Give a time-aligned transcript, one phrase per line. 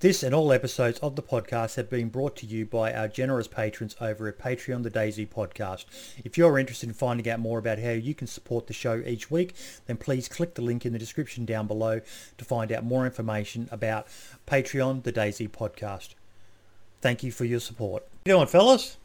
[0.00, 3.48] This and all episodes of the podcast have been brought to you by our generous
[3.48, 5.86] patrons over at Patreon The DayZ Podcast.
[6.24, 9.28] If you're interested in finding out more about how you can support the show each
[9.28, 9.56] week,
[9.86, 12.00] then please click the link in the description down below
[12.36, 14.06] to find out more information about
[14.46, 16.10] Patreon The DayZ Podcast.
[17.00, 18.04] Thank you for your support.
[18.04, 18.98] How you doing, fellas?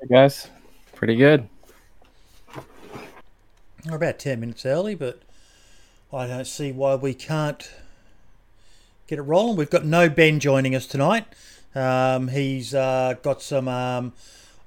[0.00, 0.48] Hey guys,
[0.94, 1.46] pretty good.
[3.86, 5.20] We're about 10 minutes early, but
[6.10, 7.70] I don't see why we can't
[9.06, 9.56] get it rolling.
[9.56, 11.26] We've got no Ben joining us tonight.
[11.74, 14.12] Um, he's uh, got some um,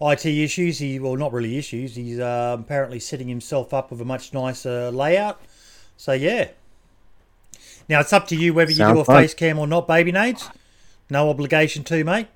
[0.02, 0.80] IT issues.
[0.80, 1.96] He well, not really issues.
[1.96, 5.42] He's uh, apparently setting himself up with a much nicer layout.
[5.98, 6.50] So yeah.
[7.88, 9.22] Now it's up to you whether you do a fun.
[9.24, 10.48] face cam or not, baby nades.
[11.10, 12.28] No obligation to, mate.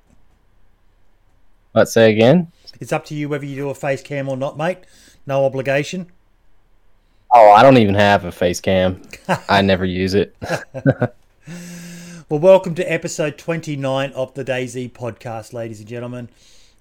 [1.74, 2.50] Let's say again.
[2.80, 4.78] It's up to you whether you do a face cam or not, mate.
[5.26, 6.10] No obligation.
[7.32, 9.00] Oh, I don't even have a face cam.
[9.48, 10.36] I never use it.
[12.30, 16.30] Well, welcome to episode 29 of the DayZ podcast, ladies and gentlemen.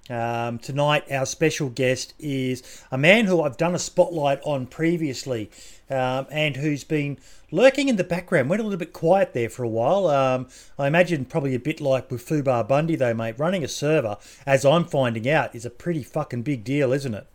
[0.10, 5.52] Um, tonight, our special guest is a man who I've done a spotlight on previously
[5.90, 7.18] um, and who's been
[7.52, 8.50] lurking in the background.
[8.50, 10.08] Went a little bit quiet there for a while.
[10.08, 10.48] Um,
[10.80, 13.38] I imagine probably a bit like with Fubar Bundy, though, mate.
[13.38, 17.28] Running a server, as I'm finding out, is a pretty fucking big deal, isn't it?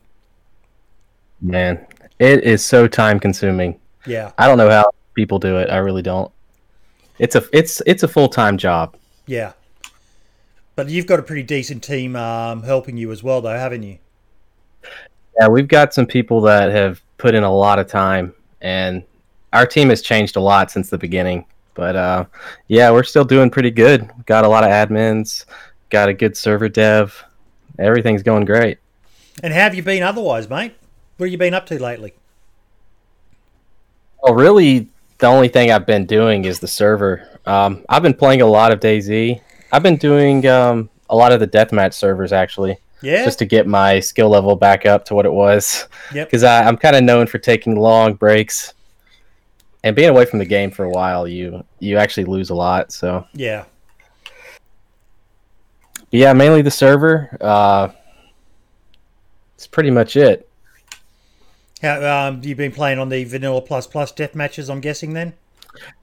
[1.42, 1.86] Man,
[2.18, 3.78] it is so time consuming.
[4.06, 5.68] Yeah, I don't know how people do it.
[5.68, 6.32] I really don't.
[7.18, 8.96] It's a it's it's a full time job.
[9.26, 9.52] yeah.
[10.76, 13.98] But you've got a pretty decent team um, helping you as well, though, haven't you?
[15.40, 19.02] Yeah, we've got some people that have put in a lot of time, and
[19.52, 21.44] our team has changed a lot since the beginning.
[21.74, 22.24] But uh,
[22.68, 24.08] yeah, we're still doing pretty good.
[24.26, 25.46] Got a lot of admins,
[25.90, 27.24] got a good server dev.
[27.80, 28.78] Everything's going great.
[29.42, 30.74] And how have you been otherwise, mate?
[31.16, 32.14] What have you been up to lately?
[34.22, 37.28] Well, really, the only thing I've been doing is the server.
[37.46, 39.40] Um, I've been playing a lot of DayZ.
[39.72, 43.24] I've been doing um, a lot of the deathmatch servers actually, Yeah.
[43.24, 45.88] just to get my skill level back up to what it was.
[46.14, 46.28] Yep.
[46.28, 48.74] Because I'm kind of known for taking long breaks
[49.84, 51.26] and being away from the game for a while.
[51.28, 52.92] You you actually lose a lot.
[52.92, 53.64] So Yeah.
[56.10, 57.36] yeah, mainly the server.
[57.40, 57.88] Uh,
[59.54, 60.47] it's pretty much it.
[61.82, 64.68] How um, you've been playing on the Vanilla Plus Plus death matches?
[64.68, 65.34] I'm guessing then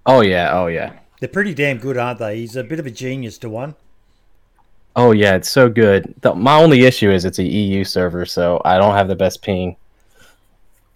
[0.06, 0.94] Oh yeah, oh yeah.
[1.20, 2.38] they're pretty damn good, aren't they?
[2.38, 3.76] He's a bit of a genius to one.
[4.96, 6.14] Oh yeah, it's so good.
[6.22, 9.42] The, my only issue is it's a EU server, so I don't have the best
[9.42, 9.76] ping.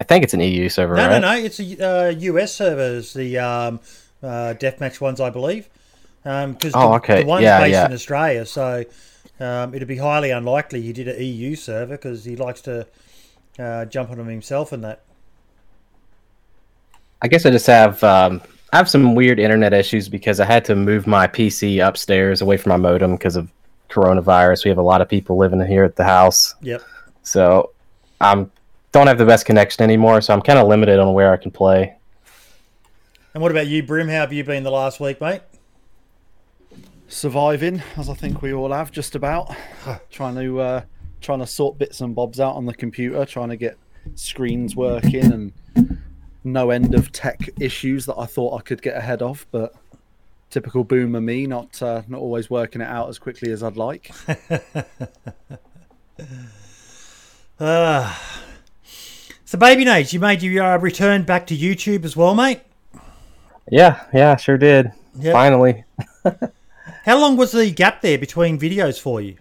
[0.00, 1.20] I think it's an EU server, No, right?
[1.20, 1.38] no, no.
[1.44, 3.80] It's a uh, US servers, the um,
[4.22, 5.68] uh, deathmatch ones, I believe.
[6.22, 7.20] Because Oh, the, okay.
[7.22, 7.86] the one's Yeah, based yeah.
[7.86, 8.84] in Australia, so
[9.40, 12.86] um, it'd be highly unlikely he did an EU server because he likes to
[13.60, 15.02] uh, jump on them himself and that.
[17.22, 18.40] I guess I just have um,
[18.72, 22.56] I have some weird internet issues because I had to move my PC upstairs away
[22.56, 23.50] from my modem because of
[23.90, 24.64] coronavirus.
[24.64, 26.82] We have a lot of people living here at the house, Yep.
[27.22, 27.72] so
[28.20, 28.50] I'm
[28.92, 30.20] don't have the best connection anymore.
[30.20, 31.94] So I'm kind of limited on where I can play.
[33.34, 34.08] And what about you, Brim?
[34.08, 35.42] How have you been the last week, mate?
[37.10, 39.54] surviving, as I think we all have, just about.
[40.10, 40.82] trying to uh,
[41.20, 43.78] trying to sort bits and bobs out on the computer, trying to get
[44.14, 45.98] screens working, and
[46.44, 49.74] no end of tech issues that I thought I could get ahead of, but
[50.50, 54.10] typical boomer me, not uh, not always working it out as quickly as I'd like.
[57.58, 58.14] Uh,
[59.44, 62.60] so, Baby Nate, you made your uh, return back to YouTube as well, mate?
[63.70, 64.92] Yeah, yeah, sure did.
[65.18, 65.32] Yep.
[65.32, 65.84] Finally,
[67.04, 69.36] How long was the gap there between videos for you?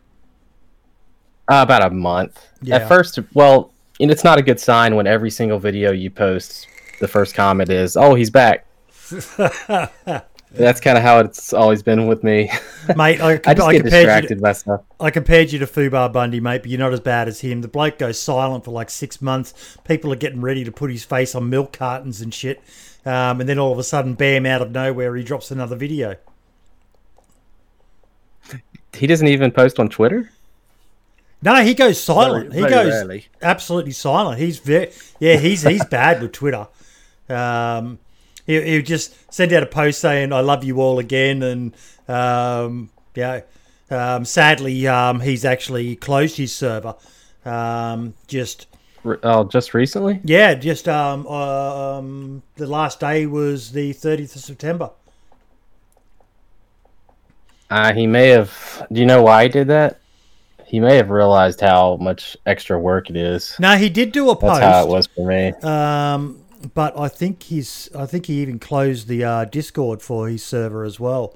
[1.49, 2.47] Uh, about a month.
[2.61, 2.77] Yeah.
[2.77, 6.67] At first, well, and it's not a good sign when every single video you post,
[6.99, 8.65] the first comment is, "Oh, he's back."
[10.51, 12.51] That's kind of how it's always been with me.
[12.95, 14.81] Mate, I, I just I get distracted to, by stuff.
[14.99, 17.61] I compared you to Fubar Bundy, mate, but you're not as bad as him.
[17.61, 19.77] The bloke goes silent for like six months.
[19.83, 22.63] People are getting ready to put his face on milk cartons and shit.
[23.05, 26.15] Um, and then all of a sudden, bam, out of nowhere, he drops another video.
[28.93, 30.31] He doesn't even post on Twitter.
[31.41, 32.49] No, he goes silent.
[32.49, 33.25] Very- he very goes rarely.
[33.41, 34.39] absolutely silent.
[34.39, 35.37] He's very yeah.
[35.37, 36.67] He's he's bad with Twitter.
[37.29, 37.99] Um,
[38.45, 41.73] he he'll just send out a post saying "I love you all again," and
[42.07, 43.41] um, yeah.
[43.91, 46.95] Um, sadly, um, he's actually closed his server.
[47.45, 48.67] Um, just
[49.23, 50.19] Oh, just recently.
[50.23, 54.91] yeah, just um, um, the last day was the 30th of September.
[57.69, 58.85] Uh, he may have.
[58.91, 59.99] Do you know why he did that?
[60.69, 63.55] He may have realized how much extra work it is.
[63.59, 65.51] No, he did do a That's how it was for me.
[65.63, 66.43] um,
[66.73, 70.83] but I think he's I think he even closed the uh, Discord for his server
[70.83, 71.35] as well.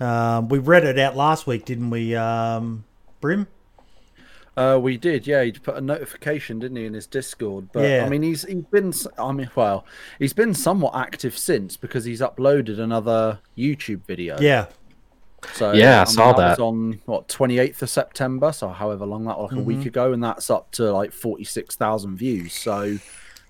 [0.00, 2.84] Um, we read it out last week, didn't we, um,
[3.20, 3.46] Brim?
[4.56, 5.42] Uh, we did, yeah.
[5.42, 7.70] He put a notification, didn't he, in his Discord?
[7.72, 8.04] But Yeah.
[8.04, 9.84] I mean, he's he's been, I mean, well,
[10.18, 14.38] he's been somewhat active since because he's uploaded another YouTube video.
[14.40, 14.66] Yeah.
[15.54, 16.60] So Yeah, I saw was that.
[16.60, 20.12] on what twenty eighth of September, so however long that was, like a week ago,
[20.12, 22.52] and that's up to like forty six thousand views.
[22.52, 22.98] So,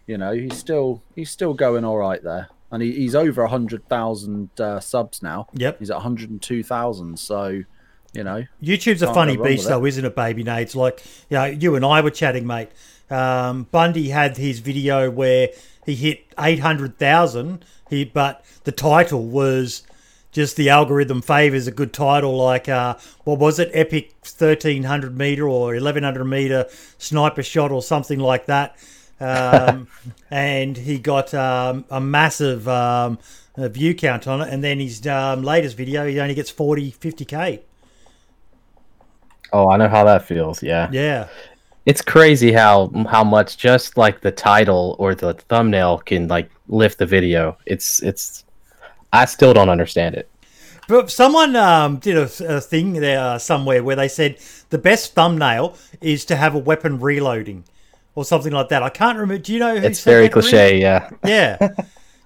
[0.07, 3.89] you know, he's still he's still going all right there, and he, he's over hundred
[3.89, 5.49] thousand uh, subs now.
[5.55, 5.79] Yep.
[5.79, 7.19] He's at hundred and two thousand.
[7.19, 7.63] So,
[8.13, 10.77] you know, YouTube's a funny beast, though, isn't it, baby Nades?
[10.77, 12.69] Like, you know, you and I were chatting, mate.
[13.11, 15.49] Um, Bundy had his video where
[15.85, 19.83] he hit 800,000, he, but the title was
[20.35, 25.49] just the algorithm favors a good title like, uh, what was it, Epic 1300 meter
[25.49, 26.67] or 1100 meter
[26.99, 28.77] sniper shot or something like that.
[29.21, 29.87] Um,
[30.31, 33.19] and he got um, a massive um,
[33.57, 34.53] view count on it.
[34.53, 37.61] And then his um, latest video, he only gets 40, 50K.
[39.53, 40.65] Oh, I know how that feels.
[40.65, 40.89] Yeah.
[40.91, 41.29] Yeah.
[41.87, 46.99] It's crazy how how much just like the title or the thumbnail can like lift
[46.99, 47.59] the video.
[47.67, 48.44] It's it's
[49.15, 50.29] I still don't understand it.
[50.87, 54.39] But someone um, did a, a thing there uh, somewhere where they said
[54.71, 57.65] the best thumbnail is to have a weapon reloading
[58.15, 58.83] or something like that.
[58.83, 59.43] I can't remember.
[59.43, 61.11] Do you know who It's said very cliche, yeah.
[61.25, 61.75] Yeah.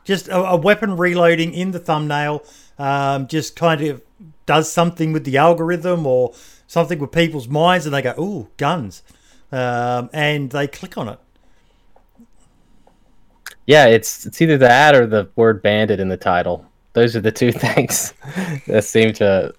[0.05, 2.45] just a, a weapon reloading in the thumbnail
[2.79, 4.03] um, just kind of
[4.47, 6.35] does something with the algorithm or
[6.67, 9.03] something with people's minds and they go, ooh, guns.
[9.53, 11.19] Um, and they click on it.
[13.67, 16.65] Yeah, it's it's either that or the word bandit in the title.
[16.99, 18.13] Those are the two things
[18.67, 19.55] that seem to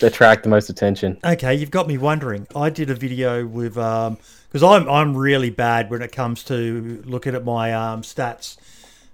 [0.00, 1.18] attract the most attention.
[1.22, 2.46] Okay, you've got me wondering.
[2.56, 4.16] I did a video with um
[4.48, 8.56] because I'm I'm really bad when it comes to looking at my um stats.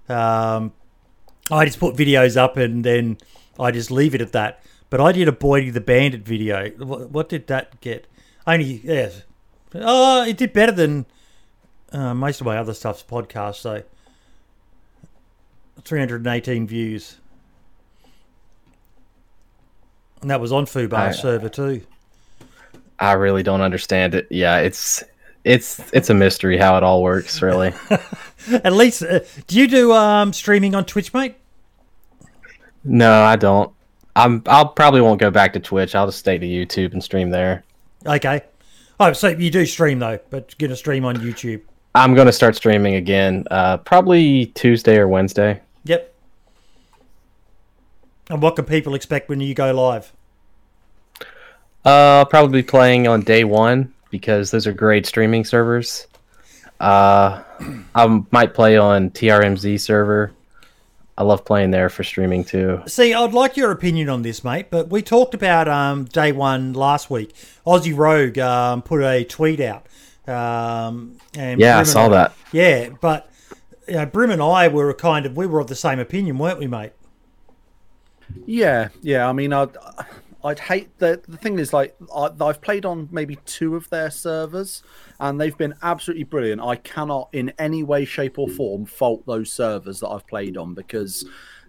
[0.07, 0.71] Um,
[1.51, 3.17] I just put videos up and then
[3.59, 4.63] I just leave it at that.
[4.89, 6.69] But I did a Boydie the Bandit video.
[6.77, 8.07] What, what did that get?
[8.47, 9.09] Only yeah.
[9.75, 11.07] Oh, it did better than
[11.91, 13.55] uh, most of my other stuff's podcast.
[13.55, 13.83] So
[15.83, 17.17] 318 views.
[20.23, 21.81] And that was on Fubar I- server too.
[22.99, 24.27] I really don't understand it.
[24.29, 25.03] Yeah, it's
[25.43, 27.73] it's it's a mystery how it all works, really.
[28.51, 31.35] At least, uh, do you do um, streaming on Twitch, mate?
[32.85, 33.71] no, I don't.
[34.15, 35.95] I'm I'll probably won't go back to Twitch.
[35.95, 37.63] I'll just stay to YouTube and stream there.
[38.05, 38.41] Okay.
[38.99, 41.61] Oh, so you do stream though, but you're gonna stream on YouTube.
[41.95, 45.61] I'm going to start streaming again, uh, probably Tuesday or Wednesday.
[45.85, 46.12] Yep.
[48.33, 50.11] And what can people expect when you go live?
[51.85, 56.07] Uh, I'll probably be playing on day one because those are great streaming servers.
[56.79, 57.43] Uh,
[57.93, 60.31] I might play on TRMZ server.
[61.15, 62.81] I love playing there for streaming too.
[62.87, 64.71] See, I'd like your opinion on this, mate.
[64.71, 67.35] But we talked about um, day one last week.
[67.67, 69.85] Aussie Rogue um, put a tweet out.
[70.27, 72.33] Um, and Yeah, I Brim and saw that.
[72.51, 73.29] Yeah, but
[73.87, 76.57] you know, Brim and I were kind of we were of the same opinion, weren't
[76.57, 76.93] we, mate?
[78.45, 79.27] Yeah, yeah.
[79.27, 79.75] I mean, I'd
[80.43, 84.83] I'd hate the the thing is like I've played on maybe two of their servers,
[85.19, 86.61] and they've been absolutely brilliant.
[86.61, 90.73] I cannot in any way, shape, or form fault those servers that I've played on
[90.73, 91.25] because.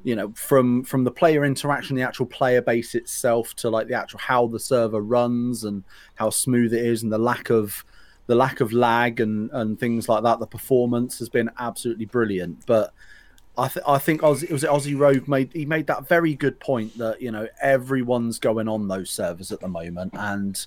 [0.07, 3.95] You know, from from the player interaction, the actual player base itself, to like the
[3.95, 5.83] actual how the server runs and
[6.17, 7.87] how smooth it is, and the lack of
[8.27, 10.41] the lack of lag and and things like that.
[10.41, 12.67] The performance has been absolutely brilliant.
[12.67, 12.93] But
[13.57, 16.59] I, th- I think Aussie, it was Aussie Rogue made he made that very good
[16.59, 20.67] point that you know everyone's going on those servers at the moment, and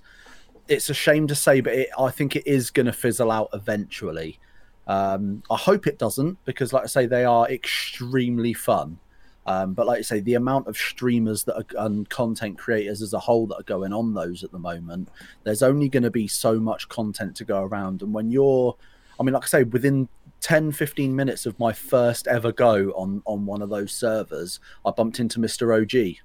[0.67, 3.49] it's a shame to say, but it, I think it is going to fizzle out
[3.53, 4.39] eventually.
[4.85, 8.99] Um, I hope it doesn't because, like I say, they are extremely fun.
[9.45, 13.13] Um, but like I say, the amount of streamers that are and content creators as
[13.13, 15.09] a whole that are going on those at the moment,
[15.43, 18.01] there's only going to be so much content to go around.
[18.01, 18.75] And when you're,
[19.17, 20.09] I mean, like I say, within
[20.41, 24.91] 10 15 minutes of my first ever go on on one of those servers i
[24.91, 26.15] bumped into mr og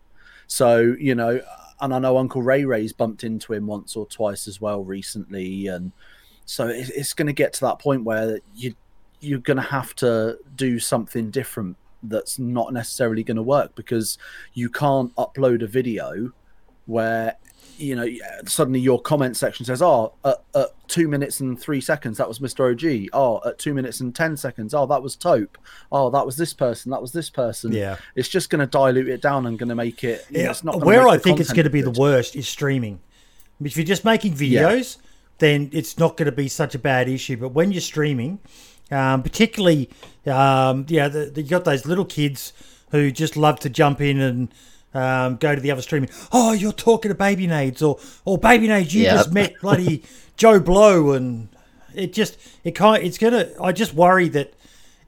[0.47, 1.41] so you know
[1.81, 5.67] and i know uncle ray ray's bumped into him once or twice as well recently
[5.67, 5.93] and
[6.45, 8.75] so it, it's going to get to that point where you
[9.21, 14.19] you're going to have to do something different that's not necessarily going to work because
[14.55, 16.33] you can't upload a video
[16.87, 17.37] where
[17.79, 18.07] you know
[18.47, 22.39] suddenly your comment section says oh at, at two minutes and three seconds that was
[22.39, 25.57] mr og oh at two minutes and ten seconds oh that was taupe
[25.91, 27.97] oh that was this person that was this person Yeah.
[28.15, 30.51] it's just going to dilute it down and going to make it you know, Yeah,
[30.51, 31.95] it's not where I think it's going to be good.
[31.95, 33.01] the worst is streaming.
[33.63, 34.99] If you're just making videos,
[35.39, 37.37] then it's not going to be such a bad issue.
[37.37, 38.41] But when you're streaming,
[38.91, 39.89] um, particularly,
[40.27, 42.53] um, yeah, the, the, you got those little kids
[42.91, 44.53] who just love to jump in and
[44.95, 46.07] um, go to the other stream.
[46.33, 49.15] Oh, you're talking to Baby Nades, or or Baby Nades, you Yep.
[49.17, 50.03] just met bloody
[50.37, 51.49] Joe Blow, and
[51.95, 53.49] it just it kind it's gonna.
[53.61, 54.53] I just worry that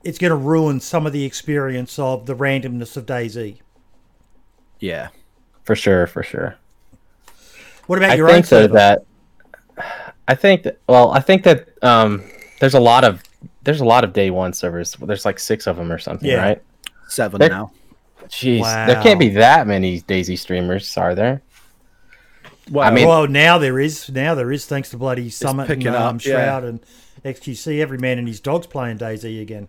[0.03, 3.59] it's gonna ruin some of the experience of the randomness of DayZ.
[4.81, 5.09] Yeah.
[5.65, 6.57] For sure, for sure.
[7.87, 8.75] What about I your think own so server?
[8.75, 9.05] that
[10.29, 12.23] I think that well, I think that um
[12.61, 13.23] there's a lot of
[13.63, 14.95] there's a lot of day one servers.
[15.01, 16.37] There's like six of them or something, Yeah.
[16.43, 16.63] right?
[17.09, 17.73] Seven They're- now.
[18.29, 18.87] Jeez, Wow.
[18.87, 21.43] there can't be that many DayZ streamers, are there?
[22.71, 24.09] Well, I mean- well, now there is.
[24.09, 26.33] Now there is, thanks to bloody Summit and picking um, up, yeah.
[26.33, 26.81] Shroud and
[27.25, 27.81] XQC.
[27.81, 29.69] Every man and his dog's playing DayZ again.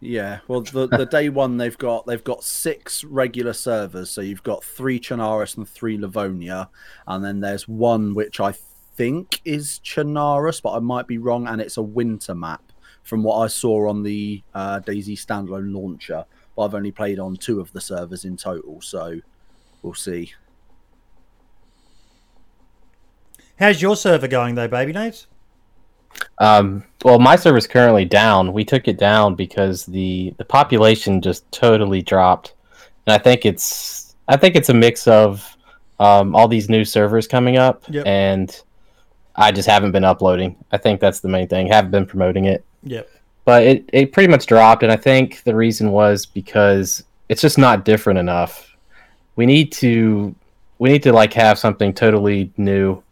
[0.00, 4.10] Yeah, well, the, the day one they've got they've got six regular servers.
[4.10, 6.68] So you've got three Chernarus and three Livonia,
[7.06, 8.52] and then there's one which I
[8.96, 13.38] think is Chernarus, but I might be wrong, and it's a winter map from what
[13.38, 16.24] I saw on the uh, DayZ standalone launcher.
[16.56, 19.20] But I've only played on two of the servers in total, so
[19.82, 20.32] we'll see.
[23.58, 25.26] How's your server going though, Baby Nades?
[26.38, 28.52] Um, well, my server's currently down.
[28.52, 32.54] We took it down because the the population just totally dropped,
[33.06, 35.56] and I think it's I think it's a mix of
[35.98, 38.06] um, all these new servers coming up, Yep.
[38.06, 38.62] and
[39.36, 40.56] I just haven't been uploading.
[40.72, 41.66] I think that's the main thing.
[41.68, 43.08] Haven't been promoting it, Yep.
[43.46, 47.56] But it it pretty much dropped, and I think the reason was because it's just
[47.56, 48.76] not different enough.
[49.36, 50.34] We need to
[50.78, 53.02] we need to like have something totally new,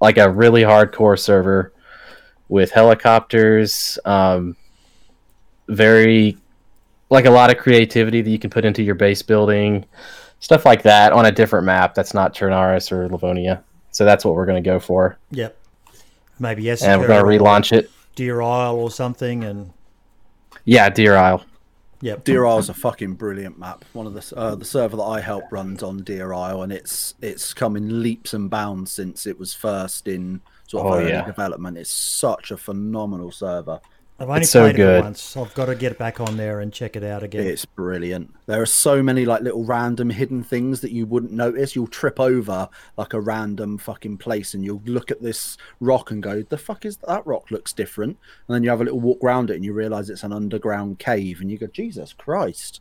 [0.00, 1.72] like a really hardcore server
[2.48, 4.56] with helicopters, um,
[5.68, 6.36] very
[7.10, 9.84] like a lot of creativity that you can put into your base building,
[10.40, 13.62] stuff like that on a different map that's not Chernarus or Livonia.
[13.92, 15.56] So that's what we're going to go for, Yep.
[16.38, 16.82] Maybe yes.
[16.82, 17.90] and we're going to relaunch it.
[18.14, 19.72] Deer Isle or something, and
[20.66, 21.42] Yeah, Deer Isle.
[22.02, 22.24] yep.
[22.24, 23.84] Deer Isle's a fucking brilliant map.
[23.94, 27.14] One of the uh, the server that I help runs on Deer Isle, and it's
[27.22, 31.10] it's come in leaps and bounds since it was first in sort of Oh, early
[31.10, 31.24] yeah.
[31.24, 31.78] development.
[31.78, 33.80] It's such a phenomenal server.
[34.18, 35.04] I've only It's so played it good.
[35.04, 35.36] once.
[35.36, 37.46] I've got to get back on there and check it out again.
[37.46, 38.34] It's brilliant.
[38.46, 41.76] There are so many like little random hidden things that you wouldn't notice.
[41.76, 46.22] You'll trip over like a random fucking place, and you'll look at this rock and
[46.22, 47.50] go, "The fuck is that rock?
[47.50, 48.16] Looks different."
[48.48, 50.98] And then you have a little walk around it, and you realize it's an underground
[50.98, 52.80] cave, and you go, "Jesus Christ!"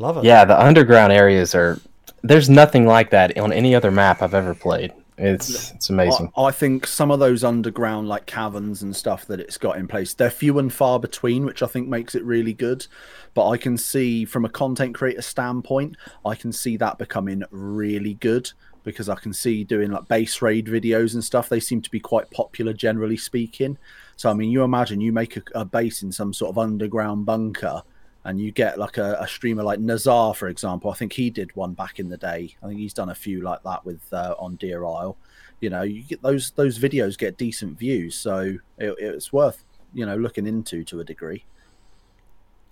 [0.00, 0.24] Love it.
[0.24, 1.78] Yeah, the underground areas are.
[2.22, 4.92] There's nothing like that on any other map I've ever played.
[5.18, 6.32] It's it's amazing.
[6.36, 9.86] I, I think some of those underground like caverns and stuff that it's got in
[9.86, 12.86] place, they're few and far between, which I think makes it really good.
[13.34, 18.14] But I can see from a content creator standpoint, I can see that becoming really
[18.14, 18.50] good
[18.84, 21.48] because I can see doing like base raid videos and stuff.
[21.48, 23.78] They seem to be quite popular, generally speaking.
[24.16, 27.26] So I mean, you imagine you make a, a base in some sort of underground
[27.26, 27.82] bunker.
[28.24, 30.90] And you get like a, a streamer like Nazar, for example.
[30.90, 32.54] I think he did one back in the day.
[32.62, 35.16] I think he's done a few like that with uh, on Deer Isle
[35.62, 39.64] you know you get those those videos get decent views so it, it's worth
[39.94, 41.44] you know looking into to a degree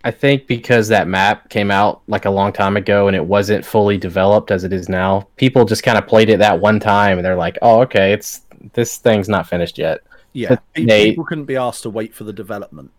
[0.02, 3.66] I think because that map came out like a long time ago and it wasn't
[3.66, 7.18] fully developed as it is now, people just kind of played it that one time
[7.18, 8.40] and they're like, "Oh, okay, it's
[8.72, 10.00] this thing's not finished yet."
[10.32, 12.92] yeah But they- people couldn't be asked to wait for the development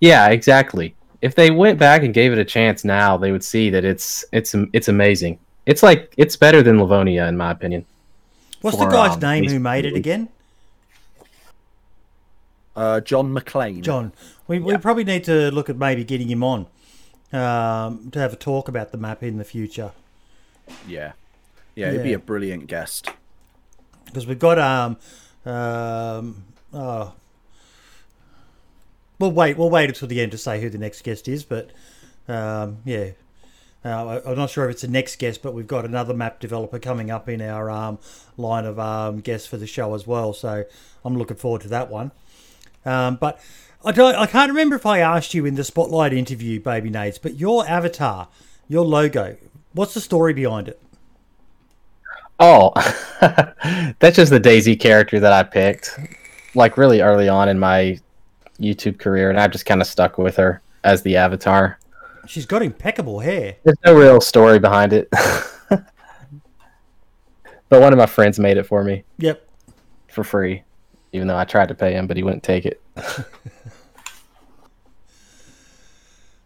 [0.00, 0.96] Yeah, exactly.
[1.20, 4.24] If they went back and gave it a chance now, they would see that it's
[4.32, 5.38] it's it's amazing.
[5.66, 7.84] It's like it's better than Livonia in my opinion.
[8.60, 10.28] What's the for, guy's um, name who made it again?
[12.78, 13.82] uh john McLean.
[13.82, 14.12] John.
[14.46, 16.66] We, we probably need to look at maybe getting him on
[17.32, 19.92] um, to have a talk about the map in the future
[20.86, 21.12] yeah
[21.74, 23.10] yeah he'd be a brilliant guest
[24.06, 24.96] because we've got um
[25.44, 27.12] um oh.
[29.18, 29.56] We'll wait.
[29.56, 31.70] We'll wait until the end to say who the next guest is, but
[32.28, 33.10] um, yeah,
[33.84, 36.78] uh, I'm not sure if it's the next guest, but we've got another map developer
[36.78, 37.98] coming up in our um,
[38.36, 40.32] line of um, guests for the show as well.
[40.32, 40.64] So
[41.04, 42.10] I'm looking forward to that one.
[42.84, 43.40] Um, but
[43.84, 44.14] I don't.
[44.14, 47.68] I can't remember if I asked you in the spotlight interview, Baby Nades, but your
[47.68, 48.28] avatar,
[48.68, 49.36] your logo,
[49.72, 50.80] what's the story behind it?
[52.40, 52.72] Oh,
[53.98, 55.98] that's just the DayZ character that I picked,
[56.54, 57.98] like really early on in my
[58.60, 61.78] YouTube career, and I've just kind of stuck with her as the avatar.
[62.26, 63.56] She's got impeccable hair.
[63.64, 65.08] There's no real story behind it,
[65.70, 65.82] but
[67.70, 69.46] one of my friends made it for me Yep.
[70.08, 70.62] for free,
[71.12, 72.80] even though I tried to pay him, but he wouldn't take it.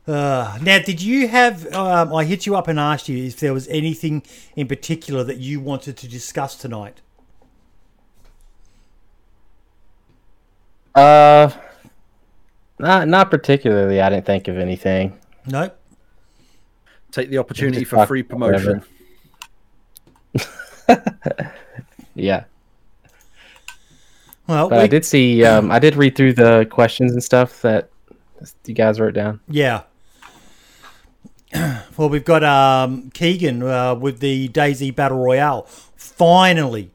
[0.06, 1.72] Uh, now, did you have?
[1.74, 4.22] Um, I hit you up and asked you if there was anything
[4.56, 7.00] in particular that you wanted to discuss tonight.
[10.94, 11.50] Uh,
[12.82, 14.00] not not particularly.
[14.00, 15.18] I didn't think of anything.
[15.46, 15.78] Nope.
[17.10, 18.82] Take the opportunity for free promotion.
[22.14, 22.44] Yeah.
[24.46, 25.44] Well, But I did see.
[25.44, 27.88] Um, I did read through the questions and stuff that
[28.66, 29.40] you guys wrote down.
[29.48, 29.82] Yeah.
[31.96, 35.62] Well, we've got um, Keegan uh, with the DayZ Battle Royale.
[35.96, 36.90] Finally,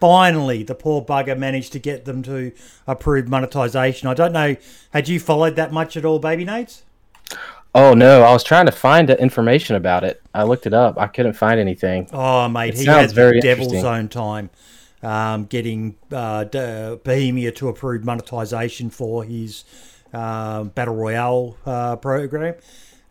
[0.00, 2.52] finally, the poor bugger managed to get them to
[2.86, 4.08] approve monetization.
[4.08, 4.56] I don't know.
[4.92, 6.82] Had you followed that much at all, Baby Nades?
[7.74, 10.20] Oh no, I was trying to find the information about it.
[10.34, 10.98] I looked it up.
[10.98, 12.08] I couldn't find anything.
[12.12, 14.50] Oh, mate, It he sounds had very the devil's own time
[15.02, 19.64] um, getting uh, Bohemia to approve monetization for his
[20.12, 22.54] um, Battle Royale uh, program.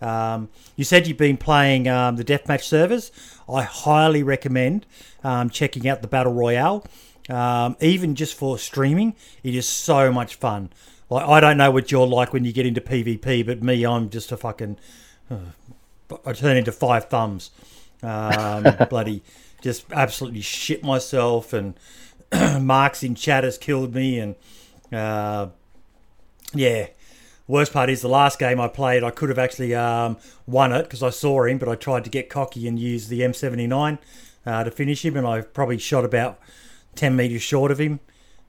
[0.02, 3.12] Um, you said you've been playing um, the deathmatch servers.
[3.50, 4.86] I highly recommend
[5.24, 6.86] um, checking out the Battle Royale,
[7.30, 9.16] um, even just for streaming.
[9.44, 10.70] It is so much fun.
[11.10, 14.10] Like I don't know what you're like when you get into PvP, but me, I'm
[14.10, 14.78] just a fucking
[16.26, 17.52] I turn into five thumbs.
[18.02, 19.24] Um, bloody,
[19.62, 21.54] just absolutely shit myself.
[21.54, 21.76] And
[22.62, 24.20] Marks in chat has killed me.
[24.20, 24.36] And
[24.92, 25.50] uh,
[26.54, 26.88] yeah,
[27.50, 30.16] worst part is the last game I played, I could have actually um,
[30.48, 33.22] won it because I saw him, but I tried to get cocky and use the
[33.22, 33.98] M79
[34.46, 36.40] uh, to finish him, and I probably shot about
[36.96, 38.00] 10 meters short of him.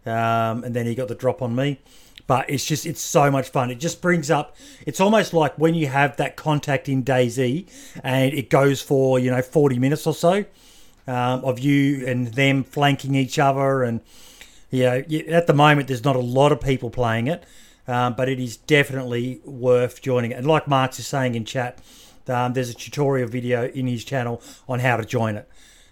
[0.07, 1.80] Um, and then he got the drop on me.
[2.26, 3.73] But it's just, it's so much fun.
[3.73, 7.69] It just brings up, it's almost like when you have that contact in DayZ
[8.04, 10.45] and it goes for, you know, 40 minutes or so
[11.09, 13.83] um, of you and them flanking each other.
[13.83, 14.00] And,
[14.71, 17.42] you know, at the moment, there's not a lot of people playing it,
[17.90, 20.32] um, but it is definitely worth joining.
[20.32, 21.78] And like Marks is saying in chat,
[22.28, 25.49] um, there's a tutorial video in his channel on how to join it.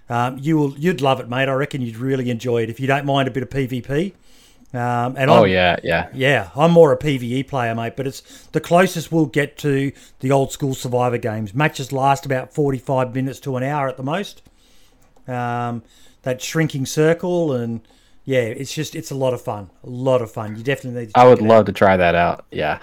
[0.08, 1.48] Um, you will, you'd love it, mate.
[1.48, 4.12] I reckon you'd really enjoy it if you don't mind a bit of PvP.
[4.72, 6.08] Um, and Oh I'm- yeah, yeah.
[6.14, 8.20] yeah, I'm more a PVE player, mate, but it's
[8.52, 11.54] the closest we'll get to the old school Survivor games.
[11.54, 14.42] Matches last about 45 minutes to an hour at the most.
[15.26, 15.82] Um,
[16.22, 17.80] that shrinking circle, and
[18.28, 19.70] yeah, it's just it's a lot of fun.
[19.84, 20.54] A lot of fun.
[20.54, 21.14] You definitely need.
[21.14, 21.48] To I would out.
[21.48, 22.44] love to try that out.
[22.50, 22.78] Yeah.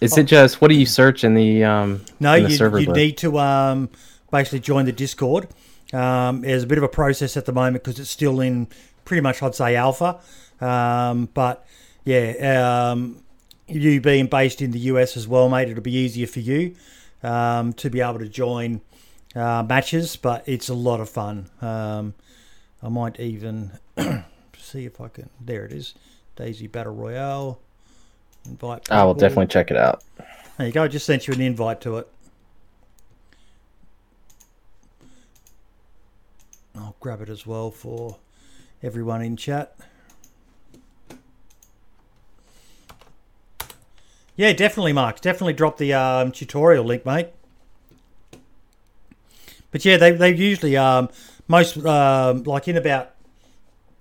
[0.00, 3.16] Is it just what do you search in the um No, the you, you need
[3.18, 3.90] to um,
[4.32, 5.46] basically join the Discord.
[5.92, 8.66] Um, there's a bit of a process at the moment because it's still in
[9.04, 10.18] pretty much, I'd say, alpha.
[10.60, 11.64] Um, but
[12.04, 13.22] yeah, um,
[13.68, 16.74] you being based in the US as well, mate, it'll be easier for you
[17.22, 18.80] um, to be able to join
[19.36, 20.16] uh, matches.
[20.16, 21.48] But it's a lot of fun.
[21.62, 22.14] Um,
[22.82, 23.78] I might even
[24.70, 25.28] see if I can.
[25.40, 25.94] There it is,
[26.36, 27.60] DayZ Battle Royale.
[28.46, 28.90] Invite.
[28.90, 30.02] I will definitely check it out.
[30.56, 30.84] There you go.
[30.84, 32.08] I just sent you an invite to it.
[36.74, 38.16] I'll grab it as well for
[38.82, 39.76] everyone in chat.
[44.36, 45.20] Yeah, definitely, Mark.
[45.20, 47.28] Definitely drop the um, tutorial link, mate.
[49.70, 51.10] But yeah, they they usually um,
[51.46, 53.10] most um, like in about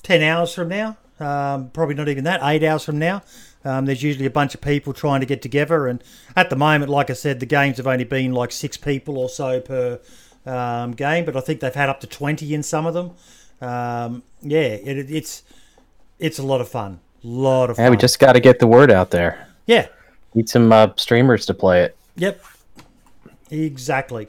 [0.04, 3.22] ten hours from now, um, probably not even that, eight hours from now.
[3.66, 6.04] Um, there's usually a bunch of people trying to get together, and
[6.36, 9.30] at the moment, like I said, the games have only been like six people or
[9.30, 10.00] so per
[10.46, 13.12] um, game, but I think they've had up to twenty in some of them.
[13.62, 15.44] Um, yeah, it, it's
[16.20, 17.86] it's a lot of fun, lot of fun.
[17.86, 19.48] Yeah, we just got to get the word out there.
[19.66, 19.88] yeah,
[20.34, 21.98] Need some uh, streamers to play it.
[22.16, 22.44] Yep.
[23.50, 24.28] Exactly.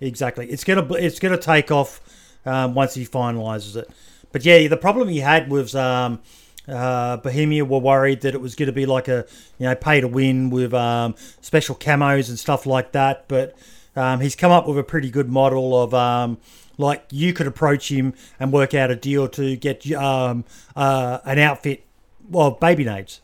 [0.00, 0.50] Exactly.
[0.50, 2.00] It's gonna it's gonna take off
[2.44, 3.90] um, once he finalizes it.
[4.32, 6.20] But yeah, the problem he had was um,
[6.68, 9.26] uh, Bohemia were worried that it was going to be like a
[9.58, 13.26] you know pay to win with um, special camos and stuff like that.
[13.28, 13.56] But
[13.96, 16.38] um, he's come up with a pretty good model of um,
[16.78, 20.44] like you could approach him and work out a deal to get um,
[20.76, 21.84] uh, an outfit,
[22.28, 23.20] well, baby nades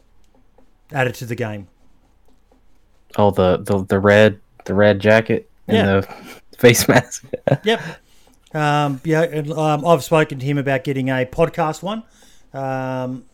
[0.93, 1.69] added to the game.
[3.17, 6.01] Oh, the the, the red the red jacket and Yeah.
[6.01, 6.03] the
[6.59, 7.25] face mask.
[7.65, 7.81] Yep.
[8.57, 12.03] Um, yeah, and, um, I've spoken to him about getting a podcast one,
[12.55, 13.27] um,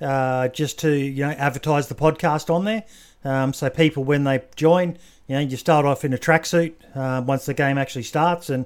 [0.00, 2.84] uh, just to you know advertise the podcast on there.
[3.22, 7.20] Um, so people when they join, you know, you start off in a tracksuit uh,
[7.20, 8.64] once the game actually starts, and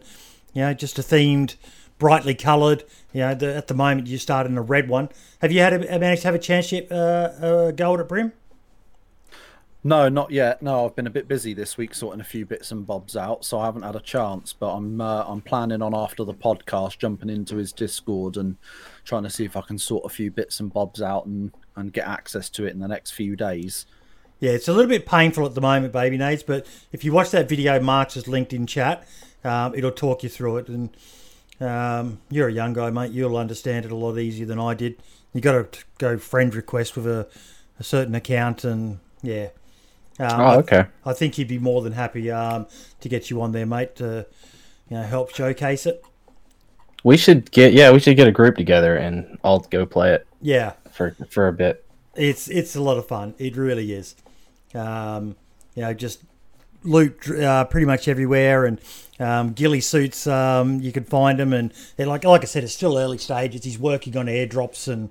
[0.52, 1.56] you know, just a themed,
[1.98, 2.84] brightly coloured.
[3.12, 5.08] You know, the, at the moment you start in a red one.
[5.40, 6.90] Have you had a, managed to have a chance yet?
[6.90, 8.32] Uh, uh, go at Brim?
[9.86, 10.62] No, not yet.
[10.62, 13.44] No, I've been a bit busy this week, sorting a few bits and bobs out,
[13.44, 14.54] so I haven't had a chance.
[14.54, 18.56] But I'm uh, I'm planning on after the podcast jumping into his Discord and
[19.04, 21.92] trying to see if I can sort a few bits and bobs out and and
[21.92, 23.84] get access to it in the next few days.
[24.40, 26.42] Yeah, it's a little bit painful at the moment, baby nades.
[26.42, 29.06] But if you watch that video, Mark's has linked in chat.
[29.44, 30.96] Um, it'll talk you through it, and
[31.60, 33.12] um, you're a young guy, mate.
[33.12, 34.96] You'll understand it a lot easier than I did.
[35.34, 37.28] You got to go friend request with a,
[37.78, 39.48] a certain account, and yeah,
[40.18, 40.84] Um, Oh, I- okay.
[41.04, 42.66] I, think he'd be more than happy um,
[43.00, 44.26] to get you on there, mate, to
[44.88, 46.04] you know help showcase it.
[47.02, 50.26] We should get yeah, we should get a group together and all go play it
[50.40, 51.84] Yeah, for for a bit.
[52.14, 53.34] it's it's a lot of fun.
[53.38, 54.14] It really is.
[54.74, 55.36] Um,
[55.74, 56.22] you know, just
[56.82, 58.80] loot uh, pretty much everywhere, and
[59.20, 60.26] um, ghillie suits.
[60.26, 63.64] Um, you can find them, and they're like like I said, it's still early stages.
[63.64, 65.10] He's working on airdrops and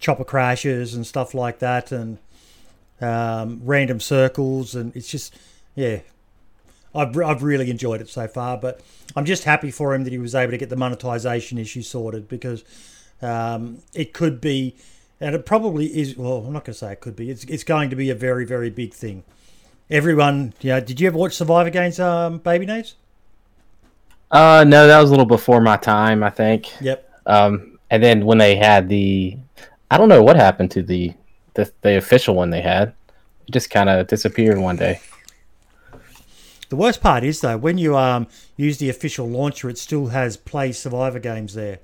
[0.00, 2.18] chopper crashes and stuff like that, and
[3.00, 5.36] um, random circles, and it's just
[5.74, 6.00] yeah.
[6.96, 8.80] I've, I've really enjoyed it so far, but
[9.16, 12.28] I'm just happy for him that he was able to get the monetization issue sorted
[12.28, 12.62] because
[13.20, 14.76] um, it could be,
[15.20, 16.16] and it probably is.
[16.16, 17.30] Well, I'm not going to say it could be.
[17.30, 19.24] It's it's going to be a very very big thing.
[19.90, 22.94] Everyone, you know, did you ever watch Survivor Games, um, Baby Nades?
[24.30, 26.72] Uh, no, that was a little before my time, I think.
[26.80, 27.08] Yep.
[27.26, 29.36] Um, and then when they had the,
[29.90, 31.12] I don't know what happened to the
[31.54, 32.94] the, the official one they had.
[33.46, 35.00] It just kind of disappeared one day.
[36.68, 40.36] The worst part is though, when you um use the official launcher, it still has
[40.36, 41.78] play Survivor Games there.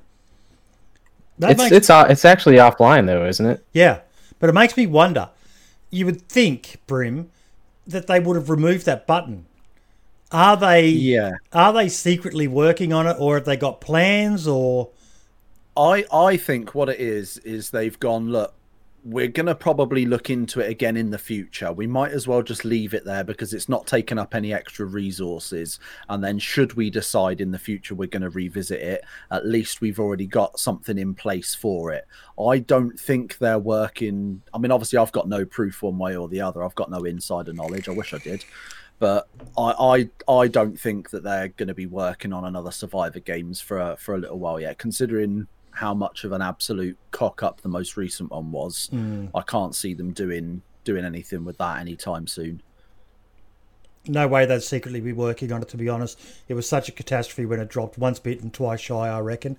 [1.39, 3.65] That It's makes- it's uh, it's actually offline though, isn't it?
[3.73, 4.01] Yeah,
[4.39, 5.31] but it makes me wonder.
[5.91, 7.31] You would think, Brim,
[7.87, 9.47] that they would have removed that button.
[10.33, 10.89] Are they?
[10.89, 11.33] Yeah.
[11.53, 14.47] Are they secretly working on it, or have they got plans?
[14.47, 14.91] Or
[15.77, 18.55] I I think what it is is they've gone look.
[19.03, 21.73] We're gonna probably look into it again in the future.
[21.73, 24.85] We might as well just leave it there because it's not taking up any extra
[24.85, 25.79] resources.
[26.09, 29.81] And then, should we decide in the future we're going to revisit it, at least
[29.81, 32.07] we've already got something in place for it.
[32.39, 34.43] I don't think they're working.
[34.53, 36.63] I mean, obviously, I've got no proof one way or the other.
[36.63, 37.89] I've got no insider knowledge.
[37.89, 38.45] I wish I did,
[38.99, 43.21] but I I, I don't think that they're going to be working on another Survivor
[43.21, 44.79] games for a, for a little while yet.
[44.79, 48.91] Considering how much of an absolute cock up the most recent one was,
[49.35, 52.63] I can't see them doing doing anything with that anytime soon.
[54.07, 55.69] no way they'd secretly be working on it.
[55.69, 57.99] To be honest, it was such a catastrophe when it dropped.
[57.99, 59.57] Once bitten, twice shy, I reckon.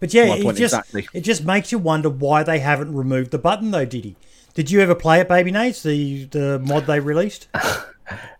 [0.00, 1.08] But yeah, it just exactly.
[1.12, 3.84] it just makes you wonder why they haven't removed the button though.
[3.84, 4.16] Did he?
[4.54, 5.82] Did you ever play it, Baby Nades?
[5.82, 7.48] The the mod they released?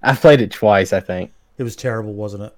[0.02, 1.32] I played it twice, I think.
[1.56, 2.56] It was terrible, wasn't it?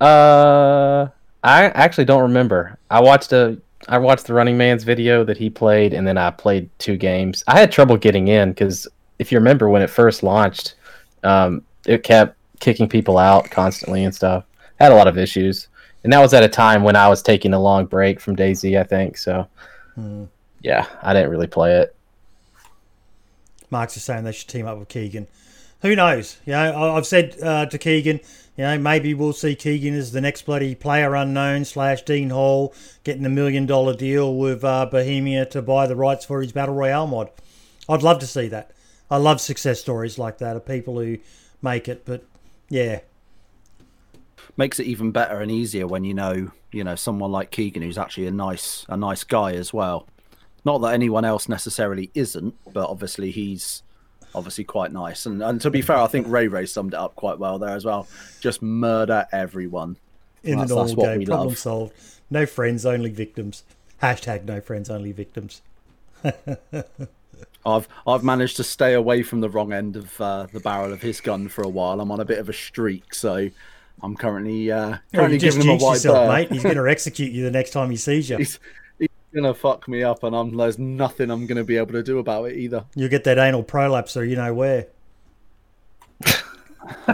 [0.00, 1.08] Uh,
[1.44, 2.78] I actually don't remember.
[2.90, 6.30] I watched a I watched the Running Man's video that he played, and then I
[6.30, 7.42] played two games.
[7.48, 8.86] I had trouble getting in because
[9.18, 10.74] if you remember when it first launched,
[11.24, 14.44] um, it kept kicking people out constantly and stuff.
[14.78, 15.66] Had a lot of issues,
[16.04, 18.78] and that was at a time when I was taking a long break from DayZ,
[18.78, 19.16] I think.
[19.18, 19.48] So,
[20.60, 21.94] yeah, I didn't really play it.
[23.70, 25.26] Mark's is saying they should team up with Keegan.
[25.80, 26.36] Who knows?
[26.46, 28.20] You know, I- I've said uh, to Keegan,
[28.62, 32.72] you know, maybe we'll see Keegan as the next bloody player unknown slash Dean Hall
[33.02, 36.76] getting a million dollar deal with uh, Bohemia to buy the rights for his Battle
[36.76, 37.32] Royale mod.
[37.88, 38.70] I'd love to see that.
[39.10, 41.18] I love success stories like that of people who
[41.60, 42.04] make it.
[42.04, 42.24] But
[42.68, 43.00] yeah,
[44.56, 47.98] Makes it even better and easier when you know you know someone like Keegan who's
[47.98, 50.06] actually a nice a nice guy as well.
[50.64, 53.82] Not that anyone else necessarily isn't, but obviously he's
[54.34, 55.26] obviously quite nice.
[55.26, 57.74] And, and to be fair, I think Ray Ray summed it up quite well there
[57.76, 58.06] as well.
[58.40, 59.96] Just murder everyone.
[60.42, 61.58] in That's- the normal game, problem love.
[61.58, 61.92] solved.
[62.30, 63.62] No friends, only victims.
[64.02, 65.62] Hashtag no friends, only victims.
[67.64, 71.00] I've I've managed to stay away from the wrong end of uh, the barrel of
[71.02, 72.00] his gun for a while.
[72.00, 73.48] I'm on a bit of a streak, so
[74.02, 76.28] I'm currently uh, Well, currently you giving him a wide yourself, berth.
[76.32, 76.52] mate.
[76.52, 78.38] He's going to execute you the next time he sees you.
[78.38, 78.58] He's
[79.34, 82.44] gonna fuck me up, and I'm there's nothing I'm gonna be able to do about
[82.50, 82.84] it either.
[82.94, 84.86] You'll get that anal prolapse, or you know where.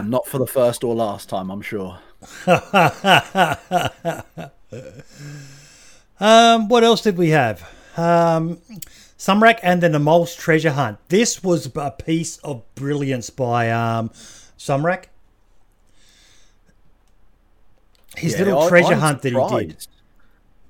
[0.03, 1.99] Not for the first or last time, I'm sure.
[6.19, 7.61] Um, what else did we have?
[7.95, 8.57] Um,
[9.17, 10.97] Sumrak and then the Mole's Treasure Hunt.
[11.09, 14.09] This was a piece of brilliance by um,
[14.57, 15.05] Sumrak.
[18.17, 19.87] His Yeah, little treasure I'm hunt that he did.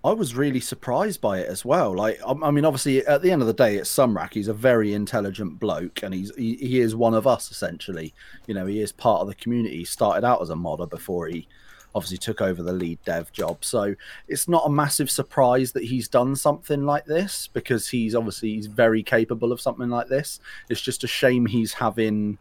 [0.04, 1.94] I was really surprised by it as well.
[1.94, 4.34] Like, I, mean, obviously, at the end of the day, it's Sumrak.
[4.34, 8.14] He's a very intelligent bloke, and he's he, he is one of us essentially.
[8.48, 9.78] You know, he is part of the community.
[9.80, 11.48] He started out as a modder before he
[11.96, 13.66] obviously took over the lead dev job.
[13.66, 13.96] So
[14.28, 18.68] it's not a massive surprise that he's done something like this because he's obviously he's
[18.68, 20.40] very capable of something like this.
[20.70, 22.38] It's just a shame he's having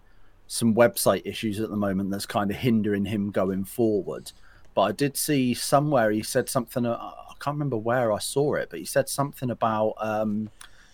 [0.47, 4.31] some website issues at the moment that's kind of hindering him going forward.
[4.75, 6.87] But I did see somewhere he said something.
[6.87, 10.51] uh, can't remember where I saw it, but he said something about um,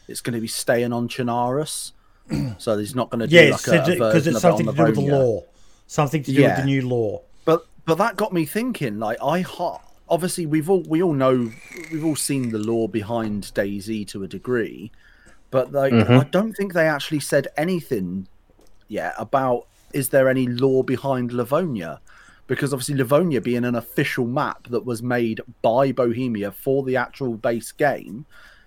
[0.09, 1.93] it's going to be staying on Chernarus,
[2.59, 4.67] so he's not going to do Yes, like a, a because version it's of something
[4.67, 5.45] to do with the lore.
[5.87, 7.23] Something to do with the new lore.
[7.45, 8.99] But but that got me thinking.
[8.99, 11.51] Like I ho- obviously we've all we all know
[11.93, 14.91] we've all seen the lore behind DayZ to a degree,
[15.51, 16.21] but like Mhm.
[16.21, 18.29] I don't think they actually said anything
[18.89, 22.01] yet about is there any lore behind Livonia?
[22.47, 27.35] Because obviously Livonia being an official map that was made by Bohemia for the actual
[27.37, 28.27] base game,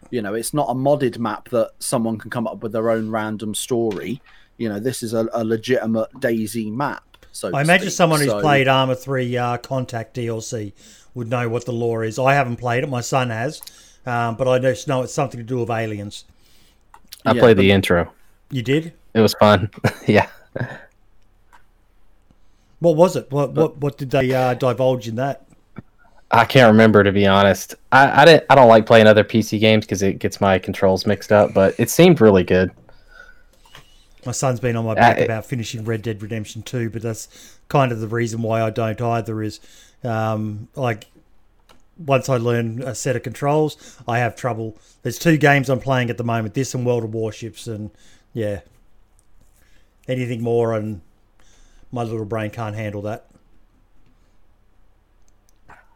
[0.09, 3.11] you know, it's not a modded map that someone can come up with their own
[3.11, 4.21] random story.
[4.57, 7.03] You know, this is a, a legitimate DayZ map.
[7.31, 7.97] So I imagine speak.
[7.97, 10.73] someone who's So- played Arma 3 uh, Contact DLC
[11.13, 12.17] would know what the lore is.
[12.17, 13.61] I haven't played it, my son has,
[14.07, 16.25] um, but I just know it's something to do with aliens.
[17.25, 18.11] I Yeah, played the intro.
[18.49, 18.93] You did?
[19.13, 19.69] It was fun.
[20.07, 20.29] yeah.
[22.79, 23.31] What was it?
[23.31, 25.43] What what, what did they uh, divulge in that?
[26.29, 27.75] I can't remember to be honest.
[27.91, 31.05] I I, didn't, I don't like playing other PC games because it gets my controls
[31.05, 31.53] mixed up.
[31.53, 32.71] But it seemed really good.
[34.25, 37.01] My son's been on my back Uh, it- about finishing Red Dead Redemption 2, but
[37.01, 39.41] that's kind of the reason why I don't either.
[39.41, 39.59] Is
[40.03, 41.05] um, like
[41.97, 44.77] once I learn a set of controls, I have trouble.
[45.01, 47.89] There's two games I'm playing at the moment: this and World of Warships, and
[48.33, 48.61] yeah,
[50.07, 51.01] anything more, and
[51.91, 53.25] my little brain can't handle that.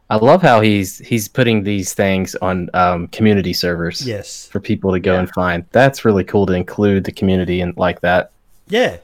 [0.10, 4.92] I love how he's he's putting these things on um, community servers Yes, for people
[4.92, 5.64] to go and find.
[5.72, 8.32] That's really cool to include the community and like that.
[8.68, 8.98] yeah,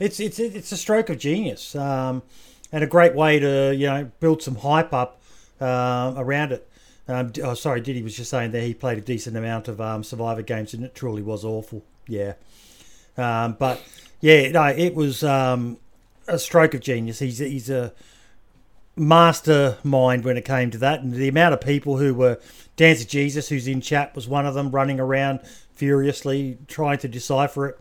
[0.00, 2.22] it's it's it's a stroke of genius, um,
[2.72, 5.20] and a great way to you know build some hype up
[5.60, 6.68] um, around it.
[7.06, 10.02] Um, oh, sorry, Diddy was just saying that he played a decent amount of um,
[10.02, 11.84] Survivor games, and it truly was awful.
[12.08, 12.32] Yeah,
[13.16, 13.80] um, but
[14.20, 15.78] yeah, no, it was um,
[16.28, 17.18] a stroke of genius.
[17.18, 17.92] He's he's a
[18.96, 22.38] mastermind when it came to that, and the amount of people who were
[22.76, 25.40] Dance of Jesus, who's in chat, was one of them, running around
[25.72, 27.80] furiously trying to decipher it.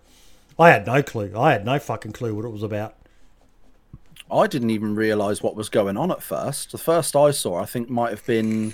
[0.58, 1.34] I had no clue.
[1.38, 2.96] I had no fucking clue what it was about.
[4.32, 6.72] I didn't even realize what was going on at first.
[6.72, 8.74] The first I saw, I think, might have been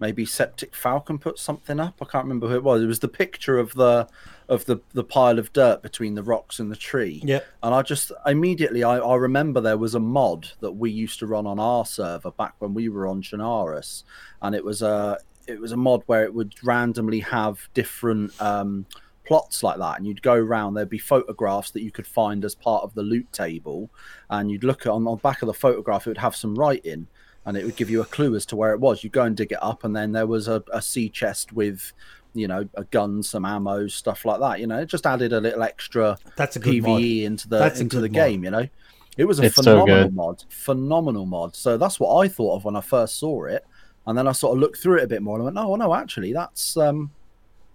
[0.00, 1.96] maybe Septic Falcon put something up.
[2.02, 2.82] I can't remember who it was.
[2.82, 4.08] It was the picture of the
[4.52, 7.22] of the the pile of dirt between the rocks and the tree.
[7.24, 7.40] Yeah.
[7.62, 11.26] And I just immediately I, I remember there was a mod that we used to
[11.26, 14.04] run on our server back when we were on Chernarus,
[14.42, 18.86] and it was a it was a mod where it would randomly have different um,
[19.24, 20.74] plots like that, and you'd go around.
[20.74, 23.90] There'd be photographs that you could find as part of the loot table,
[24.28, 26.06] and you'd look at on, on the back of the photograph.
[26.06, 27.06] It would have some writing,
[27.46, 29.02] and it would give you a clue as to where it was.
[29.02, 31.92] You go and dig it up, and then there was a, a sea chest with
[32.34, 34.60] you know a gun, some ammo, stuff like that.
[34.60, 37.02] You know, it just added a little extra That's a good PVE mod.
[37.02, 38.14] into the That's into the mod.
[38.14, 38.44] game.
[38.44, 38.68] You know,
[39.16, 40.14] it was a It's phenomenal good.
[40.14, 41.54] mod, phenomenal mod.
[41.56, 43.64] So that's what I thought of when I first saw it,
[44.06, 45.76] and then I sort of looked through it a bit more and I went, "Oh
[45.76, 47.10] no, actually, that's um,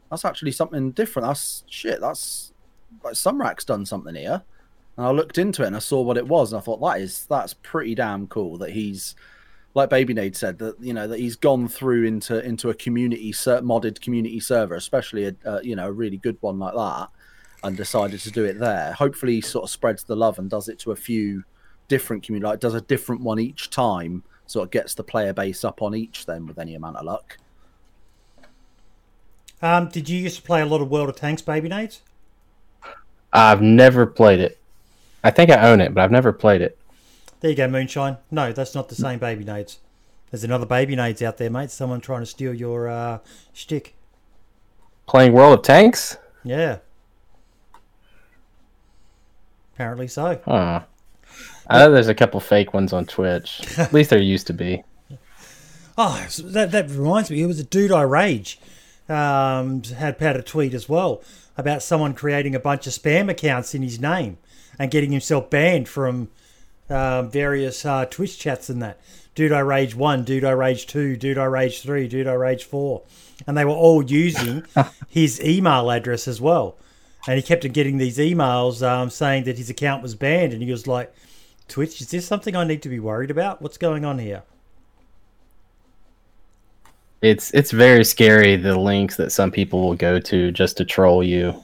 [0.10, 1.28] that's actually something different.
[1.28, 2.02] That's shit.
[2.02, 2.54] That's
[3.04, 4.41] like Sumrak's done something here."
[4.98, 7.00] And I looked into it and I saw what it was, and I thought that
[7.00, 9.15] is that's pretty damn cool that he's
[9.78, 13.32] like Baby Nade said that you know that he's gone through into into a community
[13.32, 17.10] ser- modded community server, especially a uh, you know a really good one like that,
[17.63, 18.94] and decided to do it there.
[18.94, 21.44] Hopefully, he sort of spreads the love and does it to a few
[21.88, 25.63] different community, like does a different one each time, sort of gets the player base
[25.63, 26.26] up on each.
[26.26, 27.38] Then with any amount of luck.
[29.62, 32.02] Um, did you used to play a lot of World of Tanks, Baby Nades?
[33.32, 34.60] I've never played it.
[35.24, 36.78] I think I own it, but I've never played it.
[37.39, 38.17] There you go, Moonshine.
[38.32, 39.80] No, that's not the same Baby Nades.
[40.32, 41.71] There's another Baby Nades out there, mate.
[41.71, 43.19] Someone trying to steal your uh,
[43.54, 43.95] shtick.
[45.08, 46.17] Playing World of Tanks?
[46.43, 46.80] Yeah.
[49.73, 50.41] Apparently so.
[50.43, 50.82] Huh.
[51.67, 53.62] I know there's a couple fake ones on Twitch.
[53.78, 54.84] At least there used to be.
[56.00, 57.41] Oh, that, that reminds me.
[57.41, 58.60] It was a dude I rage.
[59.10, 61.23] Um, had had a tweet as well
[61.58, 64.38] about someone creating a bunch of spam accounts in his name
[64.78, 66.30] and getting himself banned from
[66.89, 69.00] um, various uh, Twitch chats and that.
[69.36, 72.63] Dude I Rage 1, Dude I Rage 2, Dude I Rage 3, Dude I Rage
[72.63, 73.04] 4.
[73.45, 74.65] And they were all using
[75.10, 76.76] his email address as well.
[77.28, 80.54] And he kept on getting these emails um, saying that his account was banned.
[80.54, 81.13] And he was like,
[81.67, 83.62] Twitch, is this something I need to be worried about?
[83.62, 84.43] What's going on here?
[87.21, 91.23] It's it's very scary the links that some people will go to just to troll
[91.23, 91.63] you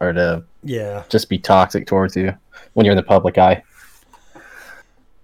[0.00, 1.04] or to Yeah.
[1.08, 2.34] just be toxic towards you
[2.74, 3.62] when you're in the public eye.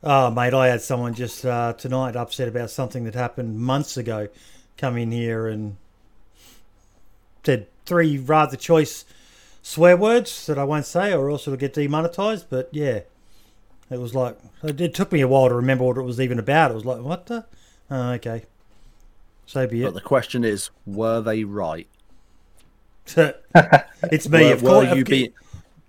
[0.06, 4.28] Oh, mate, I had someone just uh, tonight upset about something that happened months ago
[4.76, 5.78] come in here and
[7.42, 9.06] said three rather choice
[9.62, 12.50] swear words that I won't say or else it'll get demonetized.
[12.50, 13.00] But yeah,
[13.90, 16.38] it was like, it, it took me a while to remember what it was even
[16.38, 16.70] about.
[16.70, 17.46] It was like, what the?
[17.90, 18.44] Oh, okay.
[19.46, 19.86] So be it.
[19.86, 21.88] But the question is, were they right?
[23.16, 24.94] it's me, were, of course.
[24.96, 25.32] you be,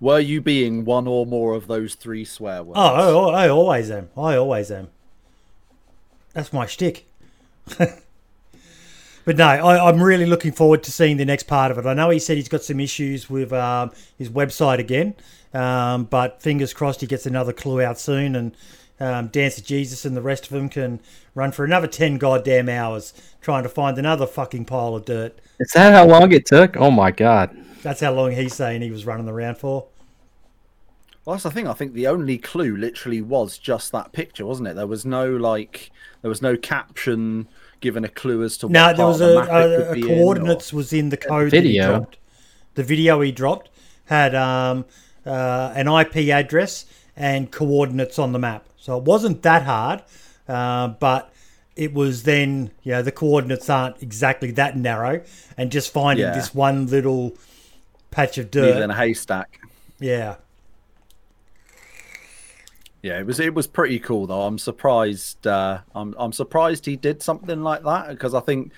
[0.00, 2.78] were you being one or more of those three swear words?
[2.78, 4.10] Oh, I, I always am.
[4.16, 4.88] I always am.
[6.34, 7.06] That's my shtick.
[9.26, 11.84] But no, I, I'm really looking forward to seeing the next part of it.
[11.84, 15.16] I know he said he's got some issues with um, his website again,
[15.52, 18.56] um, but fingers crossed he gets another clue out soon and
[19.00, 21.00] um, Dance of Jesus and the rest of them can
[21.34, 25.36] run for another 10 goddamn hours trying to find another fucking pile of dirt.
[25.58, 26.76] Is that how long it took?
[26.76, 27.50] Oh my god.
[27.86, 29.86] That's how long he's saying he was running around for.
[31.24, 31.68] Well, that's the thing.
[31.68, 34.74] I think the only clue literally was just that picture, wasn't it?
[34.74, 37.46] There was no like, there was no caption
[37.80, 38.68] given a clue as to.
[38.68, 41.52] No, there was the a, map a, a be in, coordinates was in the code
[41.52, 41.86] that he Video.
[41.98, 42.18] dropped.
[42.74, 43.70] The video he dropped
[44.06, 44.84] had um,
[45.24, 50.02] uh, an IP address and coordinates on the map, so it wasn't that hard,
[50.48, 51.32] uh, but
[51.76, 55.22] it was then you know the coordinates aren't exactly that narrow,
[55.56, 56.34] and just finding Yeah.
[56.34, 57.36] this one little
[58.16, 59.60] patch of dirt, in a haystack.
[60.00, 60.36] yeah.
[63.02, 64.42] Yeah, it was it was pretty cool though.
[64.42, 65.46] I'm surprised.
[65.46, 68.72] Uh, I'm I'm surprised he did something like that because I think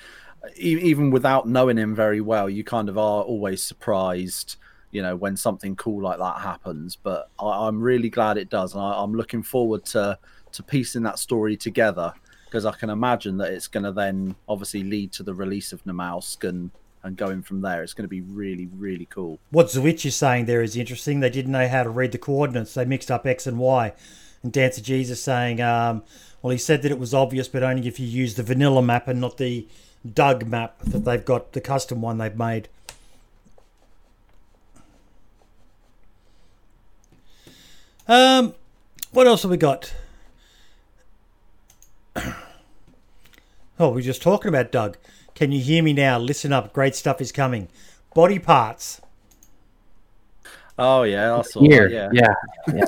[0.56, 4.56] even without knowing him very well, you kind of are always surprised.
[4.90, 6.94] You know when something cool like that happens.
[6.94, 10.18] But I, I'm really glad it does, and I, I'm looking forward to
[10.52, 12.12] to piecing that story together
[12.44, 15.84] because I can imagine that it's going to then obviously lead to the release of
[15.84, 16.70] Namalsk and
[17.02, 17.82] and going from there.
[17.82, 19.38] It's going to be really really cool.
[19.50, 21.20] What Zwitch is saying there is interesting.
[21.20, 22.74] They didn't know how to read the coordinates.
[22.74, 23.92] They mixed up X and Y.
[24.42, 26.02] And Dancer Jesus saying, um,
[26.42, 29.08] well, he said that it was obvious, but only if you use the vanilla map
[29.08, 29.66] and not the
[30.14, 32.68] Doug map that they've got, the custom one they've made.
[38.06, 38.54] Um,
[39.10, 39.92] what else have we got?
[43.78, 44.96] oh, we're just talking about Doug.
[45.38, 46.18] Can you hear me now?
[46.18, 46.72] Listen up.
[46.72, 47.68] Great stuff is coming.
[48.12, 49.00] Body parts.
[50.76, 51.84] Oh yeah, that's all Here.
[51.84, 52.34] right, Yeah.
[52.74, 52.84] yeah.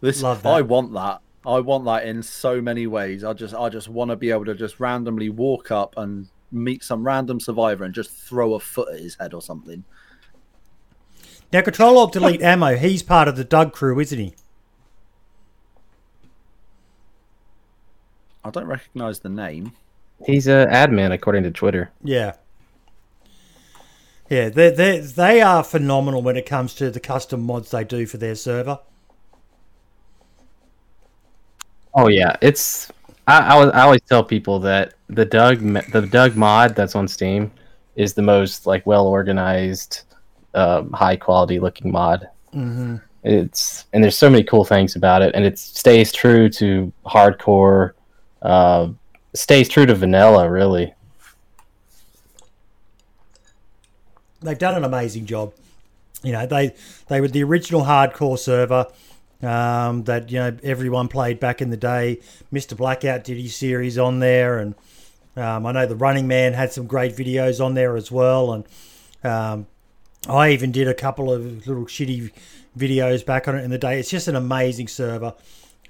[0.00, 1.20] This Love I want that.
[1.44, 3.24] I want that in so many ways.
[3.24, 6.84] I just I just want to be able to just randomly walk up and meet
[6.84, 9.82] some random survivor and just throw a foot at his head or something.
[11.52, 14.34] Now, Control Alt Delete Ammo, he's part of the Doug crew, isn't he?
[18.44, 19.72] I don't recognize the name.
[20.26, 21.90] He's a admin according to Twitter.
[22.02, 22.34] Yeah.
[24.28, 28.06] Yeah, they they they are phenomenal when it comes to the custom mods they do
[28.06, 28.78] for their server.
[31.94, 32.92] Oh yeah, it's.
[33.26, 37.08] I, I, was, I always tell people that the Doug the Doug mod that's on
[37.08, 37.50] Steam
[37.96, 40.02] is the most like well organized,
[40.54, 42.28] um, high quality looking mod.
[42.54, 42.96] Mm-hmm.
[43.24, 47.92] It's and there's so many cool things about it, and it stays true to hardcore,
[48.42, 48.88] uh,
[49.34, 50.94] stays true to vanilla really.
[54.42, 55.52] They've done an amazing job.
[56.22, 56.74] You know, they
[57.08, 58.86] they were the original hardcore server
[59.42, 62.20] um, that you know everyone played back in the day.
[62.50, 64.74] Mister Blackout did his series on there, and
[65.36, 68.52] um, I know the Running Man had some great videos on there as well.
[68.52, 68.64] And
[69.24, 69.66] um,
[70.28, 72.30] I even did a couple of little shitty
[72.76, 73.98] videos back on it in the day.
[73.98, 75.34] It's just an amazing server.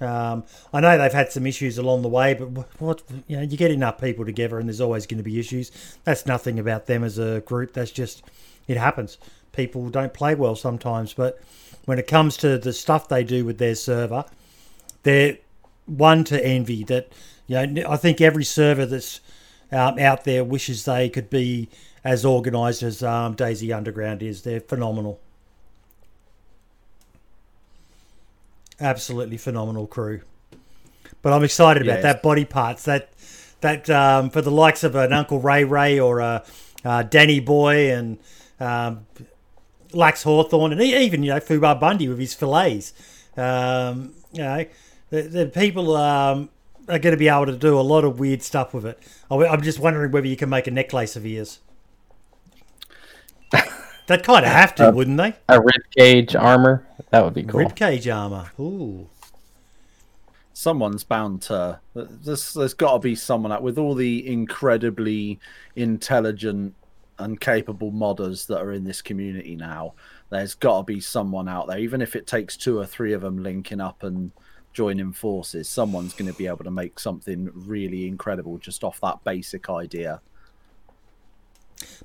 [0.01, 3.57] Um, I know they've had some issues along the way, but what you know, you
[3.57, 5.71] get enough people together, and there's always going to be issues.
[6.03, 7.73] That's nothing about them as a group.
[7.73, 8.23] That's just
[8.67, 9.17] it happens.
[9.51, 11.39] People don't play well sometimes, but
[11.85, 14.25] when it comes to the stuff they do with their server,
[15.03, 15.37] they're
[15.85, 16.83] one to envy.
[16.83, 17.11] That
[17.47, 19.21] you know, I think every server that's
[19.71, 21.69] um, out there wishes they could be
[22.03, 24.41] as organised as um, DayZ Underground is.
[24.41, 25.19] They're phenomenal.
[28.81, 30.21] Absolutely phenomenal crew.
[31.21, 32.03] But I'm excited about Yes.
[32.03, 32.83] that body parts.
[32.83, 33.09] That
[33.61, 36.43] that um, for the likes of an Uncle Ray Ray or a,
[36.83, 38.17] uh Danny Boy and
[38.59, 39.05] um,
[39.93, 42.93] Lax Hawthorne and even you know Fubar Bundy with his fillets.
[43.37, 44.65] Um, you know,
[45.11, 46.49] the, the people um,
[46.89, 48.97] are going to be able to do a lot of weird stuff with it.
[49.29, 51.59] I'm just wondering whether you can make a necklace of ears.
[54.11, 55.33] They'd kind of have to, Uh, wouldn't they?
[55.49, 57.59] A rib cage armor that would be cool.
[57.59, 58.51] Ribcage armor.
[58.59, 59.09] Ooh.
[60.53, 61.79] Someone's bound to.
[61.93, 65.39] There's, there's got to be someone out with all the incredibly
[65.75, 66.75] intelligent
[67.19, 69.93] and capable modders that are in this community now.
[70.29, 73.21] There's got to be someone out there, even if it takes two or three of
[73.21, 74.31] them linking up and
[74.73, 75.67] joining forces.
[75.67, 80.21] Someone's going to be able to make something really incredible just off that basic idea.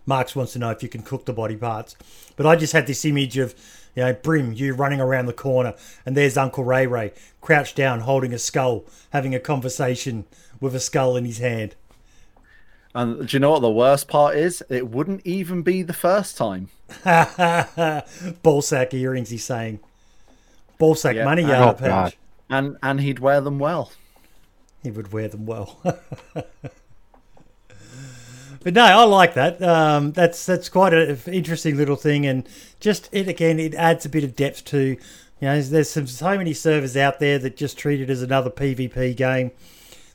[0.07, 1.97] Marx wants to know if you can cook the body parts.
[2.37, 3.55] But I just had this image of,
[3.95, 5.75] you know, Brim, you running around the corner,
[6.05, 10.25] and there's Uncle Ray Ray crouched down holding a skull, having a conversation
[10.61, 11.75] with a skull in his hand.
[12.95, 14.63] And do you know what the worst part is?
[14.71, 16.71] It wouldn't even be the first time.
[18.43, 19.81] Ballsack earrings, he's saying.
[20.81, 21.25] Ballsack Yeah.
[21.25, 22.15] money Oh, yard
[22.49, 23.93] And and he'd wear them well.
[24.83, 25.79] He would wear them well.
[28.67, 29.63] But no, I like that.
[29.63, 32.49] Um, that's that's quite an interesting little thing, and
[32.81, 34.97] just it again, it adds a bit of depth to.
[35.41, 38.51] You know, there's, some so many servers out there that just treat it as another
[38.51, 39.53] PvP game.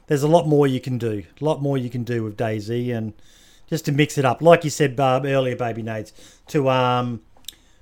[0.08, 1.24] There's a lot more you can do.
[1.40, 3.14] A lot more you can do with DayZ, and
[3.70, 6.12] just to mix it up, like you said uh, earlier, Baby Nades,
[6.48, 7.22] to um,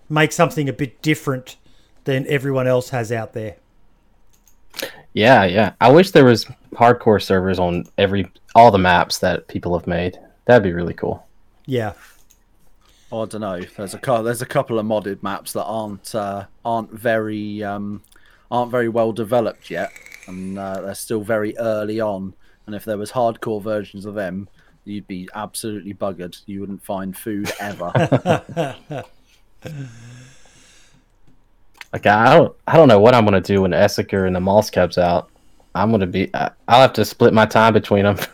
[0.08, 1.56] make something a bit different
[2.04, 3.56] than everyone else has out there.
[5.14, 5.74] Yeah, yeah.
[5.82, 10.20] I wish there was hardcore servers on every all the maps that people have made.
[10.50, 11.28] That'd be really cool.
[11.68, 11.94] Yeah.
[13.12, 13.62] Oh, I don't know.
[13.78, 18.02] There's a cou- there's a couple of modded maps that aren't uh, aren't very um,
[18.50, 19.92] aren't very well developed yet,
[20.26, 22.34] and uh, they're still very early on.
[22.66, 24.50] And if there was hardcore versions of them,
[24.86, 26.42] you'd be absolutely buggered.
[26.48, 28.74] You wouldn't find food ever.
[31.94, 34.70] Like I don't, I don't know what I'm gonna do when Esseker and the Moss
[34.70, 35.30] Cubs out.
[35.76, 38.18] I'm gonna be, I- I'll have to split my time between them.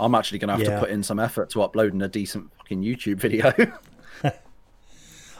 [0.00, 0.74] I'm actually going to have Yeah.
[0.74, 3.52] to put in some effort to uploading a decent fucking YouTube video.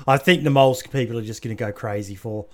[0.07, 2.47] I think the moles people are just going to go crazy for.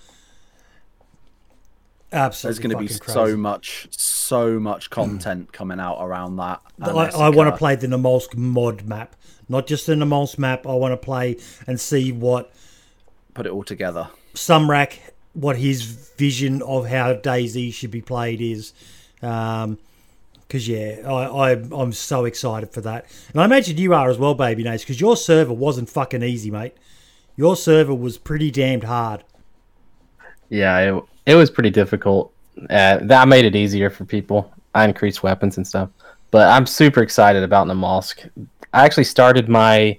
[2.13, 6.61] Absolutely, There's going to be fucking so much, so much content coming out around that.
[6.81, 9.17] I, I want to play the Namalsk mod map,
[9.49, 10.67] not just the Namalsk map.
[10.67, 11.37] I want to play
[11.67, 12.53] and see what
[13.35, 14.09] put it all together.
[14.35, 14.99] Sumrak,
[15.33, 18.73] what his vision of how DayZ should be played is.
[19.23, 19.79] Um
[20.47, 24.19] because yeah, I, I I'm so excited for that, and I imagine you are as
[24.19, 26.75] well, baby Nades, because your server wasn't fucking easy, mate.
[27.37, 29.25] Your server was pretty damned hard.
[30.49, 32.33] yeah, it, it was pretty difficult.
[32.71, 34.53] Uh, that made it easier for people.
[34.75, 35.91] I increased weapons and stuff,
[36.31, 38.31] but I'm super excited about Namalsk.
[38.73, 39.99] I actually started my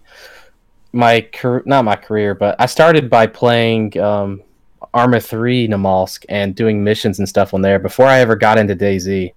[0.93, 1.27] my
[1.65, 4.41] not my career, but I started by playing um,
[4.93, 8.75] Arma Three Namalsk and doing missions and stuff on there before I ever got into
[8.75, 9.33] DayZ.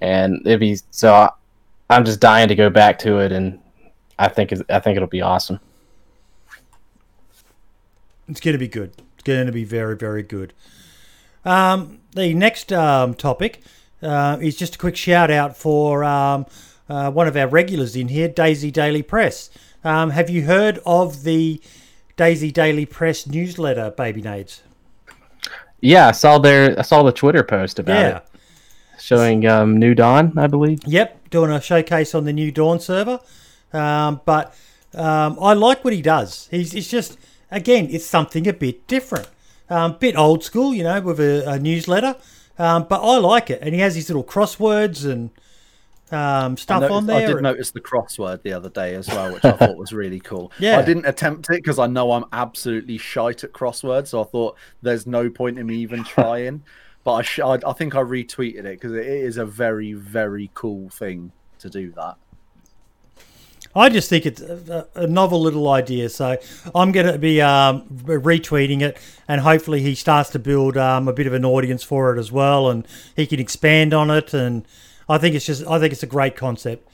[0.00, 1.30] And it'd be so I,
[1.88, 3.58] I'm just dying to go back to it, and
[4.18, 5.60] I think I think it'll be awesome.
[8.28, 8.92] It's going to be good.
[9.14, 10.52] It's going to be very, very good.
[11.44, 13.62] Um, the next um, topic
[14.02, 16.46] uh, is just a quick shout out for um,
[16.88, 19.48] uh, one of our regulars in here, DayZ Daily Press.
[19.84, 21.60] Um, have you heard of the
[22.16, 24.62] DayZ Daily Press newsletter, Baby Nades?
[25.80, 28.16] Yeah, I saw their I saw the Twitter post about Yeah.
[28.16, 28.26] it
[28.98, 30.80] showing um, New Dawn, I believe.
[30.86, 33.20] Yep, doing a showcase on the new Dawn server.
[33.72, 34.54] Um, but
[34.94, 36.48] um, I like what he does.
[36.50, 37.18] He's it's just
[37.50, 39.28] again, it's something a bit different,
[39.68, 42.16] um, bit old school, you know, with a, a newsletter.
[42.58, 45.30] Um, but I like it, and he has these little crosswords and
[46.10, 47.16] um, stuff noticed- on there.
[47.16, 47.34] I there.
[47.34, 50.52] did notice the crossword the other day as well, which I thought was really cool.
[50.58, 50.78] Yeah.
[50.78, 54.56] I didn't attempt it because I know I'm absolutely shite at crosswords, so I thought
[54.82, 56.62] there's no point in me even trying.
[57.06, 60.50] But I, sh- I, I think I retweeted it because it is a very, very
[60.54, 61.30] cool thing
[61.60, 62.16] to do that.
[63.76, 66.08] I just think it's a, a novel little idea.
[66.08, 66.36] So
[66.74, 68.98] I'm going to be um, retweeting it,
[69.28, 72.32] and hopefully he starts to build um, a bit of an audience for it as
[72.32, 72.84] well, and
[73.14, 74.34] he can expand on it.
[74.34, 74.66] And
[75.08, 76.92] I think it's just, I think it's a great concept.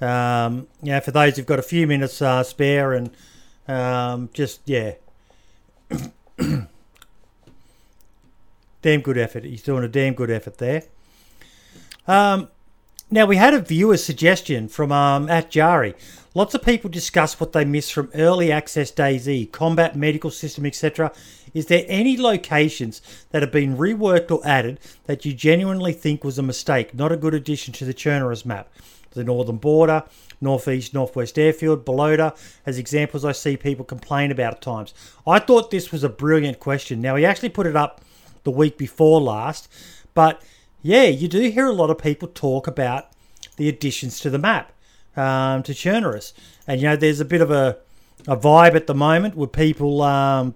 [0.00, 3.10] Um, yeah, for those who've got a few minutes uh, spare, and
[3.68, 4.94] um, just yeah,
[8.84, 9.44] damn good effort.
[9.44, 10.82] He's doing a damn good effort there.
[12.06, 12.48] Um,
[13.10, 15.94] now we had a viewer suggestion from um, at Jari.
[16.34, 21.12] Lots of people discuss what they miss from early access DayZ, combat, medical system, etc.
[21.54, 26.38] Is there any locations that have been reworked or added that you genuinely think was
[26.38, 28.68] a mistake, not a good addition to the Chernarus map?
[29.12, 30.02] The northern border,
[30.42, 34.92] northeast, northwest airfield, Balota, as examples I see people complain about at times.
[35.26, 37.00] I thought this was a brilliant question.
[37.00, 38.03] Now he actually put it up
[38.44, 39.70] the week before last,
[40.14, 40.42] but
[40.82, 43.08] yeah, you do hear a lot of people talk about
[43.56, 44.72] the additions to the map
[45.16, 46.32] um, to Chernarus,
[46.66, 47.78] and you know there's a bit of a
[48.26, 50.54] a vibe at the moment with people um,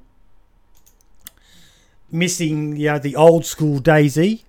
[2.11, 4.43] missing you know the old school DayZ.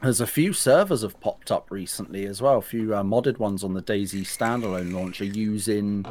[0.00, 2.58] There's a few servers have popped up recently as well.
[2.58, 6.04] A few uh, modded ones on the DayZ standalone launcher using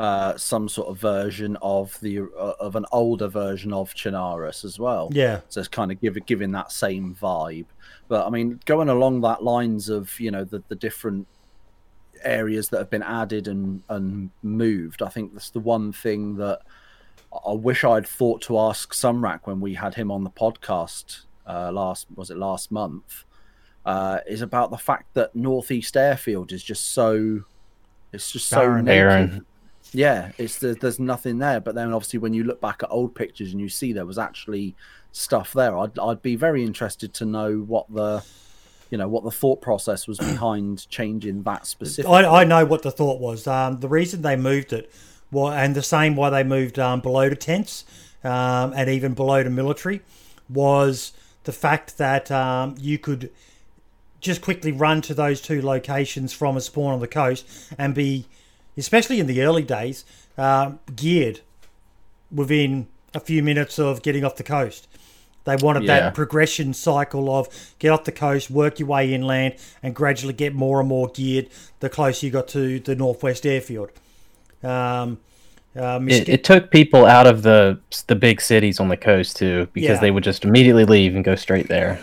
[0.00, 4.78] uh, some sort of version of the uh, of an older version of Chernarus as
[4.78, 5.10] well.
[5.12, 7.66] Yeah, So it's kind of give, giving that same vibe.
[8.08, 11.26] But I mean, going along that lines of you know the the different
[12.22, 16.60] areas that have been added and and moved, I think that's the one thing that
[17.46, 21.70] I wish I'd thought to ask Sumrak when we had him on the podcast uh,
[21.72, 23.24] last was it last month.
[23.84, 27.42] Uh, is about the fact that Northeast Airfield is just so
[28.14, 28.84] it's just so Barren.
[28.86, 28.96] naked.
[28.96, 29.46] Barren.
[29.92, 31.60] Yeah, it's there, there's nothing there.
[31.60, 34.18] But then obviously when you look back at old pictures and you see there was
[34.18, 34.74] actually
[35.12, 38.24] stuff there, I'd I'd be very interested to know what the
[38.90, 42.10] you know what the thought process was behind changing that specific.
[42.10, 43.46] I, I know what the thought was.
[43.46, 44.92] Um, the reason they moved it,
[45.30, 47.84] well, and the same why they moved um, Balota tents
[48.22, 50.02] um, and even Balota military,
[50.48, 51.12] was
[51.44, 53.30] the fact that um, you could
[54.20, 57.46] just quickly run to those two locations from a spawn on the coast
[57.78, 58.26] and be,
[58.76, 60.04] especially in the early days,
[60.38, 61.40] uh, geared
[62.30, 64.86] within a few minutes of getting off the coast.
[65.44, 66.00] They wanted Yeah.
[66.00, 67.48] that progression cycle of
[67.78, 71.48] get off the coast, work your way inland, and gradually get more and more geared
[71.80, 73.90] the closer you got to the northwest airfield.
[74.62, 75.18] Um,
[75.74, 79.66] uh, It, it took people out of the the big cities on the coast too,
[79.72, 80.00] because Yeah.
[80.00, 81.98] they would just immediately leave and go straight there.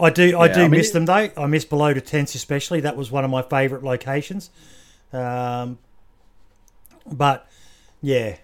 [0.00, 1.30] I do, I do I mean, miss them though.
[1.36, 2.80] I miss Balota tents especially.
[2.80, 4.50] That was one of my favourite locations.
[5.12, 5.78] Um,
[7.10, 7.48] but
[8.00, 8.36] yeah,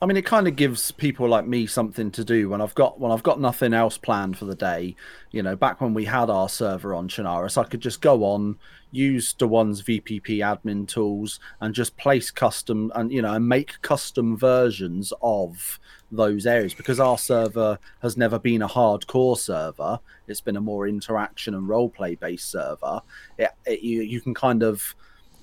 [0.00, 3.00] I mean, it kind of gives people like me something to do when I've got
[3.00, 4.94] when I've got nothing else planned for the day.
[5.30, 8.58] You know, back when we had our server on Chernarus, I could just go on,
[8.90, 13.80] use the one's VPP admin tools, and just place custom and you know and make
[13.80, 15.80] custom versions of
[16.10, 19.98] those areas because our server has never been a hardcore server.
[20.28, 23.00] It's been a more interaction and role play based server.
[23.38, 24.94] It, it, you you can kind of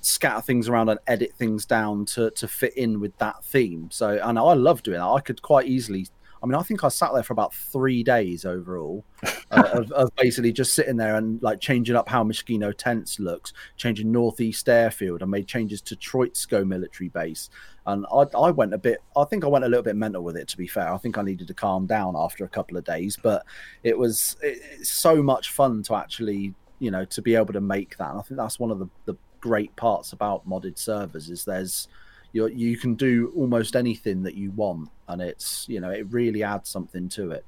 [0.01, 3.89] scatter things around and edit things down to to fit in with that theme.
[3.91, 5.07] So, and I love doing that.
[5.07, 6.07] I could quite easily.
[6.43, 9.05] I mean, I think I sat there for about three days overall,
[9.49, 13.53] uh, of, of basically just sitting there and like changing up how Myshkino Tents looks,
[13.77, 15.23] changing Northeast Airfield.
[15.23, 17.49] I made changes to Troitsko military base,
[17.85, 18.99] and I, I went a bit.
[19.15, 20.49] I think I went a little bit mental with it.
[20.49, 23.17] To be fair, I think I needed to calm down after a couple of days,
[23.21, 23.45] but
[23.83, 27.61] it was it, it's so much fun to actually, you know, to be able to
[27.61, 28.09] make that.
[28.09, 31.87] And I think that's one of the the great parts about modded servers is there's
[32.33, 36.43] you you can do almost anything that you want and it's you know it really
[36.43, 37.45] adds something to it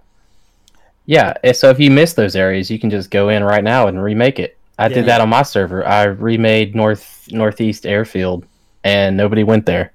[1.06, 3.88] Yeah, eh, so if you miss those areas, you can just go in right now
[3.88, 4.58] and remake it.
[4.78, 4.96] I Yeah.
[4.96, 5.86] did that on my server.
[5.86, 8.46] I remade North Northeast Airfield,
[8.84, 9.94] and nobody went there.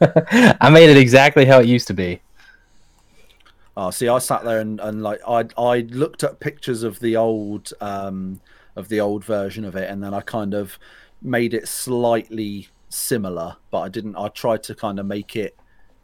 [0.00, 2.22] I made it exactly how it used to be.
[3.76, 7.16] oh see i sat there and, and like i i looked at pictures of the
[7.16, 8.40] old um
[8.76, 10.78] of the old version of it and then i kind of
[11.22, 15.56] made it slightly similar but i didn't i tried to kind of make it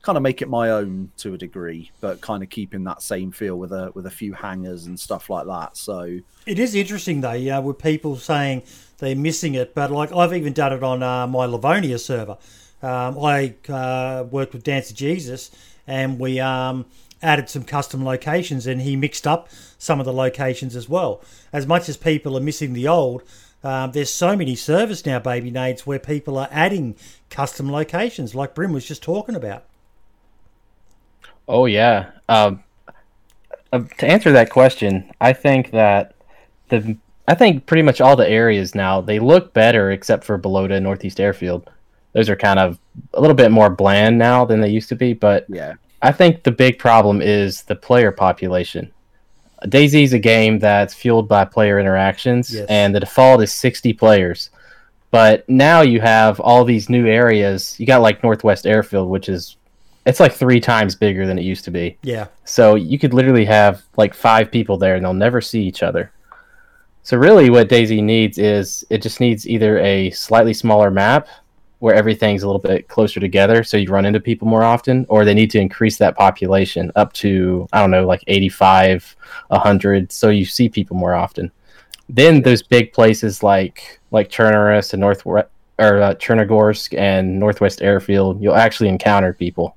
[0.03, 3.33] kind of make it my own to a degree but kind of keeping that same
[3.33, 7.21] feel with a with a few hangers and stuff like that so it is interesting
[7.21, 7.39] though.
[7.39, 8.63] Know, with people saying
[8.99, 12.37] they're missing it, but like I've even done it on uh, my Livonia server.
[12.83, 15.51] Um, I uh, worked with Dancer Jesus,
[15.87, 16.85] and we um,
[17.25, 19.49] added some custom locations, and he mixed up
[19.79, 21.23] some of the locations as well.
[21.53, 23.23] As much as people are missing the old,
[23.65, 26.97] um, there's so many servers now, baby nades, where people are adding
[27.31, 29.65] custom locations, like Brim was just talking about.
[31.49, 32.11] Oh yeah.
[32.29, 32.63] Um,
[33.73, 36.15] uh, to answer that question, I think that
[36.69, 36.97] the
[37.27, 41.19] I think pretty much all the areas now they look better except for Balota Northeast
[41.19, 41.71] Airfield.
[42.13, 42.79] Those are kind of
[43.15, 45.75] a little bit more bland now than they used to be, but yeah
[46.05, 48.93] I think the big problem is the player population.
[49.65, 52.67] DayZ is a game that's fueled by player interactions, Yes.
[52.69, 54.51] and the default is 60 players.
[55.11, 57.79] But now you have all these new areas.
[57.79, 59.57] You got like Northwest Airfield, which is
[60.05, 61.97] it's like three times bigger than it used to be.
[62.03, 65.83] Yeah, So you could literally have like five people there, and they'll never see each
[65.83, 66.11] other.
[67.05, 71.29] So really, what DayZ needs is it just needs either a slightly smaller map
[71.79, 75.25] where everything's a little bit closer together, so you run into people more often, or
[75.25, 79.17] they need to increase that population up to I don't know, like 85,
[79.49, 81.51] 100, so you see people more often.
[82.09, 88.41] Then those big places like like Chernobyl and North or uh, Chernogorsk and Northwest Airfield,
[88.43, 89.77] you'll actually encounter people.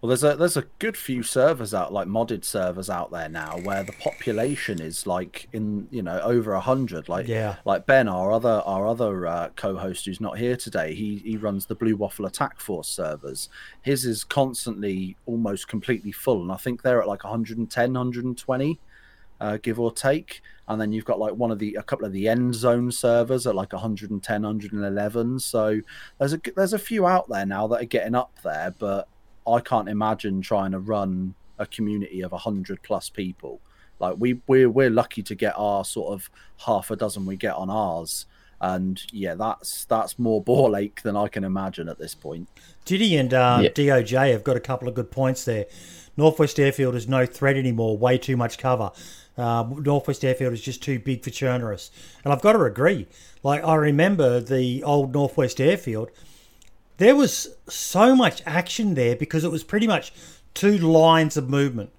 [0.00, 3.58] Well, there's a there's a good few servers out, like modded servers out there now,
[3.58, 7.08] where the population is like in you know over a hundred.
[7.08, 7.56] Like Yeah.
[7.64, 11.66] like Ben, our other our other uh, co-host who's not here today, he he runs
[11.66, 13.48] the Blue Waffle Attack Force servers.
[13.80, 18.78] His is constantly almost completely full, and I think they're at like 110, 120,
[19.40, 20.42] uh, give or take.
[20.68, 23.46] And then you've got like one of the a couple of the end zone servers
[23.46, 25.38] at like 110, 111.
[25.40, 25.80] So
[26.18, 29.08] there's a there's a few out there now that are getting up there, but
[29.46, 33.60] I can't imagine trying to run a community of hundred plus people.
[33.98, 36.30] Like we we're we're lucky to get our sort of
[36.66, 38.26] half a dozen we get on ours,
[38.60, 42.48] and yeah, that's that's more ball ache than I can imagine at this point.
[42.84, 43.70] Diddy and uh, Yeah.
[43.70, 45.66] DOJ have got a couple of good points there.
[46.18, 48.90] Northwest Airfield is no threat anymore, way too much cover.
[49.36, 51.90] Uh, Northwest Airfield is just too big for Chernobyl.
[52.24, 53.06] And I've got to agree.
[53.42, 56.10] Like, I remember the old Northwest Airfield,
[56.98, 60.12] there was so much action there because it was pretty much
[60.54, 61.90] two lines of movement.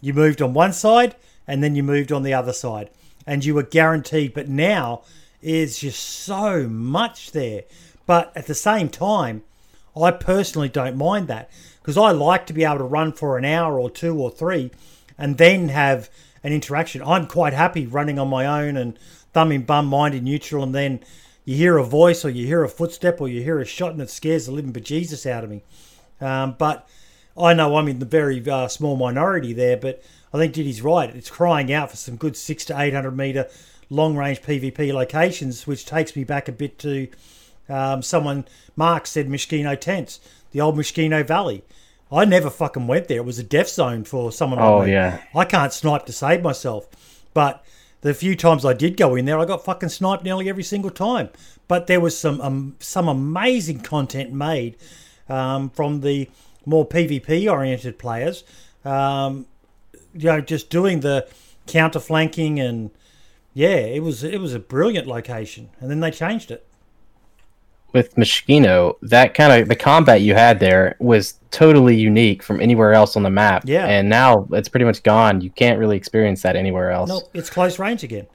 [0.00, 1.14] You moved on one side
[1.46, 2.90] and then you moved on the other side,
[3.26, 4.34] and you were guaranteed.
[4.34, 5.02] But now
[5.42, 7.64] is just so much there.
[8.06, 9.42] But at the same time,
[10.00, 11.50] I personally don't mind that
[11.80, 14.70] because I like to be able to run for an hour or two or three,
[15.18, 16.08] and then have
[16.44, 17.02] an interaction.
[17.02, 18.98] I'm quite happy running on my own and
[19.32, 21.00] thumb in bum, mind in neutral, and then
[21.50, 24.00] you hear a voice or you hear a footstep or you hear a shot and
[24.00, 25.62] it scares the living bejesus out of me.
[26.20, 26.88] Um, but
[27.36, 30.00] I know I'm in the very uh, small minority there, but
[30.32, 31.10] I think Diddy's right.
[31.10, 33.48] It's crying out for some good six to eight hundred meter
[33.88, 37.08] long range PvP locations, which takes me back a bit to
[37.68, 38.44] um, someone
[38.76, 40.20] Mark said Myshkino tents,
[40.52, 41.64] the old Myshkino Valley.
[42.12, 43.18] I never fucking went there.
[43.18, 44.92] It was a death zone for someone like Oh me.
[44.92, 46.86] yeah, I can't snipe to save myself.
[47.34, 47.64] But
[48.02, 50.90] the few times I did go in there, I got fucking sniped nearly every single
[50.90, 51.28] time.
[51.68, 54.76] But there was some um, some amazing content made
[55.28, 56.28] um, from the
[56.64, 58.44] more PvP oriented players.
[58.84, 59.46] Um,
[60.14, 61.28] you know, just doing the
[61.66, 62.90] counter flanking and
[63.52, 65.70] yeah, it was it was a brilliant location.
[65.80, 66.66] And then they changed it.
[67.92, 72.92] With Myshkino, that kind of the combat you had there was totally unique from anywhere
[72.92, 73.64] else on the map.
[73.66, 73.86] Yeah.
[73.86, 75.40] and now it's pretty much gone.
[75.40, 77.08] You can't really experience that anywhere else.
[77.08, 78.26] No, it's close range again.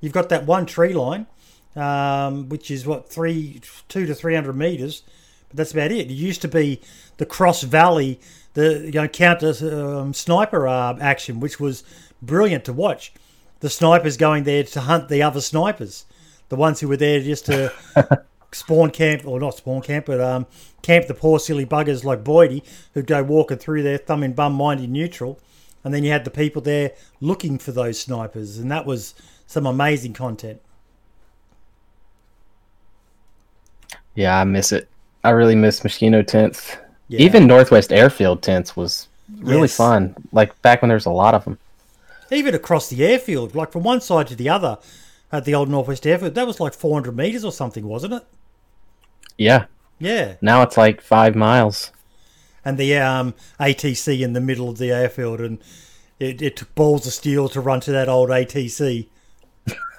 [0.00, 1.26] You've got that one tree line,
[1.74, 5.02] um, which is what three, two to three hundred meters,
[5.48, 6.10] but that's about it.
[6.10, 6.80] It used to be
[7.16, 8.20] the Cross Valley,
[8.54, 11.84] the you know counter um, sniper uh, action, which was
[12.20, 13.12] brilliant to watch.
[13.60, 16.04] The snipers going there to hunt the other snipers,
[16.50, 17.72] the ones who were there just to
[18.52, 20.46] spawn camp or not spawn camp, but um,
[20.82, 22.62] camp the poor silly buggers like Boydie
[22.94, 25.38] who'd go walking through there, thumb in bum, mind in neutral,
[25.84, 29.14] and then you had the people there looking for those snipers, and that was
[29.46, 30.60] some amazing content.
[34.14, 34.88] Yeah, I miss it.
[35.24, 36.76] I really miss Myshkino tents.
[37.08, 37.20] Yeah.
[37.20, 39.76] Even Northwest Airfield tents was really Yes.
[39.76, 40.16] fun.
[40.32, 41.58] Like back when there was a lot of them.
[42.32, 44.78] even across the airfield, like from one side to the other
[45.36, 48.24] at the old Northwest Airfield, that was like 400 meters or something, wasn't it?
[49.38, 49.66] Yeah.
[49.98, 51.90] Yeah, Now it's like five miles.
[52.64, 55.58] and the um, ATC in the middle of the airfield, and
[56.20, 59.06] it, it took balls of steel to run to that old ATC.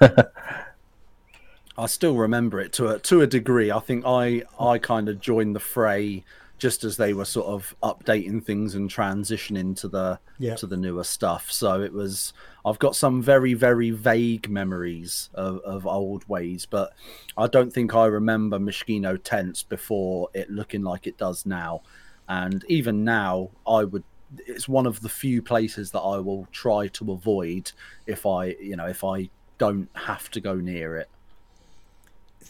[1.76, 3.70] I still remember it to a to a degree.
[3.70, 6.24] I think I I kind of joined the fray
[6.58, 10.56] just as they were sort of updating things and transitioning to the Yeah.
[10.56, 11.50] to the newer stuff.
[11.50, 12.32] So it was
[12.64, 16.92] I've got some very very vague memories of, of old ways, but
[17.36, 21.82] I don't think I remember Myshkino tents before it looking like it does now.
[22.28, 24.04] And even now, I would.
[24.46, 27.72] It's one of the few places that I will try to avoid
[28.06, 31.08] if I, you know, if I don't have to go near it.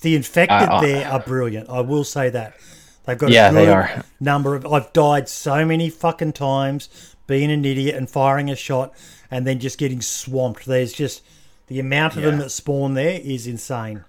[0.01, 1.69] The infected Uh, uh, there are brilliant.
[1.69, 2.55] I will say that
[3.09, 4.05] they've got Yeah, a they good are.
[4.21, 4.65] number of.
[4.67, 8.95] I've died so many fucking times being an idiot and firing a shot
[9.31, 10.65] and then just getting swamped.
[10.67, 11.23] There's just
[11.67, 14.05] the amount of them that spawn there is insane.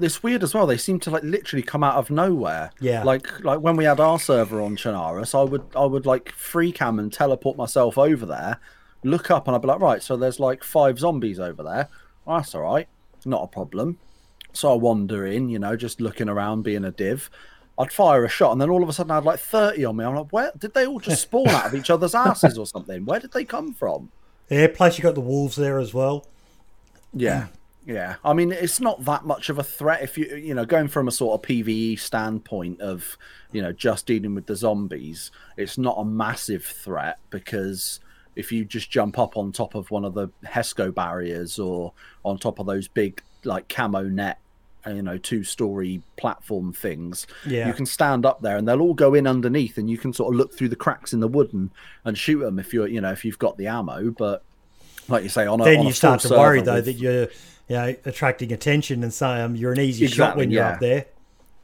[0.00, 0.66] it's weird as well.
[0.66, 2.70] They seem to like literally come out of nowhere.
[2.80, 3.02] Yeah.
[3.02, 6.72] Like like when we had our server on Chernarus, I would I would like free
[6.72, 8.58] cam and teleport myself over there,
[9.02, 11.88] look up and I'd be like, right, so there's like five zombies over there.
[12.26, 12.88] Oh, that's all right,
[13.26, 13.98] not a problem.
[14.54, 17.28] So I wander in, you know, just looking around, being a div.
[17.78, 19.96] I'd fire a shot, and then all of a sudden I had like thirty on
[19.96, 20.04] me.
[20.04, 23.04] I'm like, where did they all just spawn out of each other's asses or something?
[23.04, 24.10] Where did they come from?
[24.48, 26.26] Yeah, plus you got the wolves there as well.
[27.12, 27.48] Yeah.
[27.86, 28.16] Yeah.
[28.24, 31.08] I mean, it's not that much of a threat if you, you know, going from
[31.08, 33.18] a sort of PvE standpoint of,
[33.52, 38.00] you know, just dealing with the zombies, it's not a massive threat because
[38.36, 41.92] if you just jump up on top of one of the HESCO barriers or
[42.24, 44.38] on top of those big, like, camo net,
[44.86, 47.66] you know, two story platform things, Yeah.
[47.66, 50.32] you can stand up there and they'll all go in underneath and you can sort
[50.34, 51.70] of look through the cracks in the wood and,
[52.04, 54.10] and shoot them if you're, you know, if you've got the ammo.
[54.10, 54.42] But
[55.08, 57.28] like you say, on a then on you start to worry though with- that you're
[57.68, 60.72] you know attracting attention and so um, you're an easy shot when you're yeah.
[60.72, 61.06] up there.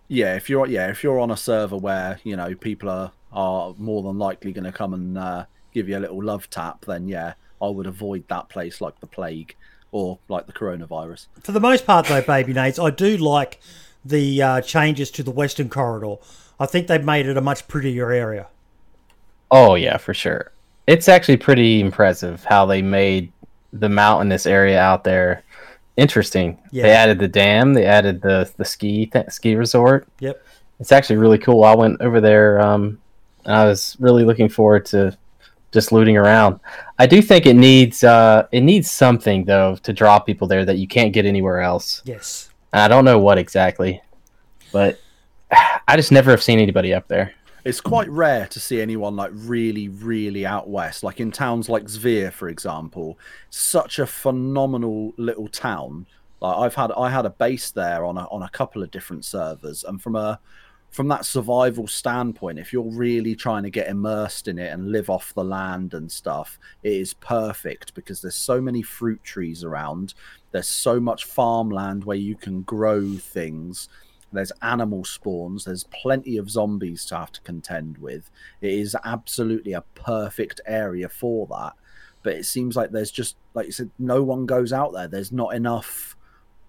[0.08, 3.74] yeah if you're yeah if you're on a server where you know people are are
[3.76, 5.44] more than likely going to come and uh,
[5.74, 9.06] give you a little love tap then yeah i would avoid that place like the
[9.06, 9.54] plague
[9.92, 13.60] or like the coronavirus For the most part though, baby Nades, I do like
[14.04, 16.16] the uh, changes to the Western Corridor.
[16.58, 18.48] I think they've made it a much prettier area.
[19.50, 20.52] Oh yeah, for sure.
[20.86, 23.32] It's actually pretty impressive how they made
[23.72, 25.44] the mountainous area out there
[25.96, 26.58] interesting.
[26.70, 26.84] Yeah.
[26.84, 30.06] They added the dam, they added the the ski th- ski resort.
[30.20, 30.42] Yep.
[30.78, 31.64] It's actually really cool.
[31.64, 33.00] I went over there um
[33.44, 35.16] and I was really looking forward to
[35.72, 36.60] just looting around.
[36.98, 40.78] I do think it needs uh it needs something though to draw people there that
[40.78, 42.02] you can't get anywhere else.
[42.04, 42.50] Yes.
[42.72, 44.00] I don't know what exactly,
[44.72, 44.98] but
[45.88, 47.34] I just never have seen anybody up there.
[47.64, 51.02] it's quite rare to see anyone like really, really out west.
[51.02, 53.18] Like in towns like Zvir, for example,
[53.50, 56.06] such a phenomenal little town.
[56.40, 59.24] Like I've had, I had a base there on a on a couple of different
[59.24, 60.40] servers, and from a
[60.90, 65.08] from that survival standpoint, if you're really trying to get immersed in it and live
[65.08, 70.14] off the land and stuff, it is perfect because there's so many fruit trees around.
[70.50, 73.88] There's so much farmland where you can grow things.
[74.32, 75.64] There's animal spawns.
[75.64, 78.30] There's plenty of zombies to have to contend with.
[78.60, 81.74] It is absolutely a perfect area for that.
[82.22, 85.08] But it seems like there's just, like you said, no one goes out there.
[85.08, 86.16] There's not enough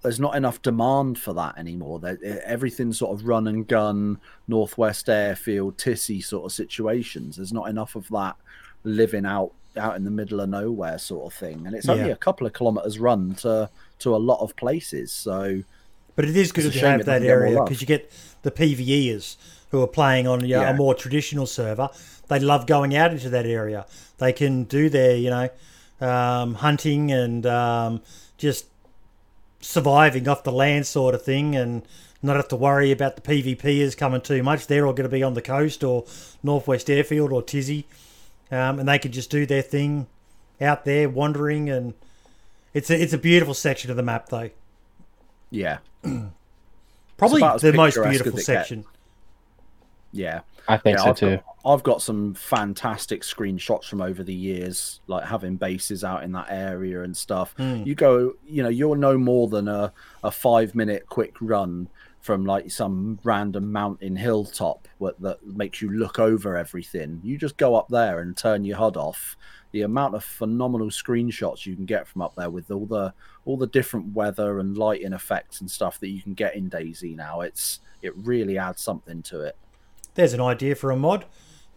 [0.01, 1.99] there's not enough demand for that anymore.
[1.99, 7.35] There, everything's sort of run and gun, Northwest Airfield, Tisy sort of situations.
[7.35, 8.35] There's not enough of that
[8.83, 11.65] living out out in the middle of nowhere sort of thing.
[11.65, 12.13] And it's only Yeah.
[12.13, 15.11] a couple of kilometers run to to a lot of places.
[15.11, 15.63] So
[16.15, 17.87] But it is good a to shame have that doesn't get more area because you
[17.87, 19.37] get the PVEers
[19.69, 20.71] who are playing on you know, Yeah.
[20.71, 21.89] a more traditional server.
[22.27, 23.85] They love going out into that area.
[24.17, 25.49] They can do their, you know,
[26.05, 28.01] um, hunting and um,
[28.37, 28.65] just
[29.61, 31.83] surviving off the land sort of thing and
[32.21, 34.67] not have to worry about the PvPers coming too much.
[34.67, 36.05] They're all going to be on the coast or
[36.43, 37.85] Northwest Airfield or Tisy.
[38.51, 40.07] Um, and they can just do their thing
[40.59, 41.93] out there wandering and
[42.73, 44.49] it's a, it's a beautiful section of the map though.
[45.49, 45.79] yeah,
[47.17, 48.45] Probably the most beautiful as it gets.
[48.45, 48.85] section.
[50.11, 50.41] yeah.
[50.71, 51.35] I think Yeah, so I've too.
[51.37, 56.31] Got, I've got some fantastic screenshots from over the years, like having bases out in
[56.31, 57.53] that area and stuff.
[57.57, 57.83] Hmm.
[57.83, 59.91] You go, you know, you're no more than a,
[60.23, 61.89] a five minute quick run
[62.21, 67.19] from like some random mountain hilltop what, that makes you look over everything.
[67.23, 69.35] You just go up there and turn your HUD off.
[69.71, 73.13] The amount of phenomenal screenshots you can get from up there with all the
[73.43, 77.15] all the different weather and lighting effects and stuff that you can get in DayZ
[77.15, 79.57] now, it's it really adds something to it.
[80.15, 81.25] There's an idea for a mod.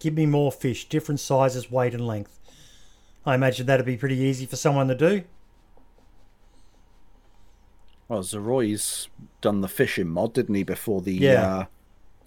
[0.00, 2.38] Give me more fish, different sizes, weight, and length.
[3.24, 5.22] I imagine that'd be pretty easy for someone to do.
[8.08, 9.08] Well, Zeroy's
[9.40, 10.62] done the fishing mod, didn't he?
[10.62, 11.42] Before the Yeah.
[11.46, 11.64] uh,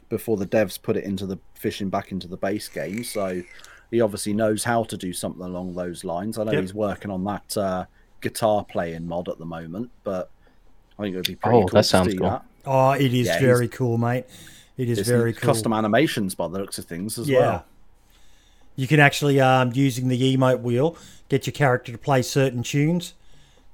[0.09, 3.43] before the devs put it into the fishing back into the base game, so
[3.91, 6.39] he obviously knows how to do something along those lines.
[6.39, 6.61] I know Yep.
[6.61, 7.85] he's working on that uh,
[8.21, 10.31] guitar playing mod at the moment, but
[10.97, 12.29] I think it would be pretty Oh, cool that to sounds see cool.
[12.29, 12.45] that.
[12.65, 14.25] Oh, it is Yeah, very cool, mate.
[14.77, 15.53] It is very cool.
[15.53, 17.39] custom animations by the looks of things as yeah.
[17.39, 17.65] well.
[18.75, 20.95] You can actually, um, using the emote wheel,
[21.29, 23.15] get your character to play certain tunes.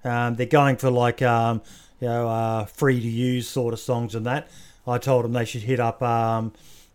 [0.05, 1.61] Um, they're going for like, um,
[1.99, 4.47] you know, uh, free to use sort of songs and that.
[4.87, 6.53] I told them they should hit up um,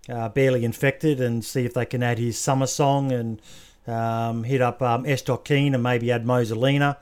[0.08, 3.42] uh, Barely Infected and see if they can add his summer song and
[3.86, 6.96] um, hit up um, Estoc Keen and maybe add Moselina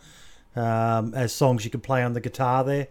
[0.54, 2.88] um, as songs you can play on the guitar there.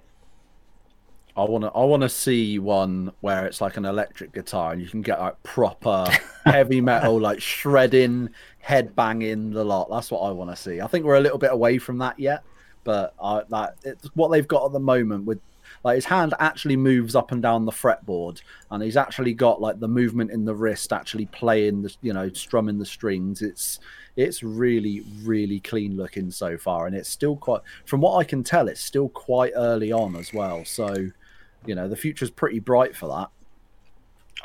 [1.37, 1.71] I want to.
[1.71, 5.19] I want to see one where it's like an electric guitar and you can get
[5.19, 6.07] like proper
[6.45, 8.29] heavy metal, like shredding,
[8.59, 9.89] head banging the lot.
[9.89, 10.79] That's what I want to see.
[10.79, 12.43] I think we're a little bit away from that yet,
[12.85, 15.41] but I, that it's what they've got at the moment with
[15.83, 19.81] like his hand actually moves up and down the fretboard, and he's actually got like
[19.81, 23.41] the movement in the wrist actually playing the you know strumming the strings.
[23.41, 23.79] It's
[24.15, 28.41] it's really really clean looking so far, and it's still quite from what I can
[28.41, 30.63] tell, it's still quite early on as well.
[30.63, 31.11] So
[31.67, 33.29] you know the future's pretty bright for that.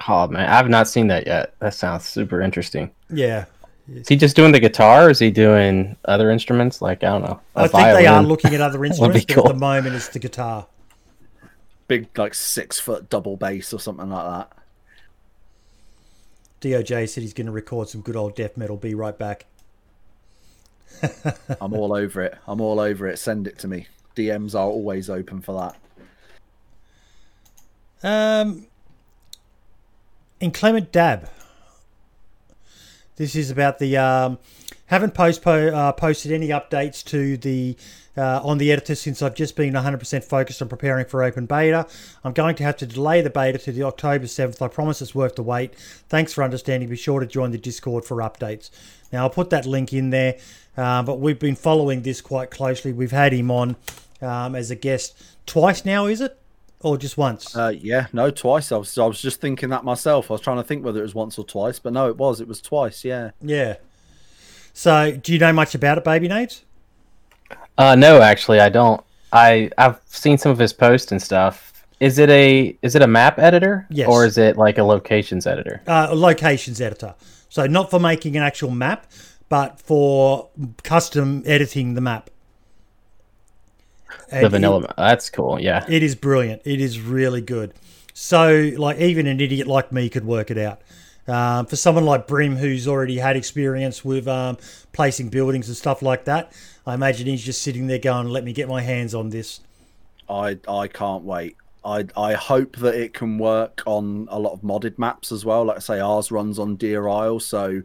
[0.08, 1.54] Oh man, I've not seen that yet.
[1.58, 2.90] That sounds super interesting.
[3.08, 3.46] Yeah.
[3.92, 6.80] Is he just doing the guitar, or is he doing other instruments?
[6.80, 7.40] Like I don't know.
[7.56, 9.48] I think they are looking at other instruments, but cool.
[9.48, 10.66] at the moment it's the guitar.
[11.88, 14.56] Big like six foot double bass or something like that.
[16.60, 18.76] DOJ said he's going to record some good old death metal.
[18.76, 19.46] Be right back.
[21.60, 22.36] I'm all over it.
[22.46, 23.18] I'm all over it.
[23.18, 23.86] Send it to me.
[24.14, 25.76] DMs are always open for that.
[28.02, 28.66] Um,
[30.40, 31.28] Inclement Dab.
[33.16, 34.38] This is about the um,
[34.86, 37.76] haven't uh, posted any updates to the
[38.16, 41.86] uh, on the editor since I've just been 100% focused on preparing for open beta.
[42.24, 44.60] I'm going to have to delay the beta to the October 7th.
[44.60, 45.74] I promise it's worth the wait.
[46.08, 46.88] Thanks for understanding.
[46.88, 48.70] Be sure to join the Discord for updates.
[49.12, 50.38] Now I'll put that link in there.
[50.76, 52.92] Uh, but we've been following this quite closely.
[52.92, 53.76] We've had him on
[54.22, 55.14] um, as a guest
[55.46, 56.39] twice now, is it,
[56.80, 57.56] or just once?
[57.56, 58.72] Uh, yeah, no, twice.
[58.72, 60.30] I was I was just thinking that myself.
[60.30, 62.40] I was trying to think whether it was once or twice, but no, it was.
[62.40, 63.04] It was twice.
[63.04, 63.30] Yeah.
[63.40, 63.76] Yeah.
[64.72, 66.64] So, do you know much about it, Baby Nate?
[67.76, 69.02] Uh, no, actually, I don't.
[69.32, 71.84] I I've seen some of his posts and stuff.
[72.00, 73.86] Is it a is it a map editor?
[73.90, 74.08] Yes.
[74.08, 75.82] Or is it like a locations editor?
[75.86, 77.14] Uh, a locations editor.
[77.48, 79.10] So, not for making an actual map,
[79.48, 80.48] but for
[80.82, 82.30] custom editing the map.
[84.30, 84.82] The vanilla.
[84.82, 84.94] map.
[84.96, 85.60] That's cool.
[85.60, 85.84] Yeah.
[85.84, 86.62] It, it is brilliant.
[86.64, 87.74] It is really good.
[88.12, 90.80] So, like, even an idiot like me could work it out.
[91.28, 94.58] Um, for someone like Brim, who's already had experience with um,
[94.92, 96.52] placing buildings and stuff like that,
[96.86, 99.60] I imagine he's just sitting there going, "Let me get my hands on this."
[100.28, 101.56] I I can't wait.
[101.84, 105.64] I I hope that it can work on a lot of modded maps as well.
[105.64, 107.82] Like I say, ours runs on Deer Isle, so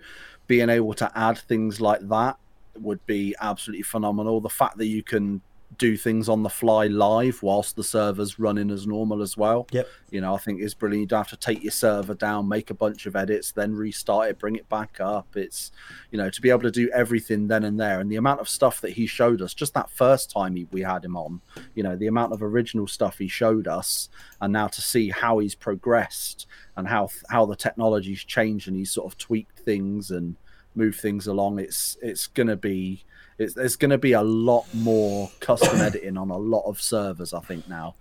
[0.48, 2.38] being able to add things like that
[2.80, 4.42] would be absolutely phenomenal.
[4.42, 5.42] The fact that you can
[5.78, 9.68] do things on the fly live whilst the server's running as normal as well.
[9.72, 9.88] Yep.
[10.12, 11.02] You know, I think is brilliant.
[11.02, 14.30] You don't have to take your server down, make a bunch of edits, then restart
[14.30, 15.36] it, bring it back up.
[15.36, 15.72] It's,
[16.12, 18.00] you know, to be able to do everything then and there.
[18.00, 20.82] And the amount of stuff that he showed us just that first time he, we
[20.82, 21.42] had him on,
[21.74, 24.10] you know, the amount of original stuff he showed us,
[24.42, 28.92] and now to see how he's progressed and how how the technology's changed and he's
[28.92, 30.36] sort of tweaked things and
[30.76, 31.60] moved things along.
[31.60, 33.06] It's it's gonna be
[33.38, 37.34] it's, there's going to be a lot more custom editing on a lot of servers,
[37.34, 37.96] I think now.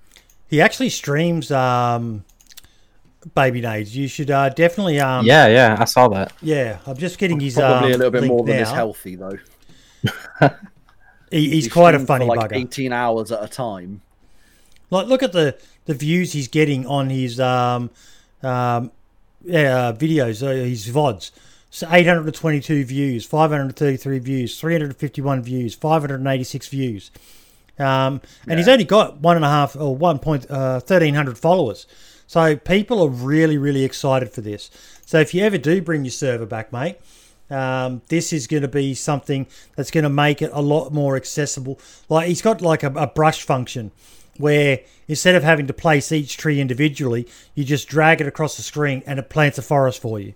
[0.49, 2.25] He actually streams um,
[3.35, 3.97] Baby Nades.
[3.97, 5.01] You should uh, definitely.
[5.01, 6.33] Um, yeah, yeah, I saw that.
[6.43, 7.55] Yeah, I'm just getting his.
[7.55, 8.63] Probably um, a little bit more than now.
[8.63, 9.39] is healthy though.
[11.31, 12.57] He, he's He quite a funny like bugger.
[12.57, 14.03] 18 hours at a time.
[14.91, 17.91] Like, look at the the views he's getting on his um,
[18.43, 18.93] um,
[19.43, 21.33] yeah, videos, uh, his vods.
[21.75, 27.11] So 822 views, 533 views, 351 views, 586 views.
[27.81, 31.37] Um, and he's only got one and a half or one point uh, thirteen hundred
[31.37, 31.89] followers.
[32.29, 34.71] So people are really, really excited for this.
[35.05, 36.99] So if you ever do bring your server back, mate,
[37.51, 41.17] um, this is going to be something that's going to make it a lot more
[41.17, 41.81] accessible.
[42.09, 43.91] Like he's got like a, a brush function
[44.37, 48.63] where instead of having to place each tree individually, you just drag it across the
[48.63, 50.35] screen and it plants a forest for you.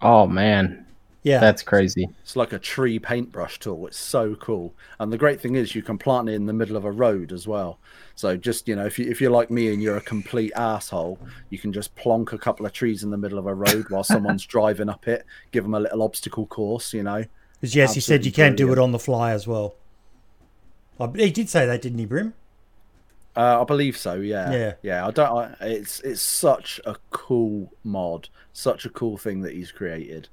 [0.00, 0.86] Oh man,
[1.22, 2.08] Yeah, that's crazy.
[2.22, 3.86] It's like a tree paintbrush tool.
[3.88, 4.74] It's so cool.
[5.00, 7.32] And the great thing is you can plant it in the middle of a road
[7.32, 7.78] as well.
[8.14, 11.20] So just, you know, if you if you're like me and you're a complete asshole,
[11.50, 14.04] you can just plonk a couple of trees in the middle of a road while
[14.04, 17.24] someone's driving up it, give them a little obstacle course, you know.
[17.60, 19.74] because yes, he said you absolutely can do it on the fly as well.
[21.14, 22.34] He did say that, didn't he, Brim?
[23.38, 24.14] Uh, I believe so.
[24.14, 24.50] Yeah.
[24.50, 24.72] Yeah.
[24.82, 25.06] Yeah.
[25.06, 25.30] I don't.
[25.30, 30.28] I, it's it's such a cool mod, such a cool thing that he's created.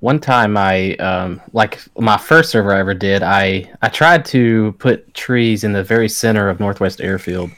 [0.00, 4.72] One time I um like my first server I ever did, I I tried to
[4.80, 7.52] put trees in the very center of Northwest Airfield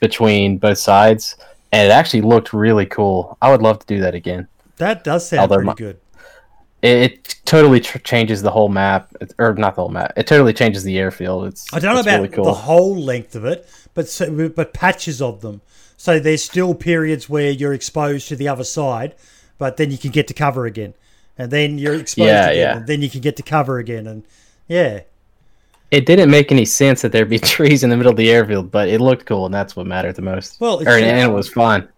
[0.00, 1.36] between both sides
[1.72, 3.36] and it actually looked really cool.
[3.42, 4.48] I would love to do that again.
[4.78, 5.98] That does sound Although pretty my- good.
[6.82, 10.12] It, it totally tr- changes the whole map, It's- or not the whole map.
[10.16, 11.46] It totally changes the airfield.
[11.46, 12.44] It's I don't know it's about really cool.
[12.44, 15.60] the whole length of it, but so, but patches of them.
[15.96, 19.14] So there's still periods where you're exposed to the other side,
[19.58, 20.94] but then you can get to cover again,
[21.38, 22.76] and then you're exposed Yeah, again, yeah.
[22.78, 24.24] and then you can get to cover again, and
[24.66, 25.00] yeah,
[25.92, 28.72] It didn't make any sense that there'd be trees in the middle of the airfield,
[28.72, 30.58] but it looked cool, and that's what mattered the most.
[30.60, 31.88] Well, it's or, just- and it was fun.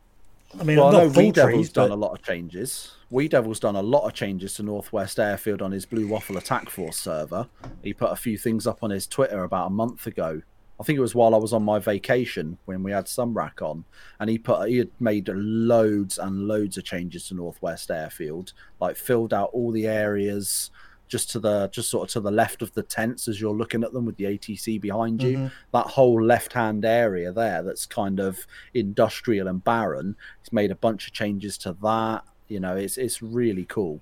[0.61, 2.23] I mean, Well, I know not full Wee Devil's trees, done but a lot of
[2.23, 2.91] changes.
[3.15, 6.69] Wee Devil's done a lot of changes to Northwest Airfield on his Blue Waffle Attack
[6.69, 7.47] Force server.
[7.81, 10.43] He put a few things up on his Twitter about a month ago.
[10.81, 13.85] I think it was while I was on my vacation when we had Sumrak on,
[14.19, 18.97] and he put he had made loads and loads of changes to Northwest Airfield, like
[18.97, 20.73] filled out all the areas
[21.07, 23.85] just to the just sort of to the left of the tents as you're looking
[23.85, 25.39] at them with the ATC behind you.
[25.39, 25.53] Mhm.
[25.73, 30.17] That whole left-hand area there, that's kind of industrial and barren.
[30.41, 32.25] He's made a bunch of changes to that.
[32.49, 34.01] You know, it's it's really cool.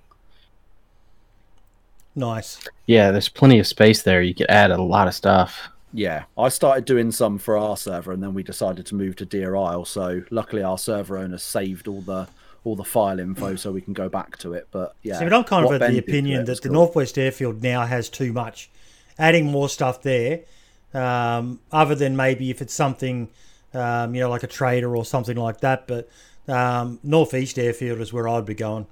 [2.15, 2.59] nice.
[2.85, 4.21] Yeah, there's plenty of space there.
[4.21, 5.69] You could add a lot of stuff.
[5.93, 9.25] Yeah, I started doing some for our server, and then we decided to move to
[9.25, 9.85] Deer Isle.
[9.85, 12.27] So luckily, our server owner saved all the
[12.63, 14.67] all the file info, so we can go back to it.
[14.71, 16.73] But yeah, See, but I'm kind what of Ben of the opinion that the cool.
[16.73, 18.69] Northwest Airfield now has too much.
[19.19, 20.41] Adding more stuff there,
[20.93, 23.29] um, other than maybe if it's something,
[23.73, 25.87] um, you know, like a trader or something like that.
[25.87, 26.09] But
[26.47, 28.87] um, Northeast Airfield is where I'd be going.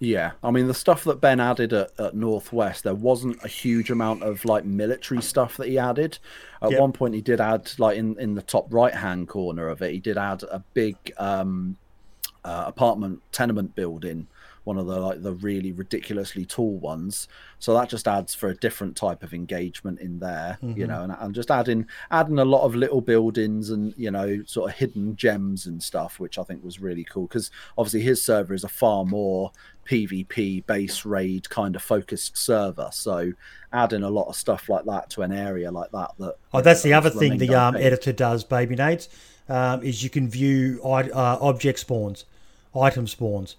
[0.00, 3.90] Yeah, I mean the stuff that Ben added at, at Northwest, there wasn't a huge
[3.90, 6.18] amount of like military stuff that he added.
[6.60, 6.80] At Yep.
[6.80, 9.92] one point, he did add like in in the top right hand corner of it,
[9.92, 11.76] he did add a big um,
[12.44, 14.26] uh, apartment tenement building,
[14.64, 17.28] one of the like the really ridiculously tall ones.
[17.58, 20.88] So that just adds for a different type of engagement in there, you Mhm.
[20.88, 24.70] know, and, and just adding adding a lot of little buildings and you know sort
[24.70, 28.54] of hidden gems and stuff, which I think was really cool because obviously his server
[28.54, 29.52] is a far more
[29.86, 32.88] PvP base raid kind of focused server.
[32.92, 33.32] So
[33.72, 36.82] adding a lot of stuff like that to an area like that that Oh, that's
[36.82, 39.08] the other thing the um, editor does, Baby Nades,
[39.48, 42.24] um, is you can view uh, object spawns,
[42.74, 43.56] item spawns.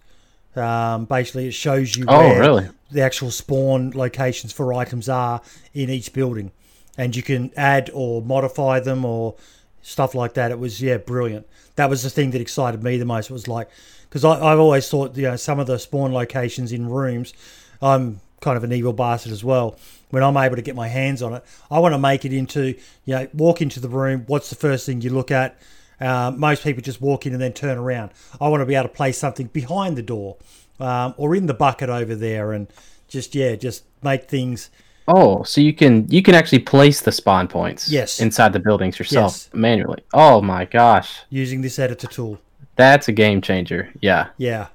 [0.57, 2.69] Um, basically, it shows you Oh, where really?
[2.91, 5.41] the actual spawn locations for items are
[5.73, 6.51] in each building,
[6.97, 9.35] and you can add or modify them or
[9.81, 10.51] stuff like that.
[10.51, 11.47] It was yeah, brilliant.
[11.75, 13.29] That was the thing that excited me the most.
[13.29, 13.69] It was like
[14.09, 17.33] because I've always thought you know some of the spawn locations in rooms.
[17.81, 19.77] I'm kind of an evil bastard as well.
[20.11, 22.75] When I'm able to get my hands on it, I want to make it into
[23.05, 24.23] you know walk into the room.
[24.27, 25.57] What's the first thing you look at?
[25.99, 28.11] Uh, most people just walk in and then turn around.
[28.41, 30.37] I want to be able to place something behind the door
[30.79, 32.67] um, or in the bucket over there, and
[33.07, 34.69] just yeah, just make things.
[35.07, 38.19] Oh, so you can you can actually place the spawn points Yes.
[38.19, 39.49] inside the buildings yourself Yes.
[39.53, 40.03] manually.
[40.13, 41.19] Oh my gosh.
[41.29, 42.39] using this editor tool.
[42.75, 43.89] That's a game changer.
[44.01, 44.27] Yeah.
[44.37, 44.67] Yeah,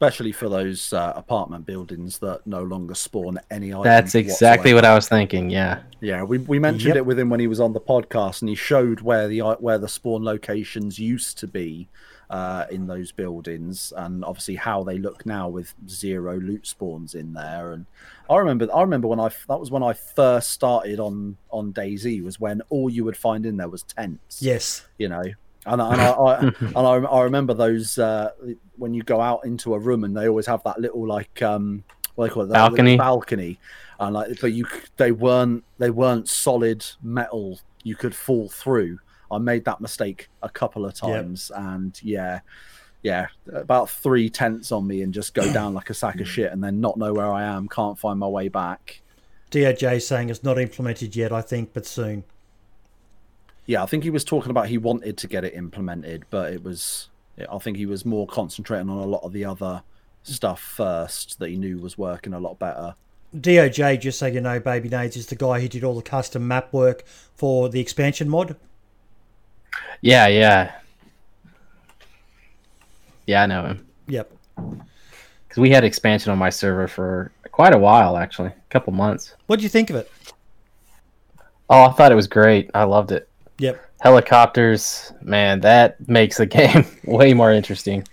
[0.00, 3.82] especially for those uh, apartment buildings that no longer spawn any items.
[3.84, 4.74] That's exactly whatsoever.
[4.76, 5.50] what I was thinking.
[5.50, 5.80] Yeah.
[6.00, 6.96] Yeah, we, we mentioned Yep.
[6.98, 9.78] it with him when he was on the podcast, and he showed where the where
[9.78, 11.88] the spawn locations used to be
[12.30, 17.32] uh, in those buildings, and obviously how they look now with zero loot spawns in
[17.32, 17.72] there.
[17.72, 17.86] And
[18.30, 22.22] I remember, I remember when I that was when I first started on on DayZ
[22.22, 24.40] was when all you would find in there was tents.
[24.40, 25.24] yes, you know.
[25.66, 28.30] And, I- and I, I and I, I remember those uh,
[28.78, 31.84] when you go out into a room and they always have that little like um
[32.14, 32.96] what they call it that Balcony.
[32.96, 33.58] balcony
[34.00, 34.66] and like but you
[34.96, 38.98] they weren't they weren't solid metal you could fall through.
[39.30, 42.40] I made that mistake a couple of times and yeah
[43.02, 46.50] yeah about three tents on me and just go down like a sack of shit
[46.52, 49.02] and then not know where I am can't find my way back.
[49.50, 51.32] DOJ saying it's not implemented yet.
[51.32, 52.24] I think, but soon.
[53.66, 56.62] Yeah, I think he was talking about he wanted to get it implemented, but it
[56.62, 57.08] was.
[57.50, 59.82] I think he was more concentrating on a lot of the other
[60.22, 62.94] stuff first that he knew was working a lot better.
[63.36, 66.48] DOJ, just so you know, Baby Nades is the guy who did all the custom
[66.48, 68.56] map work for the expansion mod.
[70.00, 70.26] Yeah.
[70.28, 70.72] Yeah.
[73.26, 73.86] Yeah, I know him.
[74.06, 74.32] Yep.
[74.56, 79.34] Because we had expansion on my server for quite a while, actually, a couple months.
[79.46, 80.10] What do you think of it?
[81.68, 82.70] Oh, I thought it was great.
[82.72, 83.28] I loved it.
[83.58, 83.87] Yep.
[84.00, 88.06] Helicopters, man, that makes the game way more interesting.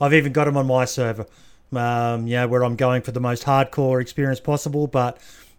[0.00, 1.26] I've even got them on my server.
[1.72, 5.18] Um, yeah, where I'm going for the most hardcore experience possible, but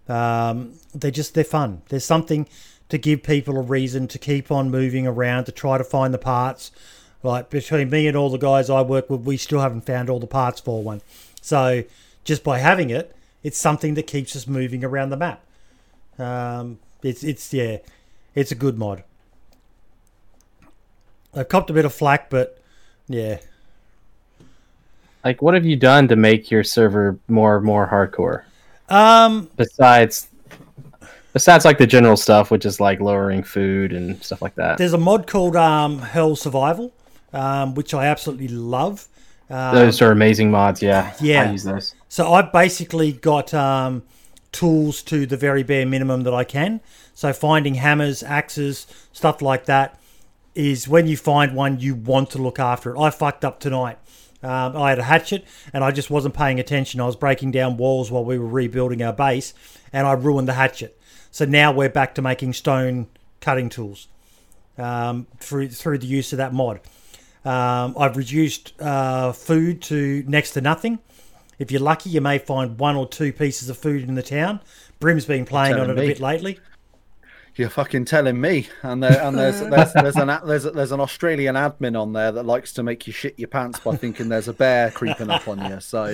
[0.09, 1.83] um, they're just they're fun.
[1.89, 2.47] There's something
[2.89, 6.17] to give people a reason to keep on moving around to try to find the
[6.17, 6.71] parts.
[7.23, 10.19] Like between me and all the guys I work with, we still haven't found all
[10.19, 11.01] the parts for one.
[11.41, 11.83] So
[12.25, 15.43] just by having it, it's something that keeps us moving around the map.
[16.19, 17.77] Um, it's it's yeah,
[18.35, 19.03] it's a good mod.
[21.33, 22.61] I've copped a bit of flack, but
[23.07, 23.37] yeah,
[25.23, 28.43] Like, what have you done to make your server more more hardcore?
[28.93, 30.27] um, Besides,
[31.33, 34.77] besides like the general stuff, which is like lowering food and stuff like that.
[34.77, 36.91] There's a mod called um, Hell Survival,
[37.33, 39.07] um, which I absolutely love.
[39.49, 40.81] Um, Those are amazing mods.
[40.81, 41.43] Yeah, yeah.
[41.43, 41.95] I use those.
[42.09, 44.03] so I've basically got um,
[44.51, 46.81] tools to the very bare minimum that I can.
[47.21, 49.99] So finding hammers, axes, stuff like that
[50.55, 52.99] is when you find one, you want to look after it.
[52.99, 53.99] I fucked up tonight.
[54.41, 56.99] Um, I had a hatchet and I just wasn't paying attention.
[56.99, 59.53] I was breaking down walls while we were rebuilding our base
[59.93, 60.99] and I ruined the hatchet.
[61.29, 63.05] So now we're back to making stone
[63.39, 64.07] cutting tools
[64.79, 66.79] um, through through the use of that mod.
[67.45, 70.97] Um, I've reduced uh, food to next to nothing.
[71.59, 74.59] If you're lucky, you may find one or two pieces of food in the town.
[74.99, 76.59] Brim's been playing on it a bit lately.
[77.55, 78.67] You're fucking telling me.
[78.81, 82.43] And there, and there's there's there's an there's there's an Australian admin on there that
[82.45, 85.59] likes to make you shit your pants by thinking there's a bear creeping up on
[85.69, 85.79] you.
[85.81, 86.05] So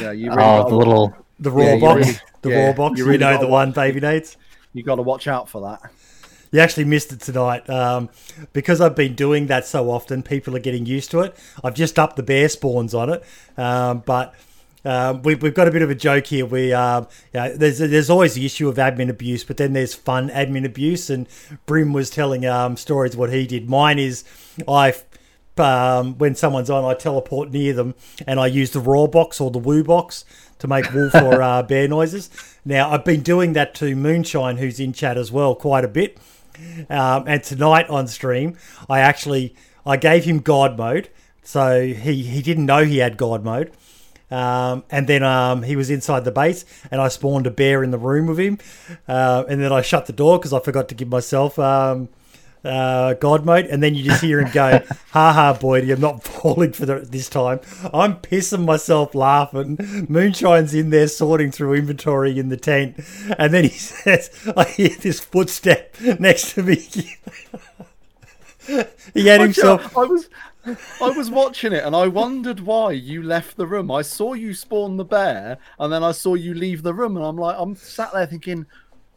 [0.00, 2.98] yeah, you really Oh, the little The raw Yeah, box, really- the yeah, raw box.
[2.98, 4.36] you You, really know the one, Baby Nades.
[4.72, 5.90] you got to watch out for that.
[6.52, 7.68] You actually missed it tonight.
[7.68, 8.08] Um,
[8.52, 11.36] because I've been doing that so often, people are getting used to it.
[11.64, 13.24] I've just upped the bear spawns on it.
[13.56, 14.34] Um, but
[14.84, 16.46] um, we, we've got a bit of a joke here.
[16.46, 20.28] We, um, yeah, there's there's always the issue of admin abuse, but then there's fun
[20.30, 21.10] admin abuse.
[21.10, 21.26] And
[21.66, 23.68] Brim was telling um, stories what he did.
[23.68, 24.24] Mine is
[24.68, 24.94] I.
[25.56, 27.94] Um, when someone's on, I teleport near them
[28.26, 30.24] and I use the raw box or the woo box
[30.58, 32.28] to make wolf or uh, bear noises.
[32.64, 36.18] Now, I've been doing that to Moonshine, who's in chat as well, quite a bit.
[36.90, 38.56] Um, and tonight on stream,
[38.88, 39.54] I actually
[39.86, 41.08] I gave him God mode,
[41.42, 43.72] so he he didn't know he had God mode.
[44.30, 47.90] Um, and then um, he was inside the base, and I spawned a bear in
[47.90, 48.58] the room with him.
[49.06, 52.08] Uh, and then I shut the door because I forgot to give myself um,
[52.64, 53.66] uh, God mode.
[53.66, 57.00] And then you just hear him go, "Ha ha, Boydie, I'm not falling for the,
[57.00, 57.60] this time."
[57.92, 59.76] I'm pissing myself laughing.
[60.08, 63.00] Moonshine's in there sorting through inventory in the tent,
[63.38, 66.88] and then he says, "I hear this footstep next to me."
[69.12, 69.96] he had himself.
[69.96, 70.28] I was
[70.66, 73.90] I was watching it and I wondered why you left the room.
[73.90, 77.24] I saw you spawn the bear and then I saw you leave the room and
[77.24, 78.66] I'm like I'm sat there thinking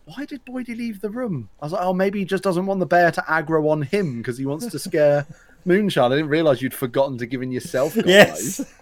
[0.05, 1.49] why did Boydie leave the room?
[1.61, 4.19] I was like, oh, maybe he just doesn't want the bear to aggro on him
[4.19, 5.27] because he wants to scare
[5.65, 6.11] Moonshine.
[6.11, 7.93] I didn't realize you'd forgotten to give in yourself.
[7.93, 8.05] Guys.
[8.05, 8.73] Yes.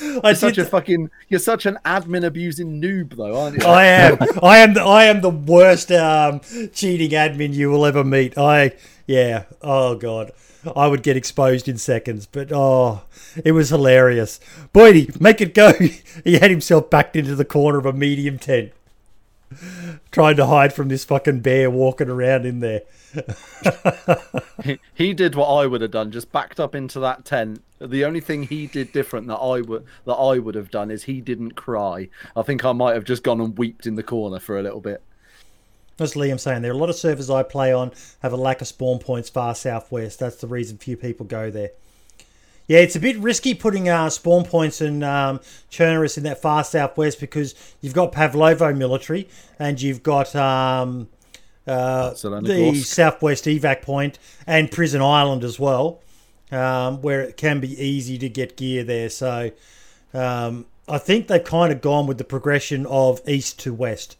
[0.00, 3.66] I You're such a fucking, you're such an admin abusing noob, though, aren't you?
[3.66, 4.18] I am.
[4.42, 4.74] I am.
[4.74, 6.40] The, I am the worst um,
[6.72, 8.38] cheating admin you will ever meet.
[8.38, 8.72] I.
[9.06, 9.44] Yeah.
[9.60, 10.32] Oh god.
[10.76, 12.26] I would get exposed in seconds.
[12.26, 13.02] But oh,
[13.44, 14.40] it was hilarious.
[14.72, 15.72] Boydie, make it go.
[16.24, 18.72] he had himself backed into the corner of a medium tent,
[20.10, 22.82] trying to hide from this fucking bear walking around in there.
[24.62, 27.62] He, he did what I would have done, just backed up into that tent.
[27.80, 31.04] The only thing he did different that I would that I would have done is
[31.04, 32.08] he didn't cry.
[32.36, 34.80] I think I might have just gone and weeped in the corner for a little
[34.80, 35.02] bit.
[35.98, 38.60] As Liam saying, there are a lot of servers I play on have a lack
[38.60, 40.18] of spawn points far southwest.
[40.18, 41.72] That's the reason few people go there.
[42.72, 45.40] Yeah, it's a bit risky putting uh, spawn points and um,
[45.78, 51.10] in that far southwest because you've got Pavlovo military and you've got um,
[51.66, 56.00] uh, the southwest evac point and Prison Island as well,
[56.50, 59.10] um, where it can be easy to get gear there.
[59.10, 59.50] So
[60.14, 64.16] um, I think they've kind of gone with the progression of east to west.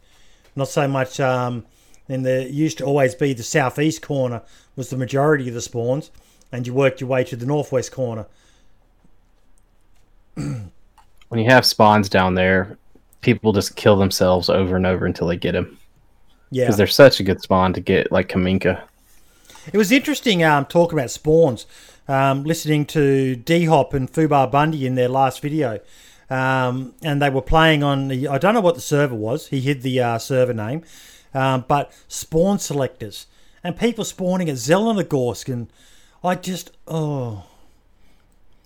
[0.55, 1.64] Not so much um
[2.07, 4.42] and there used to always be the southeast corner
[4.76, 6.11] was the majority of the spawns
[6.53, 8.26] and you worked your way to the northwest corner
[10.35, 12.76] When you have spawns down there,
[13.22, 15.78] people just kill themselves over and over until they get them.
[16.51, 16.64] Yeah.
[16.64, 18.83] Because they're such a good spawn to get, like Kamenka.
[19.72, 21.66] it was interesting um talking about spawns
[22.09, 25.78] um listening to d-hop and fubar bundy in their last video.
[26.28, 29.49] Um and they were playing on the i don't know what the server was.
[29.49, 30.83] He hid the uh, server name.
[31.35, 33.26] Um, but spawn selectors
[33.64, 35.68] and people spawning at Zelenogorsk and
[36.22, 37.45] I just oh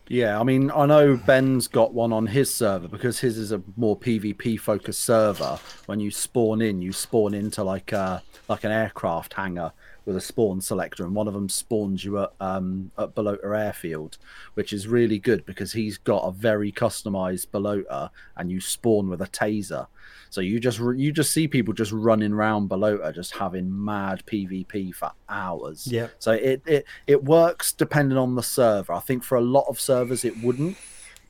[0.08, 3.60] Yeah, I mean, I know Ben's got one on his server because his is a
[3.76, 5.58] more PvP focused server.
[5.86, 9.72] When you spawn in, you spawn into like a like an aircraft hangar
[10.04, 14.16] with a spawn selector, and one of them spawns you at um at Balota Airfield,
[14.54, 19.20] which is really good because he's got a very customized Balota, and you spawn with
[19.20, 19.88] a taser.
[20.30, 24.94] So you just you just see people just running around Balota, just having mad PvP
[24.94, 25.86] for hours.
[25.86, 26.08] Yeah.
[26.18, 28.92] So it, it it works depending on the server.
[28.92, 30.76] I think for a lot of servers it wouldn't,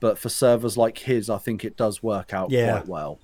[0.00, 2.72] but for servers like his, I think it does work out Yeah.
[2.72, 3.18] quite well.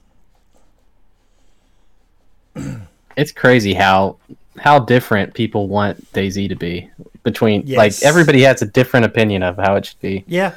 [3.14, 4.16] It's crazy how
[4.59, 6.91] how different people want DayZ to be
[7.25, 7.77] between Yes.
[7.77, 10.25] like everybody has a different opinion of how it should be.
[10.27, 10.55] Yeah.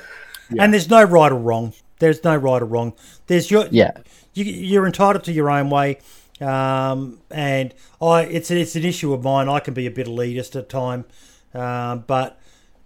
[0.58, 1.74] And there's no right or wrong.
[2.00, 2.94] There's no right or wrong.
[3.28, 3.92] There's your Yeah.
[4.36, 6.00] You, you're entitled to your own way.
[6.42, 9.48] Um, and I it's it's an issue of mine.
[9.50, 11.06] I can be a bit elitist at time,
[11.54, 12.40] um, but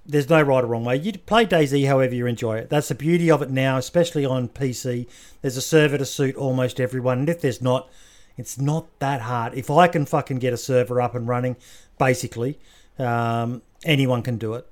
[0.06, 0.98] there's no right or wrong way.
[0.98, 2.70] You play DayZ however you enjoy it.
[2.70, 5.08] That's the beauty of it now, especially on PC.
[5.42, 7.90] There's a server to suit almost everyone, and if there's not,
[8.38, 9.56] it's not that hard.
[9.56, 11.56] If I can fucking get a server up and running,
[11.98, 12.60] basically,
[13.00, 14.68] um, anyone can do it.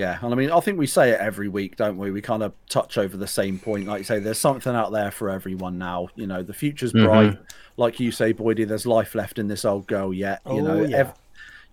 [0.00, 2.10] Yeah, and I mean, I think we say it every week, don't we?
[2.10, 3.86] We kind of touch over the same point.
[3.86, 6.08] Like you say, there's something out there for everyone now.
[6.14, 7.04] You know, the future's Mhm.
[7.04, 7.38] bright.
[7.76, 10.40] Like you say, Boydie, there's life left in this old girl yet.
[10.46, 10.96] You Oh, know, yeah.
[10.96, 11.12] ev-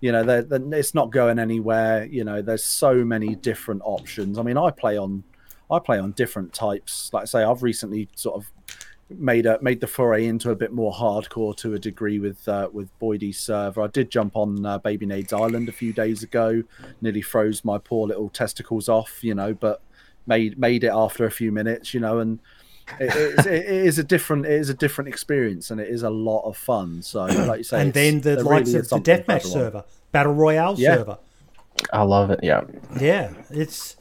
[0.01, 2.03] you know, there- there- it's not going anywhere.
[2.03, 4.37] You know, there's so many different options.
[4.37, 5.23] I mean, I play on,
[5.71, 7.09] I play on different types.
[7.13, 8.51] Like I say, I've recently sort of
[9.09, 12.69] made a made the foray into a bit more hardcore to a degree with uh,
[12.71, 13.81] with Boydie's server.
[13.81, 16.63] I did jump on uh, Baby Nade's Island a few days ago.
[17.01, 19.81] Nearly froze my poor little testicles off, you know, but
[20.25, 22.39] made made it after a few minutes, you know, and
[22.99, 26.03] it, it, is, it is a different it is a different experience and it is
[26.03, 27.01] a lot of fun.
[27.01, 30.75] So, like you say, and then the likes really of the deathmatch server, battle royale
[30.77, 30.95] Yeah.
[30.95, 31.17] server.
[31.93, 32.39] I love it.
[32.41, 32.61] Yeah.
[32.99, 33.96] Yeah, it's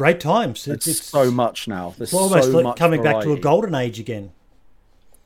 [0.00, 0.66] great times.
[0.66, 1.94] It's, It's, so much now.
[1.98, 4.32] There's It's almost so like much coming back to a golden age again.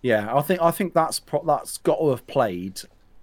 [0.03, 2.81] Yeah, I think I think that's pro- that's got to have played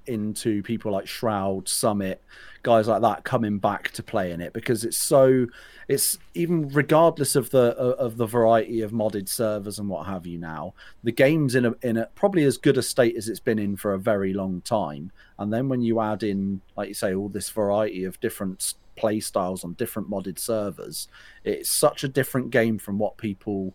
[0.07, 2.21] into people like Shroud, Summit,
[2.63, 5.47] guys like that coming back to play in it because it's so
[5.89, 10.37] it's even regardless of the of the variety of modded servers and what have you
[10.37, 10.73] now,
[11.03, 13.75] the game's in a in a probably as good a state as it's been in
[13.75, 15.11] for a very long time.
[15.37, 19.19] And then when you add in, like you say, all this variety of different play
[19.19, 21.07] styles on different modded servers,
[21.43, 23.73] it's such a different game from what people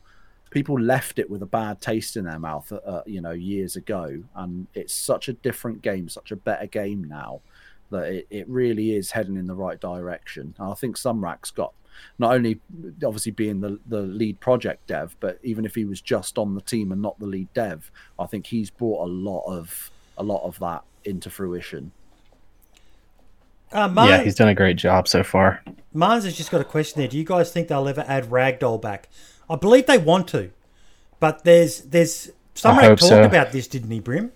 [0.50, 4.22] people left it with a bad taste in their mouth, uh, you know, years ago.
[4.34, 7.40] And it's such a different game, such a better game now
[7.90, 10.54] that it, it really is heading in the right direction.
[10.58, 11.72] And I think Sumrak's got
[12.18, 12.60] not only
[13.04, 16.60] obviously being the, the lead project dev, but even if he was just on the
[16.60, 20.44] team and not the lead dev, I think he's brought a lot of a lot
[20.44, 21.92] of that into fruition.
[23.72, 25.62] Uh, Mars, Yeah, he's done a great job so far.
[25.92, 27.08] Mars has just got a question there.
[27.08, 29.08] Do you guys think they'll ever add Ragdoll back?
[29.48, 30.50] I believe they want to,
[31.20, 33.22] but there's there's Someone hope talked so.
[33.22, 34.32] about this, didn't he, Brim?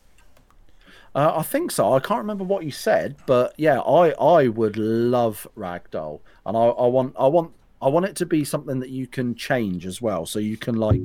[1.15, 1.93] Uh, I think so.
[1.93, 6.61] I can't remember what you said, but yeah, I I would love ragdoll, and I,
[6.61, 7.53] I want I want
[7.83, 10.27] I want it to be something that you can change as well.
[10.27, 11.01] So you can like,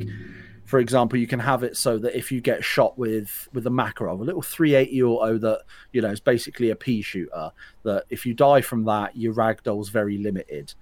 [0.66, 3.70] for example, you can have it so that if you get shot with with a
[3.70, 5.62] Makarov, a little 380 auto that
[5.94, 7.52] you know is basically a pea shooter,
[7.84, 10.74] that if you die from that, your ragdoll's very limited.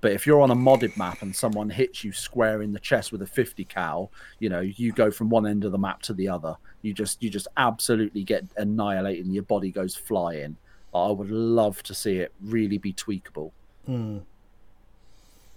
[0.00, 3.12] But if you're on a modded map and someone hits you square in the chest
[3.12, 4.10] with a 50 cal,
[4.40, 6.56] you know, you go from one end of the map to the other.
[6.82, 10.56] You just you just absolutely get annihilated and your body goes flying.
[10.94, 13.50] I would love to see it really be tweakable.
[13.88, 14.22] Mm.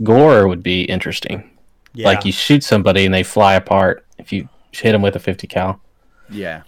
[0.02, 1.55] Gore would be interesting.
[1.96, 2.08] Yeah.
[2.08, 5.48] Like you shoot somebody and they fly apart if you hit them with a 50
[5.48, 5.80] cal.
[6.30, 6.64] Yeah.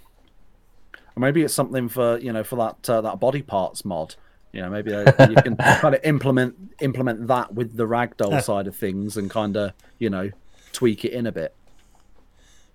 [1.15, 4.15] Or maybe it's something for you know for that uh, that body parts mod.
[4.53, 8.67] You know, maybe uh, you can kind of implement implement that with the ragdoll side
[8.67, 10.31] of things and kind of you know
[10.73, 11.53] tweak it in a bit.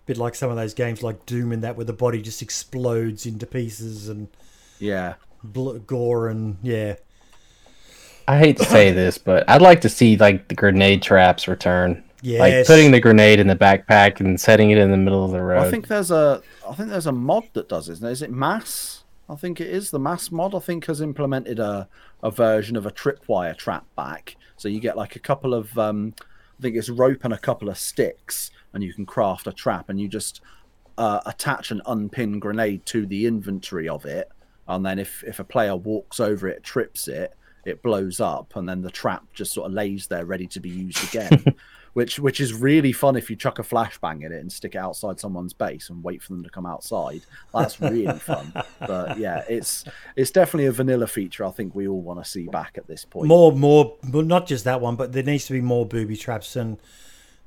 [0.06, 3.26] bit like some of those games like Doom and that, where the body just explodes
[3.26, 4.28] into pieces and
[4.80, 5.14] Yeah.
[5.44, 6.96] bl- gore and yeah.
[8.28, 12.02] I hate to say this, but I'd like to see like the grenade traps return.
[12.38, 15.42] Like putting the grenade in the backpack and setting it in the middle of the
[15.42, 15.58] road.
[15.66, 18.02] I think there's a I think there's a mod that does it?
[18.02, 19.04] Is it Mass?
[19.28, 20.54] I think it is the Mass mod.
[20.54, 21.88] I think has implemented a
[22.22, 24.36] a version of a tripwire trap back.
[24.56, 26.14] So you get like a couple of um,
[26.58, 29.88] I think it's rope and a couple of sticks, and you can craft a trap,
[29.88, 30.40] and you just
[30.96, 34.30] uh, attach an unpin grenade to the inventory of it,
[34.68, 37.34] and then if if a player walks over it, trips it,
[37.64, 40.70] it blows up, and then the trap just sort of lays there ready to be
[40.70, 41.44] used again.
[41.92, 44.78] which which is really fun if you chuck a flashbang in it and stick it
[44.78, 47.22] outside someone's base and wait for them to come outside.
[47.52, 48.52] That's really fun.
[48.80, 49.84] But yeah, it's
[50.16, 51.44] it's definitely a vanilla feature.
[51.44, 53.28] I think we all want to see back at this point.
[53.28, 56.56] More, more, but not just that one, but there needs to be more booby traps
[56.56, 56.78] and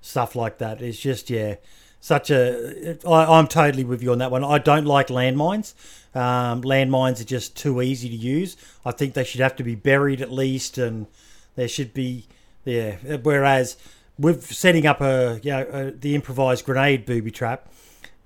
[0.02, 0.82] stuff like that.
[0.82, 1.56] It's just, yeah,
[2.00, 2.98] such a.
[3.08, 4.44] I, I'm totally with you on that one.
[4.44, 5.74] I don't like landmines.
[6.14, 8.56] Um, landmines are just too easy to use.
[8.86, 11.08] I think they should have to be buried at least, and
[11.56, 12.28] there should be,
[12.64, 12.98] yeah.
[13.24, 13.78] Whereas
[14.18, 17.68] with setting up a, you know, a, the improvised grenade booby trap,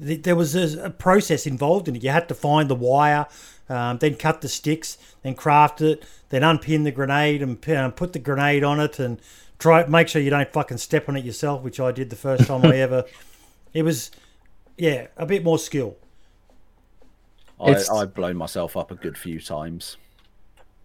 [0.03, 2.03] th- there was a, a process involved in it.
[2.03, 3.27] You had to find the wire,
[3.69, 8.13] um, then cut the sticks, then craft it, then unpin the grenade and um, put
[8.13, 9.19] the grenade on it, and
[9.57, 12.47] try make sure you don't fucking step on it yourself, which I did the first
[12.47, 13.05] time I ever.
[13.73, 14.11] It was,
[14.77, 15.97] yeah, a bit more skill.
[17.59, 19.97] I, I've blown myself up a good few times.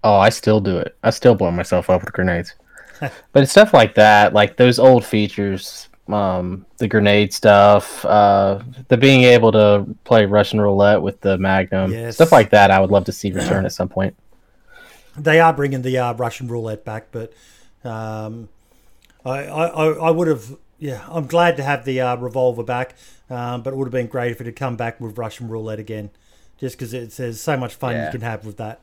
[0.02, 0.96] Oh, I still do it.
[1.02, 2.54] I still blow myself up with grenades.
[3.32, 8.96] but it's stuff like that, like those old features, um, the grenade stuff, uh, the
[8.96, 12.14] being able to play Russian roulette with the Magnum, Yes.
[12.16, 12.70] stuff like that.
[12.70, 14.14] I would love to see return at some point.
[15.16, 17.32] They are bringing the uh, Russian roulette back, but
[17.84, 18.48] um,
[19.24, 20.56] I, I, I would have.
[20.78, 22.96] Yeah, I'm glad to have the uh, revolver back,
[23.30, 25.78] um, but it would have been great if it had come back with Russian roulette
[25.78, 26.10] again,
[26.58, 28.06] just because it's there's so much fun Yeah.
[28.06, 28.80] you can have with that.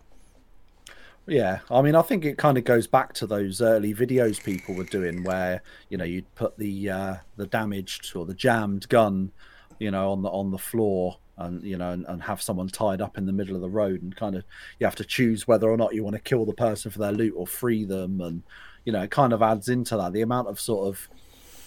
[1.27, 4.76] Yeah, I mean, I think it kind of goes back to those early videos people
[4.76, 9.31] were doing, where you know you'd put the uh, the damaged or the jammed gun,
[9.80, 13.02] you know, on the on the floor, and you know, and, and have someone tied
[13.02, 14.43] up in the middle of the road, and kind of
[14.80, 17.11] you have to choose whether or not you want to kill the person for their
[17.11, 18.41] loot or free them, and
[18.84, 21.07] you know, it kind of adds into that the amount of sort of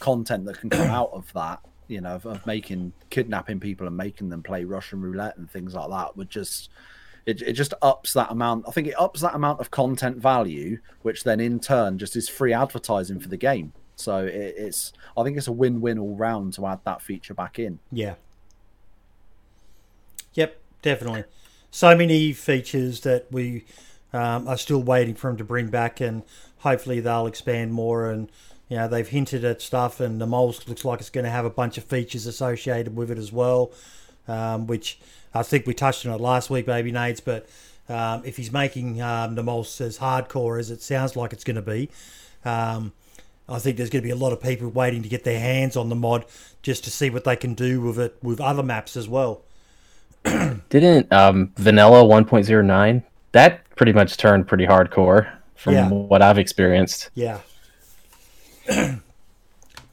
[0.00, 3.96] content that can come out of that, you know, of, of making kidnapping people and
[3.96, 6.70] making them play Russian roulette and things like that would just
[7.26, 8.66] it, it just ups that amount.
[8.68, 12.28] I think it ups that amount of content value, which then in turn just is
[12.28, 13.72] free advertising for the game.
[13.96, 17.58] So it, it's I think it's a win-win all round to add that feature back
[17.58, 17.78] in.
[17.90, 18.14] Yeah.
[20.34, 21.24] Yep, definitely.
[21.70, 23.64] So many features that we
[24.12, 26.22] um, are still waiting for them to bring back, and
[26.58, 28.10] hopefully they'll expand more.
[28.10, 28.30] And
[28.68, 31.44] you know they've hinted at stuff, and the moles looks like it's going to have
[31.44, 33.72] a bunch of features associated with it as well,
[34.28, 34.98] um, which
[35.34, 37.20] I think we touched on it last week, baby Nades.
[37.20, 37.48] But
[37.88, 41.56] um, if he's making um, the moles as hardcore as it sounds like it's going
[41.56, 41.90] to be.
[42.44, 42.92] Um,
[43.48, 45.76] I think there's going to be a lot of people waiting to get their hands
[45.76, 46.24] on the mod
[46.62, 49.42] just to see what they can do with it with other maps as well.
[50.24, 53.02] Didn't um, Vanilla 1.09
[53.32, 55.88] that pretty much turned pretty hardcore from Yeah.
[55.90, 57.10] what I've experienced?
[57.14, 57.40] Yeah.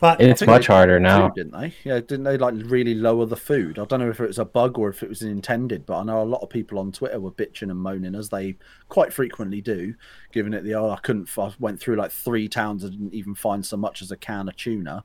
[0.01, 1.27] but It's much harder now.
[1.27, 1.75] Food, didn't they?
[1.83, 3.77] Yeah, didn't they like really lower the food?
[3.77, 6.03] I don't know if it was a bug or if it was intended, but I
[6.03, 8.57] know a lot of people on Twitter were bitching and moaning as they
[8.89, 9.93] quite frequently do,
[10.33, 11.29] giving it the oh I couldn't.
[11.37, 14.49] I went through like three towns and didn't even find so much as a can
[14.49, 15.03] of tuna.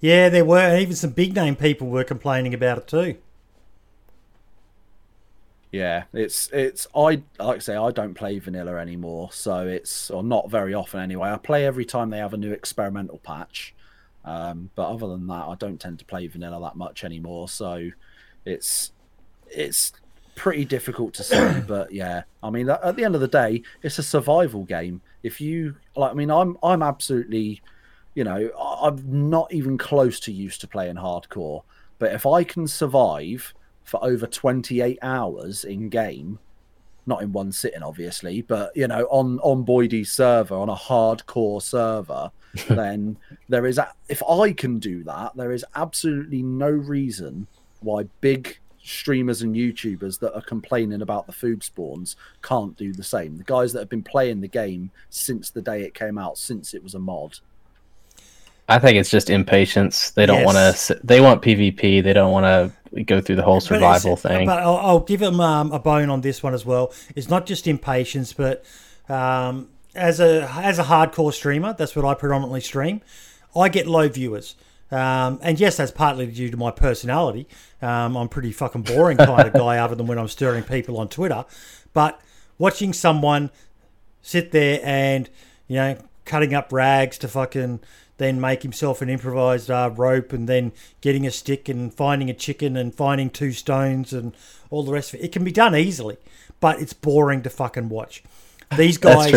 [0.00, 3.16] yeah, there were even some big name people were complaining about it too.
[5.72, 10.22] Yeah, it's it's I like I say I don't play vanilla anymore, so it's or
[10.24, 11.30] not very often anyway.
[11.30, 13.74] I play every time they have a new experimental patch,
[14.24, 17.48] Um, but other than that, I don't tend to play vanilla that much anymore.
[17.50, 17.90] So
[18.46, 18.92] it's
[19.48, 19.92] it's
[20.36, 21.60] pretty difficult to say.
[21.68, 25.02] but yeah, I mean, at the end of the day, it's a survival game.
[25.22, 27.62] If you like, I mean, I'm I'm absolutely,
[28.14, 31.62] you know, I'm not even close to used to playing hardcore.
[31.98, 33.54] But if I can survive
[33.90, 36.38] for over 28 hours in game,
[37.06, 41.60] not in one sitting, obviously, but you know, on on Boydie's server, on a hardcore
[41.60, 42.30] server,
[42.68, 43.16] then
[43.48, 43.78] there is.
[43.78, 47.48] A, if I can do that, there is absolutely no reason
[47.80, 53.02] why big streamers and YouTubers that are complaining about the food spawns can't do the
[53.02, 53.38] same.
[53.38, 56.74] The guys that have been playing the game since the day it came out, since
[56.74, 57.40] it was a mod.
[58.68, 60.10] I think it's just impatience.
[60.10, 60.46] They don't yes.
[60.46, 61.06] want to.
[61.06, 62.04] They want PvP.
[62.04, 64.46] They don't want to go through the whole survival but thing.
[64.46, 66.92] But I'll, I'll give him um, a bone on this one as well.
[67.14, 68.64] It's not just impatience, but
[69.08, 73.00] um, as a as a hardcore streamer, that's what I predominantly stream.
[73.56, 74.54] I get low viewers.
[74.90, 77.46] Um, and yes, that's partly due to my personality.
[77.80, 81.08] Um, I'm pretty fucking boring kind of guy, other than when I'm stirring people on
[81.08, 81.44] Twitter.
[81.92, 82.20] But
[82.58, 83.50] watching someone
[84.22, 85.30] sit there and
[85.68, 87.80] you know cutting up rags to fucking
[88.20, 92.34] then make himself an improvised uh, rope and then getting a stick and finding a
[92.34, 94.34] chicken and finding two stones and
[94.68, 95.24] all the rest of it.
[95.24, 96.18] It can be done easily,
[96.60, 98.22] but it's boring to fucking watch.
[98.76, 99.32] These guys,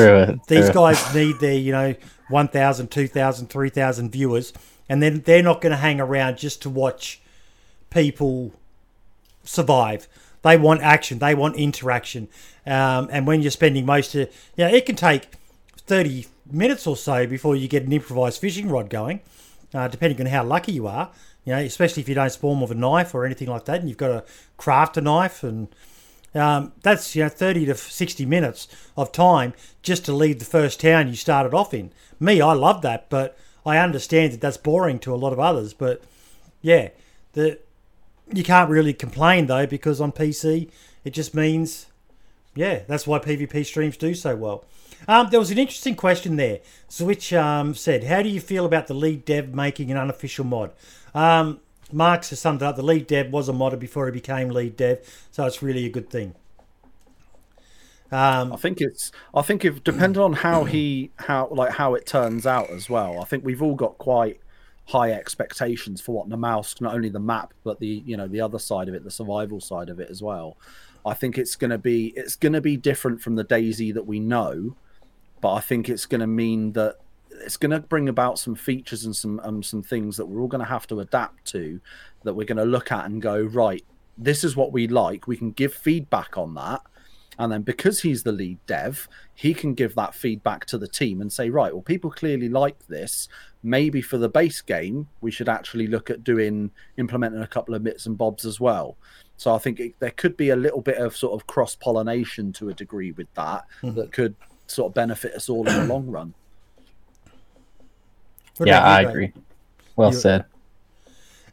[0.47, 0.73] these true.
[0.73, 1.95] guys need their you know
[2.29, 4.53] 1,000, 2,000, 3,000 viewers
[4.89, 7.21] and then they're not going to hang around just to watch
[7.89, 8.51] people
[9.43, 10.07] survive.
[10.41, 11.19] They want action.
[11.19, 12.27] They want interaction.
[12.65, 15.29] Um, and when you're spending most of, you know, it can take
[15.77, 19.21] 30 minutes or so before you get an improvised fishing rod going,
[19.73, 21.11] uh, depending on how lucky you are.
[21.45, 23.89] You know, especially if you don't spawn with a knife or anything like that, and
[23.89, 24.23] you've got to
[24.55, 25.67] craft a knife, and
[26.33, 30.79] um, that's you know 30 to 60 minutes of time just to leave the first
[30.79, 31.91] town you started off in.
[32.19, 35.73] Me, I love that, but I understand that that's boring to a lot of others,
[35.73, 36.01] but
[36.61, 36.89] yeah,
[37.33, 37.59] the
[38.31, 40.69] you can't really complain though because on PC
[41.03, 41.87] it just means
[42.55, 44.65] yeah, that's why PvP streams do so well.
[45.07, 46.59] Um, there was an interesting question there.
[46.87, 50.71] Switch um, said, "How do you feel about the lead dev making an unofficial mod?"
[51.13, 51.59] Um,
[51.91, 52.75] Marks has summed it up.
[52.75, 54.99] The lead dev was a modder before he became lead dev,
[55.31, 56.35] so it's really a good thing.
[58.11, 59.11] Um, I think it's.
[59.33, 63.19] I think if depending on how he how like how it turns out as well.
[63.19, 64.39] I think we've all got quite
[64.85, 68.59] high expectations for what Namalsk, not only the map but the you know the other
[68.59, 70.57] side of it, the survival side of it as well.
[71.05, 74.05] I think it's going to be it's going to be different from the DayZ that
[74.05, 74.75] we know,
[75.43, 76.95] but I think it's going to mean that
[77.29, 80.47] it's going to bring about some features and some um, some things that we're all
[80.47, 81.81] going to have to adapt to,
[82.23, 83.83] that we're going to look at and go right.
[84.17, 85.27] This is what we like.
[85.27, 86.81] We can give feedback on that
[87.39, 91.21] and then because he's the lead dev, he can give that feedback to the team
[91.21, 93.27] and say, right, well, people clearly like this.
[93.63, 97.83] Maybe for the base game, we should actually look at doing implementing a couple of
[97.83, 98.97] bits and bobs as well.
[99.37, 102.53] So I think it, there could be a little bit of sort of cross pollination
[102.53, 103.95] to a degree with that mm-hmm.
[103.95, 104.35] that could
[104.73, 106.33] sort of benefit us all in the long run.
[108.57, 109.33] What yeah, I agree.
[109.95, 110.45] Well you, said.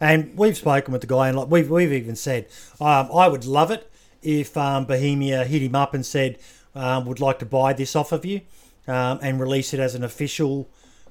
[0.01, 2.47] And we've spoken with the guy, and like we've we've even said,
[2.81, 3.91] um, I would love it
[4.23, 6.39] if um, Bohemia hit him up and said,
[6.75, 8.43] um, would like to buy this off of you
[8.87, 10.69] um, and release it as an official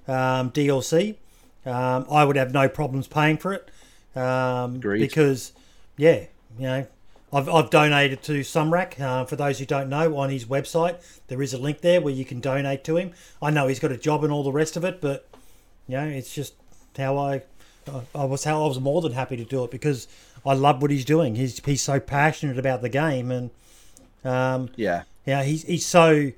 [0.07, 1.15] um, DLC,
[1.65, 3.69] um, I would have no problems paying for it.
[4.15, 5.53] Um, because,
[5.97, 6.25] yeah,
[6.57, 6.87] you know,
[7.31, 8.99] I've, I've donated to Sumrak.
[8.99, 12.13] Uh, for those who don't know, on his website, there is a link there where
[12.13, 13.11] you can donate to him.
[13.41, 15.27] I know he's got a job and all the rest of it, but,
[15.87, 16.53] you know, it's just
[16.97, 17.43] how I
[18.15, 20.07] I was how I was more than happy to do it because
[20.45, 21.35] I love what he's doing.
[21.35, 23.49] He's he's so passionate about the game, and
[24.23, 26.31] um, yeah, yeah, he's he's so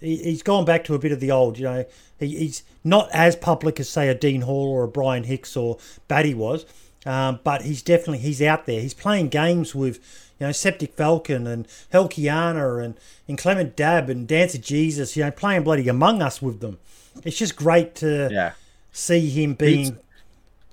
[0.00, 1.58] he, he's gone back to a bit of the old.
[1.58, 1.84] You know,
[2.18, 5.78] he, he's not as public as say a Dean Hall or a Brian Hicks or
[6.08, 6.66] Batty was,
[7.06, 8.80] um, but he's definitely he's out there.
[8.80, 10.00] He's playing games with
[10.38, 15.16] you know Septic Falcon and Helkiana and and Clement Dab and Dancer Jesus.
[15.16, 16.78] You know, playing bloody Among Us with them.
[17.24, 18.52] It's just great to yeah.
[18.92, 19.92] see him being he's,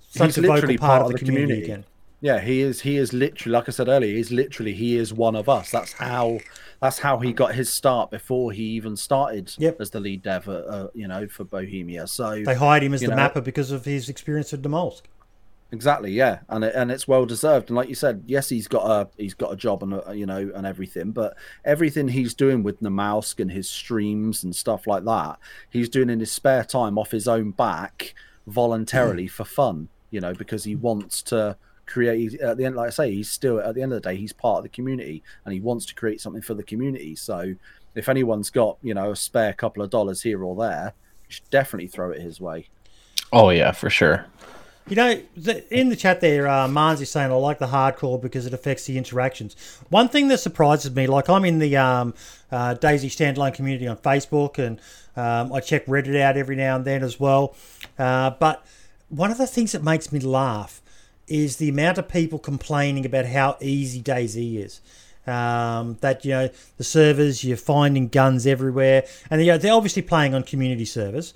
[0.10, 1.86] such he's a vocal part, part of the, community, community again.
[2.22, 2.82] Yeah, he is.
[2.82, 5.72] He is literally, like I said earlier, he's literally he is one of us.
[5.72, 6.40] That's how.
[6.82, 9.80] That's how he got his start before he even started yep.
[9.80, 12.06] as the lead dev, uh, you know, for Bohemia.
[12.06, 15.04] So they hired him as the know, mapper because of his experience at Namalsk.
[15.72, 17.70] Exactly, yeah, and it, and it's well deserved.
[17.70, 20.26] And like you said, yes, he's got a he's got a job and a, you
[20.26, 25.04] know and everything, but everything he's doing with Namalsk and his streams and stuff like
[25.06, 25.40] that,
[25.70, 28.14] he's doing in his spare time off his own back
[28.48, 29.32] voluntarily mm.
[29.32, 29.90] for fun.
[30.12, 33.60] You know, because he wants to create at the end like i say he's still
[33.60, 35.94] at the end of the day he's part of the community and he wants to
[35.94, 37.54] create something for the community so
[37.94, 40.96] if anyone's got you know a spare couple of dollars here or there
[41.28, 42.68] you should definitely throw it his way
[43.32, 44.26] Oh yeah, for sure.
[44.88, 48.46] You know, the, in the chat there, uh, is saying I like the hardcore because
[48.46, 49.56] it affects the interactions.
[49.90, 52.14] One thing that surprises me, like I'm in the um,
[52.52, 54.80] uh, DayZ standalone community on Facebook, and
[55.16, 57.56] um, I check Reddit out every now and then as well.
[57.98, 58.64] Uh, but
[59.10, 60.84] one of the things that makes me laugh
[61.28, 64.82] is the amount of people complaining about how easy DayZ is.
[65.26, 70.04] Um, that you know the servers you're finding guns everywhere, and you know, they're obviously
[70.04, 71.34] playing on community servers,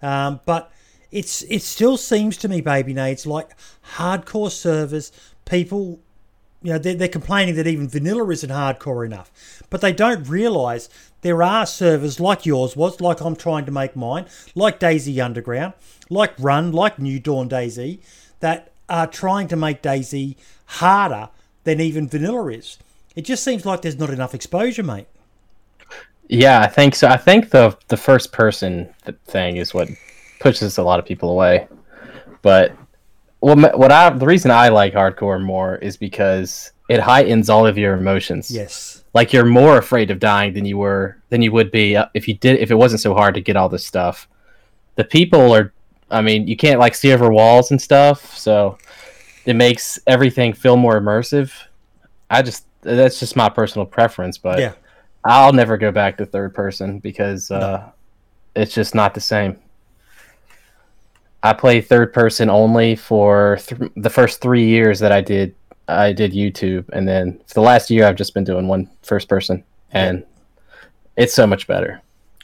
[0.00, 0.72] um, but
[1.10, 3.50] it's it still seems to me, baby nades, like
[3.96, 5.12] hardcore servers.
[5.44, 6.00] People,
[6.62, 10.88] you know, they're, they're complaining that even vanilla isn't hardcore enough, but they don't realise
[11.22, 15.72] there are servers like yours was, like I'm trying to make mine, like DayZ Underground,
[16.10, 17.98] like Run, like New Dawn DayZ,
[18.40, 20.36] that are trying to make DayZ
[20.66, 21.30] harder
[21.64, 22.78] than even vanilla is.
[23.16, 25.06] It just seems like there's not enough exposure, mate.
[26.28, 27.08] Yeah, I think so.
[27.08, 28.88] I think the the first person
[29.26, 29.88] thing is what
[30.40, 31.68] pushes a lot of people away.
[32.42, 32.72] But
[33.40, 37.78] what what I the reason I like hardcore more is because it heightens all of
[37.78, 38.50] your emotions.
[38.50, 39.04] Yes.
[39.14, 42.28] Like you're more afraid of dying than you were than you would be uh, if
[42.28, 44.28] you did if it wasn't so hard to get all this stuff.
[44.96, 45.72] The people are
[46.10, 48.78] I mean, you can't like see over walls and stuff, so
[49.44, 51.52] it makes everything feel more immersive.
[52.30, 54.72] I just that's just my personal preference, but Yeah.
[55.24, 57.90] I'll never go back to third person because uh,
[58.54, 59.58] it's just not the same.
[61.42, 65.54] I play third person only for th- the first three years that I did
[65.86, 69.28] I did YouTube, and then for the last year I've just been doing one first
[69.28, 70.24] person, and
[71.16, 72.02] it's so much better.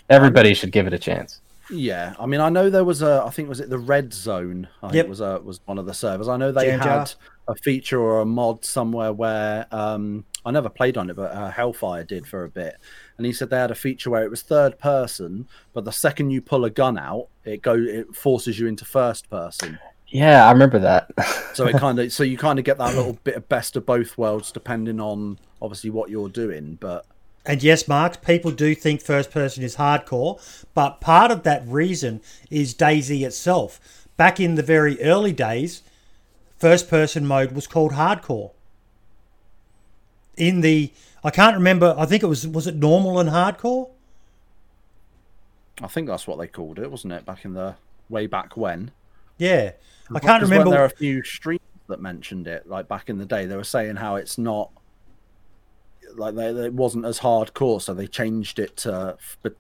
[0.08, 1.40] Everybody should give it a chance.
[1.70, 3.22] Yeah, I mean, I know there was a.
[3.26, 4.68] I think was it the Red Zone.
[4.82, 5.06] I think Yep.
[5.06, 6.28] it was a, was one of the servers.
[6.28, 6.98] I know they Jam Jar.
[7.00, 7.14] had
[7.48, 11.50] a feature or a mod somewhere where um, I never played on it, but uh,
[11.50, 12.76] Hellfire did for a bit.
[13.16, 16.30] And he said they had a feature where it was third person, but the second
[16.30, 19.78] you pull a gun out, it go it forces you into first person.
[20.08, 21.10] Yeah, I remember that.
[21.54, 23.86] So it kind of so you kind of get that little bit of best of
[23.86, 26.76] both worlds depending on obviously what you're doing.
[26.80, 27.06] But
[27.46, 30.40] And yes, Mark, people do think first person is hardcore,
[30.74, 32.20] but part of that reason
[32.50, 33.80] is Daisy itself.
[34.16, 35.82] Back in the very early days,
[36.58, 38.52] first person mode was called hardcore.
[40.36, 40.92] In the
[41.24, 43.88] I can't remember, I think it was was it normal and hardcore?
[45.82, 47.24] I think that's what they called it, wasn't it?
[47.24, 47.74] Back in the
[48.08, 48.92] way back when.
[49.38, 49.72] Yeah.
[50.14, 53.24] I can't remember There are a few streams that mentioned it, like back in the
[53.26, 53.46] day.
[53.46, 54.70] They were saying how it's not
[56.14, 59.16] like they, it wasn't as hardcore, so they changed it to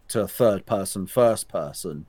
[0.08, 2.06] to third person, first person.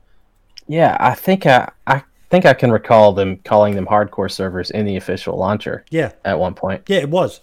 [0.68, 4.86] yeah, I think I I think I can recall them calling them hardcore servers in
[4.86, 6.12] the official launcher Yeah.
[6.26, 6.84] at one point.
[6.88, 7.40] Yeah, it was.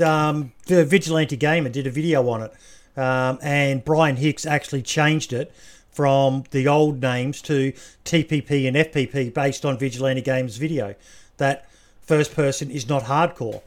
[0.00, 2.52] Um, the Vigilante Gamer did a video on it,
[2.96, 5.52] um, and Brian Hicks actually changed it
[5.90, 7.72] from the old names to
[8.04, 10.94] TPP and FPP based on Vigilante Games video.
[11.36, 11.68] That
[12.00, 13.62] first person is not hardcore.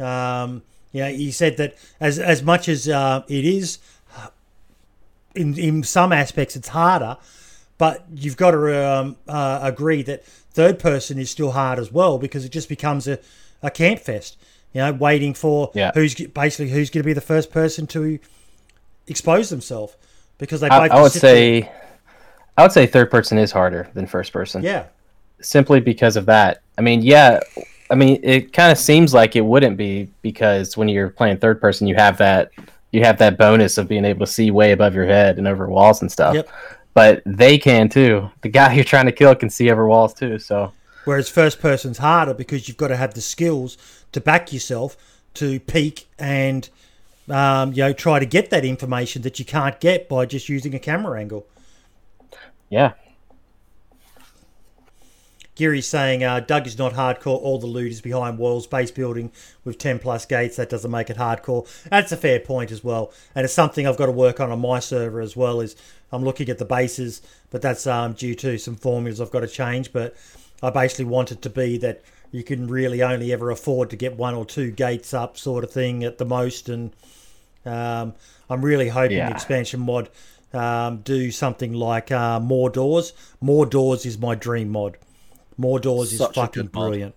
[0.00, 0.62] Um,
[0.92, 3.78] you know, he said that as as much as uh, it is,
[5.34, 7.18] in in some aspects, it's harder.
[7.78, 12.16] But you've got to um, uh, agree that third person is still hard as well
[12.16, 13.18] because it just becomes a,
[13.62, 14.38] a camp fest.
[14.72, 15.90] You know, waiting for Yeah.
[15.94, 18.18] who's basically who's going to be the first person to
[19.06, 19.96] expose themselves
[20.38, 21.70] because they I, both I would just sit there- say
[22.58, 24.62] I would say third person is harder than first person.
[24.62, 24.84] yeah,
[25.42, 26.62] simply because of that.
[26.78, 27.40] I mean, yeah,
[27.90, 31.60] I mean, it kind of seems like it wouldn't be because when you're playing third
[31.60, 32.50] person, you have that
[32.92, 35.68] you have that bonus of being able to see way above your head and over
[35.68, 36.34] walls and stuff.
[36.34, 36.48] Yep.
[36.94, 38.30] But they can too.
[38.40, 40.38] The guy you're trying to kill can see over walls too.
[40.38, 40.72] So
[41.04, 43.76] Whereas first person's harder because you've got to have the skills
[44.16, 44.96] to back yourself
[45.34, 46.70] to peek and
[47.28, 50.74] um, you know try to get that information that you can't get by just using
[50.74, 51.46] a camera angle.
[52.70, 52.92] yeah,
[55.54, 57.38] Geary's saying uh, Doug is not hardcore.
[57.42, 59.32] All the loot is behind walls, base building
[59.64, 60.56] with 10 plus gates.
[60.56, 61.66] That doesn't make it hardcore.
[61.90, 63.12] That's a fair point as well.
[63.34, 65.60] And it's something I've got to work on on my server as well.
[65.60, 65.76] Is
[66.10, 67.20] I'm looking at the bases,
[67.50, 69.92] but that's um, due to some formulas I've got to change.
[69.92, 70.14] But
[70.62, 74.16] I basically want it to be that you can really only ever afford to get
[74.16, 76.68] one or two gates up, sort of thing, at the most.
[76.68, 76.92] And
[77.64, 78.14] um,
[78.50, 79.28] I'm really hoping Yeah.
[79.28, 80.08] the expansion mod
[80.52, 83.12] um, do something like uh, more doors.
[83.40, 84.96] More doors is my dream mod.
[85.56, 87.14] More doors is Such a fucking brilliant.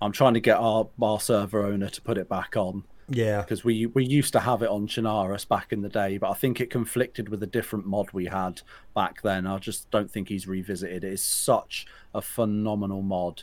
[0.00, 3.64] I'm trying to get our, our server owner to put it back on Yeah, because
[3.64, 6.60] we we used to have it on Chernarus back in the day, but I think
[6.60, 8.62] it conflicted with a different mod we had
[8.94, 9.46] back then.
[9.46, 11.04] I just don't think he's revisited.
[11.04, 11.06] It.
[11.08, 13.42] It is such a phenomenal mod.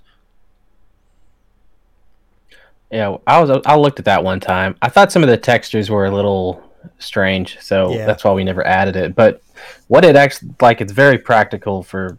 [2.92, 3.18] Yeah.
[3.28, 4.76] I was I looked at that one time.
[4.82, 6.62] I thought some of the textures were a little
[7.00, 8.06] strange, so Yeah.
[8.06, 9.16] that's why we never added it.
[9.16, 9.42] But
[9.88, 12.18] what it actually like, it's very practical for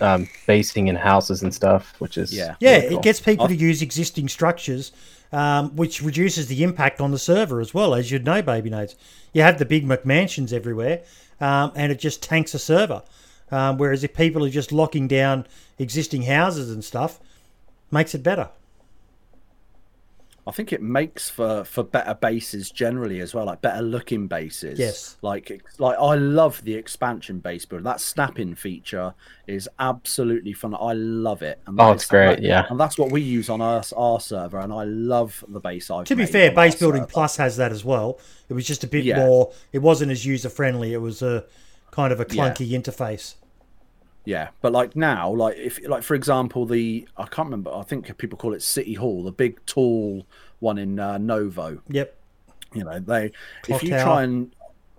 [0.00, 2.54] um, basing in houses and stuff, which is Yeah.
[2.60, 2.98] Yeah, really cool.
[2.98, 4.92] it gets people to use existing structures,
[5.32, 8.94] um, which reduces the impact on the server as well, as you'd know, Baby Nades.
[9.34, 11.00] You have the big McMansions everywhere,
[11.40, 13.02] um, and it just tanks a server.
[13.52, 15.46] Um, whereas if people are just locking down
[15.78, 17.18] existing houses and stuff,
[17.90, 18.48] makes it better.
[20.50, 24.80] I think it makes for for better bases generally as well, like better looking bases.
[24.80, 25.16] Yes.
[25.22, 27.84] Like like I love the expansion base builder.
[27.84, 29.14] That snapping feature
[29.46, 30.74] is absolutely fun.
[30.74, 31.60] I love it.
[31.68, 32.66] And Oh, it's great, that- yeah.
[32.68, 36.06] And that's what we use on our our server, and I love the base I've
[36.06, 37.12] To be fair, Base Building server.
[37.12, 38.18] Plus has that as well.
[38.48, 39.18] It was just a bit Yeah.
[39.24, 39.52] more.
[39.72, 40.92] It wasn't as user friendly.
[40.92, 41.44] It was a
[41.92, 42.50] kind of a Yeah.
[42.52, 43.34] clunky interface.
[44.24, 47.72] Yeah, but like now, like if like for example, the I can't remember.
[47.74, 50.26] I think people call it City Hall, the big tall
[50.58, 51.80] one in uh, Novo.
[51.88, 52.16] Yep.
[52.74, 53.32] You know, they
[53.62, 54.02] Clock if you tower.
[54.02, 54.54] try and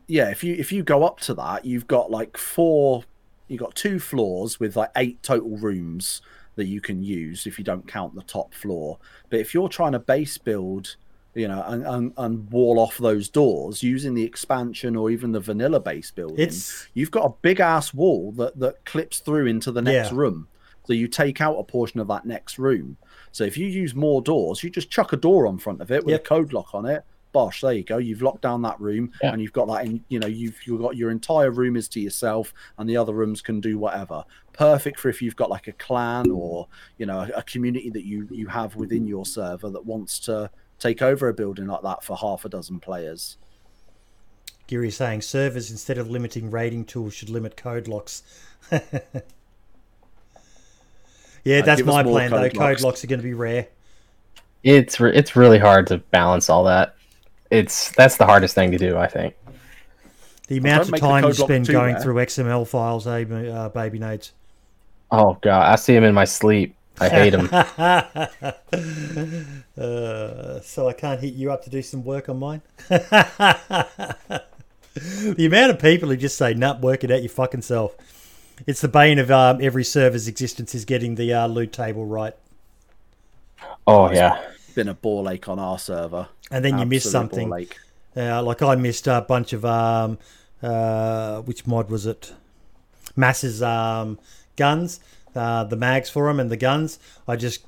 [0.07, 3.03] yeah, if you if you go up to that, you've got like four.
[3.47, 6.21] You've got two floors with like eight total rooms
[6.55, 8.97] that you can use if you don't count the top floor.
[9.29, 10.95] But if you're trying to base build,
[11.33, 15.39] you know, and, and, and wall off those doors using the expansion or even the
[15.39, 19.71] vanilla base building, It's you've got a big ass wall that that clips through into
[19.71, 20.17] the next Yeah.
[20.17, 20.47] room.
[20.85, 22.97] So you take out a portion of that next room.
[23.31, 26.03] So if you use more doors, you just chuck a door on front of it
[26.03, 26.21] with Yep.
[26.21, 27.03] a code lock on it.
[27.33, 27.97] Bosh, there you go.
[27.97, 29.31] You've locked down that room, Yeah.
[29.31, 30.03] and you've got that in.
[30.09, 33.41] You know, you've you've got your entire room is to yourself, and the other rooms
[33.41, 34.25] can do whatever.
[34.51, 36.67] Perfect for if you've got like a clan or
[36.97, 40.49] you know a, a community that you you have within your server that wants to
[40.81, 43.37] take over a building like that for half a dozen players.
[44.67, 48.23] Geary saying servers instead of limiting rating tools should limit code locks.
[51.43, 52.37] yeah, Uh, that's my more plan though.
[52.41, 52.83] code Code locks.
[52.83, 53.67] locks are going to be rare.
[54.63, 56.95] it's re- it's really hard to balance all that.
[57.49, 59.35] It's that's the hardest thing to do, I think.
[60.47, 62.01] The amount of time you spend going rare.
[62.03, 64.33] through XML files, eh, uh, Baby Nades.
[65.11, 66.75] Oh god, I see him in my sleep.
[66.99, 67.49] I hate him.
[69.77, 72.61] uh, so I can't hit you up to do some work on mine.
[72.89, 74.41] the
[75.39, 77.95] amount of people who just say, "Nut, work it out your fucking self."
[78.67, 82.35] It's the bane of um, every server's existence is getting the uh, loot table right,
[83.87, 84.41] Oh yeah.
[84.75, 86.29] Been a ball ache on our server.
[86.49, 87.49] and then you miss something.
[87.49, 87.77] ball ache.
[88.15, 90.17] Uh, like I missed a bunch of um,
[90.61, 92.33] uh, which mod was it?
[93.15, 94.19] Masses um,
[94.55, 94.99] guns,
[95.35, 96.99] uh, the mags for them, and the guns.
[97.27, 97.65] I just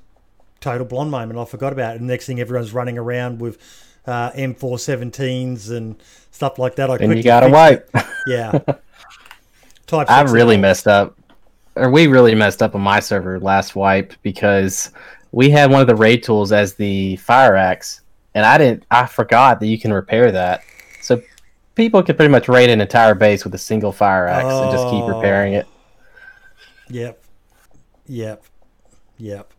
[0.62, 1.40] total blonde moment.
[1.40, 2.00] I forgot about it.
[2.00, 3.58] And next thing, everyone's running around with
[4.06, 5.96] uh, M417s and
[6.32, 6.90] stuff like that.
[6.90, 7.90] I And you gotta wipe.
[8.28, 8.60] Yeah.
[9.88, 10.62] Type I really all.
[10.62, 11.18] messed up,
[11.76, 14.92] or we really messed up on my server last wipe because
[15.32, 18.02] we had one of the raid tools as the fire axe,
[18.34, 18.86] and I didn't.
[18.92, 20.64] I forgot that you can repair that,
[21.02, 21.22] so
[21.76, 24.86] people could pretty much raid an entire base with a single fire axe and just
[24.86, 25.08] keep Oh.
[25.18, 25.68] repairing it.
[26.90, 27.22] Yep.
[28.14, 28.44] Yep.
[29.18, 29.54] Yep.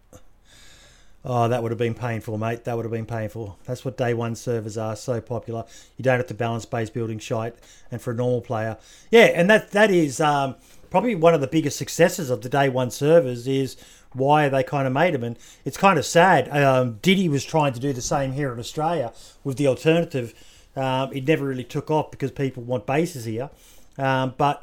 [1.25, 2.63] Oh, that would have been painful, mate.
[2.63, 3.59] That would have been painful.
[3.65, 5.65] That's what day one servers are so popular.
[5.97, 7.57] You don't have to balance base building shite,
[7.91, 8.77] and for a normal player,
[9.11, 10.55] yeah, and that that is um,
[10.89, 13.77] probably one of the biggest successes of the day one servers is
[14.13, 16.49] why they kind of made them, and it's kind of sad.
[16.57, 19.13] Um, Diddy was trying to do the same here in Australia
[19.43, 20.33] with the alternative.
[20.77, 23.51] Um, it never really took off because people want bases here,
[23.99, 24.63] um, but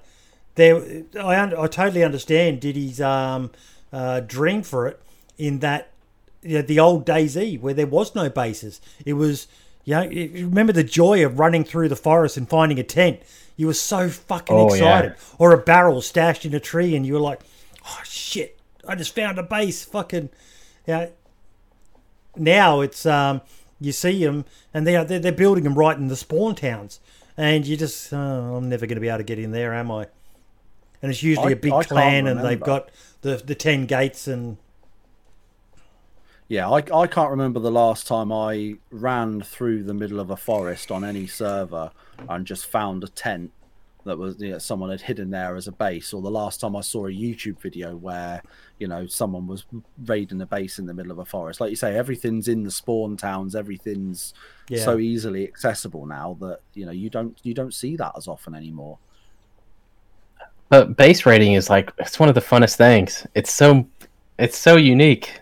[0.55, 3.51] there I, I totally understand Diddy's um,
[3.93, 5.01] uh, dream for it
[5.37, 5.89] in that
[6.41, 8.81] you know, the old DayZ where there was no bases.
[9.05, 9.47] It was
[9.83, 13.19] you know you remember the joy of running through the forest and finding a tent.
[13.57, 14.73] You were so fucking Oh, yeah.
[14.75, 17.41] excited, or a barrel stashed in a tree, and you were like,
[17.85, 18.59] "Oh shit!
[18.87, 20.29] I just found a base." Fucking,
[20.87, 21.07] yeah.
[22.35, 23.41] now it's um
[23.79, 26.99] you see them and they are they're, they're building them right in the spawn towns,
[27.37, 29.91] and you just oh, I'm never going to be able to get in there, am
[29.91, 30.07] I?
[31.01, 32.89] And it's usually I- a big I clan, and they've got
[33.21, 34.57] the the ten gates and
[36.47, 40.35] Yeah, I, I can't remember the last time I ran through the middle of a
[40.37, 41.91] forest on any server
[42.27, 43.51] and just found a tent
[44.03, 46.75] that was you know, someone had hidden there as a base, or the last time
[46.75, 48.41] I saw a YouTube video where
[48.79, 49.63] you know someone was
[50.05, 51.61] raiding a base in the middle of a forest.
[51.61, 54.33] Like you say, everything's in the spawn towns, everything's
[54.69, 54.83] Yeah.
[54.83, 58.55] so easily accessible now that you know you don't you don't see that as often
[58.55, 58.97] anymore.
[60.71, 63.27] But base rating is like it's one of the funnest things.
[63.35, 63.85] It's so
[64.39, 65.41] it's so unique.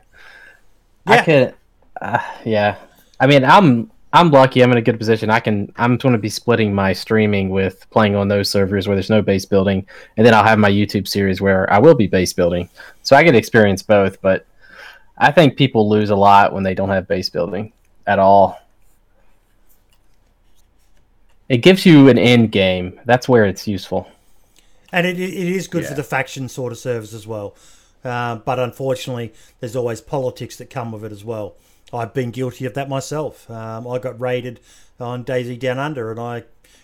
[1.07, 1.13] Yeah.
[1.13, 1.55] I could,
[2.01, 2.77] uh, yeah.
[3.19, 4.63] I mean, I'm I'm lucky.
[4.63, 5.29] I'm in a good position.
[5.29, 5.71] I can.
[5.75, 9.21] I'm going to be splitting my streaming with playing on those servers where there's no
[9.21, 9.85] base building,
[10.17, 12.67] and then I'll have my YouTube series where I will be base building.
[13.03, 14.19] So I get to experience both.
[14.23, 14.47] But
[15.19, 17.71] I think people lose a lot when they don't have base building
[18.07, 18.59] at all.
[21.49, 22.99] It gives you an end game.
[23.05, 24.09] That's where it's useful.
[24.91, 27.55] And it, it is good for the faction sort of service as well.
[28.03, 31.55] Uh, but unfortunately, there's always politics that come with it as well.
[31.93, 33.49] I've been guilty of that myself.
[33.49, 34.59] Um, I got raided
[34.99, 36.43] on DayZ Down Under, and I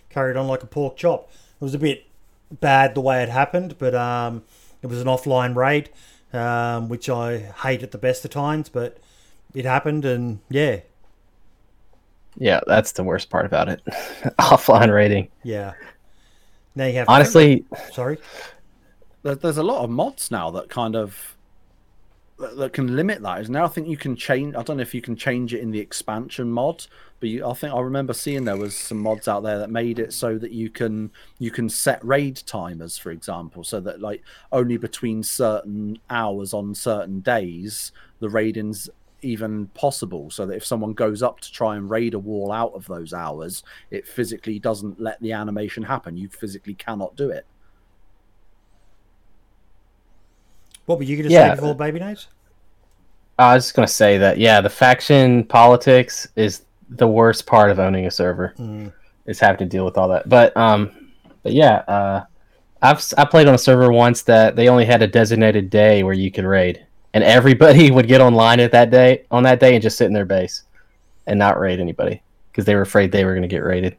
[0.10, 1.30] carried on like a pork chop.
[1.60, 2.06] It was a bit
[2.52, 4.44] bad the way it happened, but um,
[4.82, 5.90] it was an offline raid,
[6.34, 8.68] um, which I hate at the best of times.
[8.70, 8.98] But
[9.54, 10.80] it happened, and yeah,
[12.38, 13.82] Yeah, that's the worst part about it.
[14.40, 15.30] Offline raiding.
[15.44, 15.74] yeah.
[16.76, 18.18] Now you have Honestly, Sorry.
[19.24, 21.36] There, there's a lot of mods now that kind of
[22.38, 23.42] that, that can limit that.
[23.42, 24.56] Is now I think you can change.
[24.56, 26.86] I don't know if you can change it in the expansion mod,
[27.20, 30.00] but you, I think I remember seeing there was some mods out there that made
[30.00, 34.22] it so that you can you can set raid timers, for example, so that like
[34.52, 38.90] only between certain hours on certain days the raiding's
[39.26, 42.72] even possible so that if someone goes up to try and raid a wall out
[42.74, 47.46] of those hours it physically doesn't let the animation happen you physically cannot do it
[50.86, 51.50] What were you going to Yeah.
[51.50, 52.28] say before Baby Nades?
[53.40, 57.80] I was just gonna say that yeah, the faction politics is the worst part of
[57.80, 58.54] owning a server.
[58.58, 58.94] Mm.
[59.26, 60.30] Is having to deal with all that.
[60.30, 60.92] But um,
[61.44, 62.24] but yeah, uh,
[62.82, 66.04] I've s- I played on a server once that they only had a designated day
[66.04, 66.85] where you could raid,
[67.16, 70.14] and everybody would get online at that day on that day and just sit in
[70.14, 70.64] their base
[71.26, 72.22] and not raid anybody
[72.52, 73.98] because they were afraid they were gonna get raided.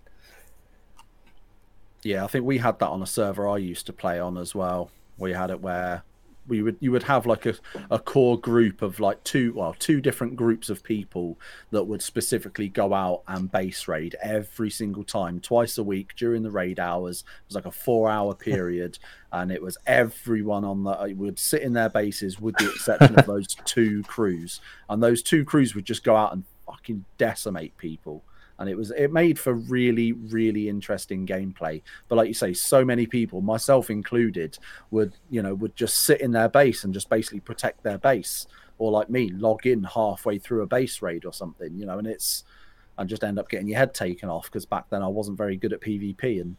[2.04, 4.54] Yeah, I think we had that on a server I used to play on as
[4.54, 4.92] well.
[5.18, 6.04] We had it where
[6.48, 7.54] we would you would have like a,
[7.90, 11.38] a core group of like two well two different groups of people
[11.70, 16.42] that would specifically go out and base raid every single time twice a week during
[16.42, 17.20] the raid hours.
[17.20, 18.98] It was like a four hour period
[19.32, 23.26] and it was everyone on the would sit in their bases with the exception of
[23.26, 24.60] those two crews.
[24.88, 28.22] And those two crews would just go out and fucking decimate people
[28.58, 31.82] and it was it made for really really interesting gameplay.
[32.08, 34.58] But like you say so many people myself included
[34.90, 38.46] would you know would just sit in their base and just basically protect their base.
[38.78, 42.06] Or like me log in halfway through a base raid or something you know and
[42.06, 42.44] it's
[42.98, 45.56] and just end up getting your head taken off because back then i wasn't very
[45.56, 46.56] good at pvp and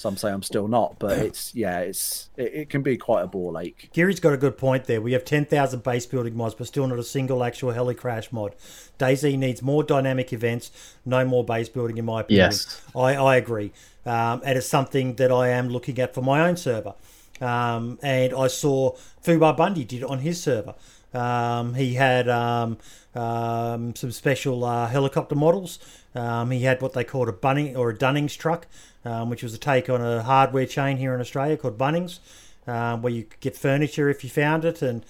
[0.00, 3.26] some say i'm still not but it's yeah it's it, it can be quite a
[3.26, 5.00] ball ache Gary's got a good point there.
[5.00, 8.54] We have 10,000 base building mods, but still not a single actual heli crash mod.
[8.98, 10.70] DayZ needs more dynamic events,
[11.04, 12.46] no more base building, in my opinion.
[12.46, 12.80] Yes.
[12.94, 13.72] I, I agree.
[14.06, 16.94] Um, and it's something that I am looking at for my own server.
[17.40, 20.74] Um, and I saw Fubar Bundy did it on his server.
[21.12, 22.78] Um, he had um,
[23.14, 25.78] um, some special uh, helicopter models.
[26.14, 28.66] Um, he had what they called a Bunning or a Dunnings truck,
[29.04, 32.18] um, which was a take on a hardware chain here in Australia called Bunnings,
[32.66, 34.82] um, where you could get furniture if you found it.
[34.82, 35.04] And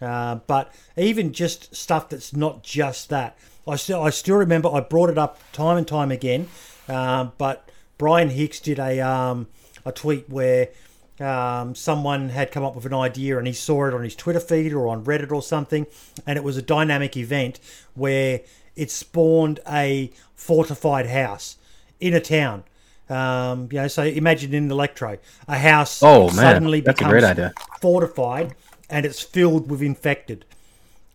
[0.00, 3.36] uh, but even just stuff that's not just that.
[3.66, 6.48] I still I still remember I brought it up time and time again.
[6.88, 7.68] Um, but
[7.98, 9.48] Brian Hicks did a um,
[9.84, 10.68] a tweet where
[11.18, 14.40] um, someone had come up with an idea and he saw it on his Twitter
[14.40, 15.86] feed or on Reddit or something,
[16.26, 17.58] and it was a dynamic event
[17.94, 18.42] where
[18.76, 21.56] it spawned a fortified house
[21.98, 22.64] in a town.
[23.08, 28.54] Um, you know, so imagine in Electro, a house Oh, suddenly a becomes fortified
[28.90, 30.44] and it's filled with infected.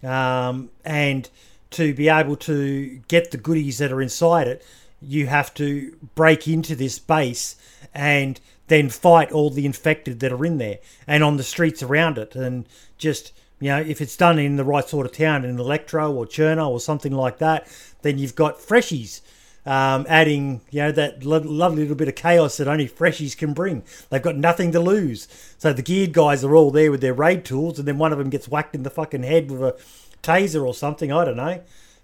[0.03, 1.29] Um, and
[1.71, 4.65] to be able to get the goodies that are inside it,
[5.01, 7.55] you have to break into this base
[7.93, 12.17] and then fight all the infected that are in there and on the streets around
[12.17, 12.35] it.
[12.35, 12.67] And
[12.97, 16.25] just, you know, if it's done in the right sort of town, in Electro or
[16.25, 17.67] Cherno or something like that,
[18.01, 19.21] then you've got freshies
[19.65, 23.53] um, adding, you know, that lo- lovely little bit of chaos that only freshies can
[23.53, 23.83] bring.
[24.09, 25.27] They've got nothing to lose.
[25.57, 28.17] So the geared guys are all there with their raid tools, and then one of
[28.17, 29.77] them gets whacked in the fucking head with a
[30.23, 31.11] taser or something.
[31.11, 31.61] I don't know.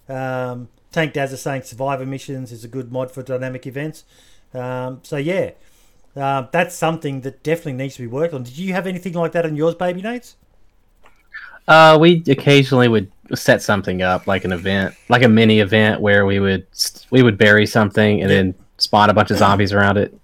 [0.07, 4.03] Um, Tank Daz is saying Survivor Missions is a good mod for dynamic events.
[4.53, 5.51] Um, so yeah,
[6.15, 8.43] uh, that's something that definitely needs to be worked on.
[8.43, 10.35] Did you have anything like that on yours, Baby Nades?
[11.67, 16.25] Uh, we occasionally would set something up, like an event, like a mini event, where
[16.25, 16.65] we would
[17.11, 20.17] we would bury something and then spawn a bunch of zombies around it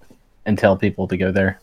[0.45, 1.59] and tell people to go there.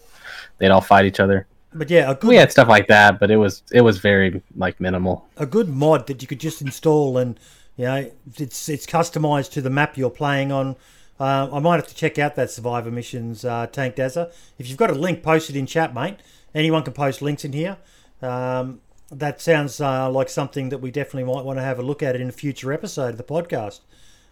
[0.58, 1.46] They'd all fight each other.
[1.72, 4.42] But yeah, a good We had stuff like that, but it was it was very
[4.56, 5.26] like minimal.
[5.36, 7.38] a good mod that you could just install and
[7.76, 10.76] you know it's it's customized to the map you're playing on.
[11.18, 14.32] Uh, I might have to check out that Survivor Missions uh, Tank Dazza.
[14.58, 16.16] If you've got a link, post it in chat, mate.
[16.54, 17.76] Anyone can post links in here.
[18.22, 18.80] Um,
[19.10, 22.16] that sounds uh, like something that we definitely might want to have a look at
[22.16, 23.80] in a future episode of the podcast.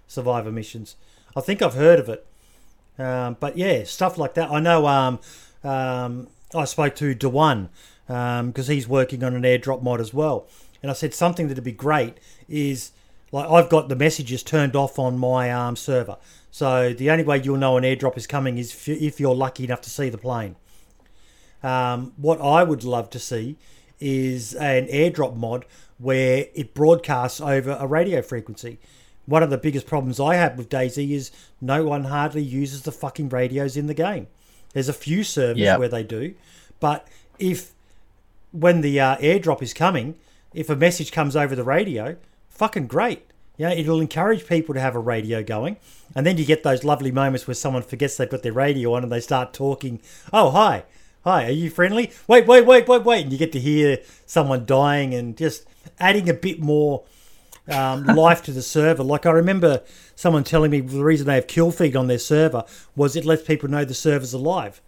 [0.07, 0.97] Survivor Missions.
[1.37, 2.27] I think I've heard of it.
[2.99, 4.51] Um, but yeah, stuff like that.
[4.51, 5.21] I know um,
[5.63, 7.69] um, I spoke to Dewan
[8.07, 10.49] because he's working on an airdrop mod as well.
[10.83, 12.19] And I said something that'd be great
[12.49, 12.93] is
[13.31, 16.17] like I've got the messages turned off on my um, server.
[16.51, 19.81] So the only way you'll know an airdrop is coming is if you're lucky enough
[19.83, 20.57] to see the plane.
[21.63, 23.57] Um, what I would love to see
[24.01, 25.65] is an airdrop mod
[25.99, 28.79] where it broadcasts over a radio frequency.
[29.27, 31.31] One of the biggest problems I have with DayZ is
[31.61, 34.27] no one hardly uses the fucking radios in the game.
[34.73, 35.79] There's a few servers Yep.
[35.79, 36.35] where they do,
[36.81, 37.07] but
[37.39, 37.73] if
[38.53, 40.15] when the uh, airdrop is coming,
[40.55, 42.17] if a message comes over the radio,
[42.49, 43.25] fucking great.
[43.59, 45.77] Yeah, it'll encourage people to have a radio going,
[46.15, 49.03] and then you get those lovely moments where someone forgets they've got their radio on
[49.03, 50.01] and they start talking.
[50.33, 50.85] Oh, hi,
[51.25, 52.13] hi, are you friendly?
[52.27, 55.67] Wait, wait, wait, wait, wait, and you get to hear someone dying and just
[55.99, 57.05] adding a bit more
[57.69, 59.03] um, life to the server.
[59.03, 59.83] Like I remember
[60.15, 62.65] someone telling me the reason they have kill feed on their server
[62.97, 64.81] was it lets people know the server's alive.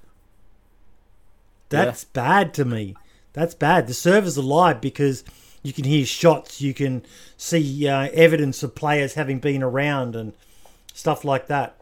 [1.68, 2.96] That's bad to me.
[3.32, 3.86] That's bad.
[3.86, 5.22] The server's alive because
[5.62, 7.04] you can hear shots, you can
[7.36, 10.32] see uh, evidence of players having been around and
[10.92, 11.79] stuff like that.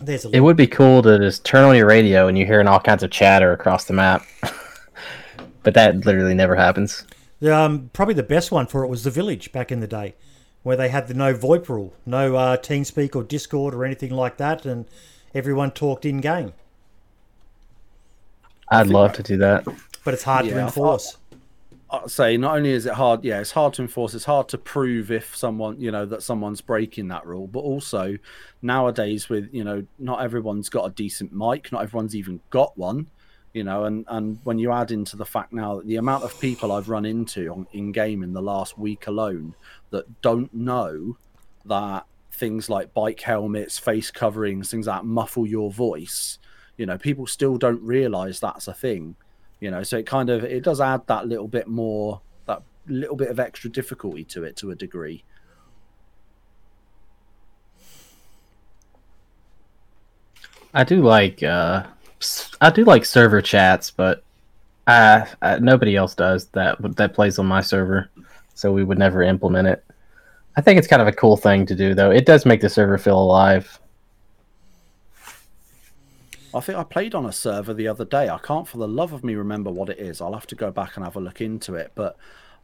[0.00, 2.66] There's a It would be cool to just turn on your radio and you're hearing
[2.66, 4.24] all kinds of chatter across the map.
[5.62, 7.06] but that literally never happens.
[7.42, 10.14] Um, probably the best one for it was the village back in the day,
[10.62, 14.36] where they had the no VoIP rule, no uh, TeamSpeak or Discord or anything like
[14.36, 14.86] that, and
[15.34, 16.52] everyone talked in game.
[18.68, 19.64] I'd love to do that.
[20.04, 21.16] But it's hard to Yeah, I enforce.
[22.06, 24.14] Say not only is it hard, yeah, it's hard to enforce.
[24.14, 27.48] It's hard to prove if someone, you know, that someone's breaking that rule.
[27.48, 28.16] But also
[28.62, 31.72] nowadays, with you know, not everyone's got a decent mic.
[31.72, 33.08] Not everyone's even got one.
[33.52, 36.38] You know, and and when you add into the fact now that the amount of
[36.40, 39.56] people I've run into on, in game in the last week alone
[39.90, 41.16] that don't know
[41.64, 46.38] that things like bike helmets, face coverings, things like that muffle your voice.
[46.76, 49.16] You know, people still don't realize that's a thing
[49.60, 53.16] you know so it kind of it does add that little bit more that little
[53.16, 55.22] bit of extra difficulty to it to a degree
[60.72, 61.84] I do like uh,
[62.60, 64.22] I do like server chats, but
[64.86, 68.08] uh, uh, nobody else does that that plays on my server,
[68.54, 69.84] so we would never implement it.
[70.56, 72.10] I think it's kind of a cool thing to do, though.
[72.10, 73.80] It does make the server feel alive.
[76.54, 78.28] I think i played on a server the other day.
[78.28, 80.20] I can't for the love of me remember what it is.
[80.20, 81.92] I'll have to go back and have a look into it.
[81.94, 82.16] But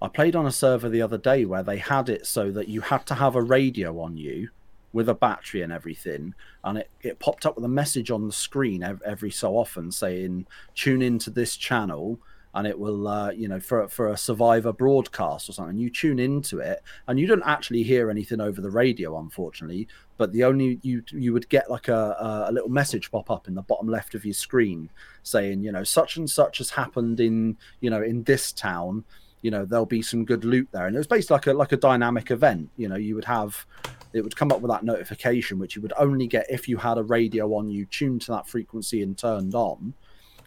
[0.03, 2.83] i played on a server the other day where they had it so that you
[2.83, 4.51] had to have a radio on you
[4.93, 6.35] with a battery and everything.
[6.65, 10.47] And it, it popped up with a message on the screen every so often saying
[10.75, 12.19] tune into this channel
[12.57, 16.19] and it will uh, you know for for a survivor broadcast or something you tune
[16.19, 20.81] into it and you don't actually hear anything over the radio unfortunately but the only
[20.83, 24.15] you you would get like a, a little message pop up in the bottom left
[24.15, 24.91] of your screen
[25.23, 29.05] saying you know such and such has happened in you know in this town
[29.43, 30.87] you know there'll be some good loot there.
[30.87, 33.67] And it was basically like a like a dynamic event you know you would have
[34.15, 36.97] it would come up with that notification which you would only get if you had
[36.97, 39.93] a radio on you tuned to that frequency and turned on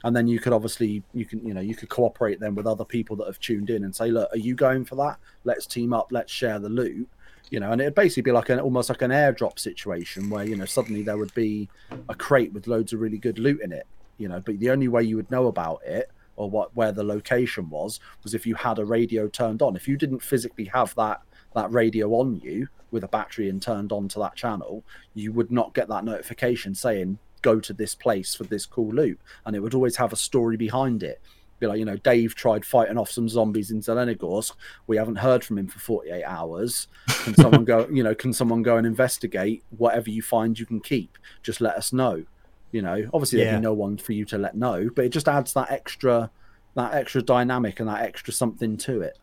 [0.03, 2.85] and then you could obviously you can you know you could cooperate then with other
[2.85, 5.17] people that have tuned in and say look are you going for that?
[5.43, 7.07] Let's team up let's share the loot
[7.49, 7.71] you know?
[7.71, 11.03] And it'd basically be like an almost like an airdrop situation where you know suddenly
[11.03, 11.69] there would be
[12.07, 14.39] a crate with loads of really good loot in it you know?
[14.39, 17.99] But the only way you would know about it or what where the location was
[18.23, 19.75] was if you had a radio turned on.
[19.75, 21.21] If you didn't physically have that
[21.55, 25.51] that radio on you with a battery and turned on to that channel you would
[25.51, 29.59] not get that notification saying go to this place for this cool loot and it
[29.59, 31.21] would always have a story behind it.
[31.59, 34.53] Be like you know dave tried fighting off some zombies in zelenogorsk.
[34.87, 36.87] We haven't heard from him for 48 hours.
[37.23, 40.79] Can someone go you know can someone go and investigate whatever you find you can
[40.79, 41.17] keep?
[41.43, 42.23] Just let us know
[42.71, 43.09] you know.
[43.13, 45.69] Obviously there'd be no one for you to let know but it just adds that
[45.69, 46.31] extra
[46.75, 49.17] that extra dynamic and that extra something to it.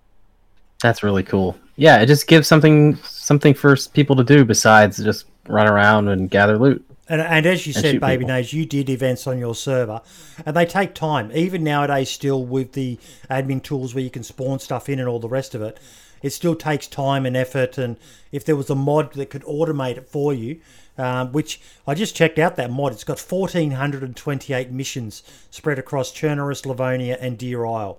[0.82, 1.56] That's really cool.
[1.76, 6.30] Yeah, it just gives something something for people to do besides just run around and
[6.30, 6.84] gather loot.
[7.08, 8.24] And, and as you And said, Baby.
[8.24, 10.00] Nades, you did events on your server,
[10.44, 11.30] and they take time.
[11.32, 12.98] Even nowadays, still with the
[13.30, 15.78] admin tools where you can spawn stuff in and all the rest of it,
[16.22, 17.78] it still takes time and effort.
[17.78, 17.96] And
[18.32, 20.60] if there was a mod that could automate it for you,
[20.98, 26.66] um, which I just checked out that mod, it's got 1,428 missions spread across Chernarus,
[26.66, 27.98] Livonia, and Deer Isle.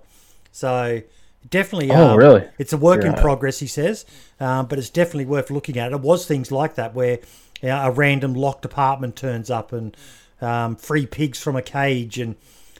[0.52, 1.02] So
[1.48, 2.44] definitely, Oh, um, really?
[2.58, 3.20] It's a work in Isle.
[3.22, 4.04] progress, he says,
[4.40, 5.92] um, but it's definitely worth looking at.
[5.92, 7.20] It was things like that where
[7.62, 9.96] you know, a random locked apartment turns up and
[10.40, 12.36] um, free pigs from a cage and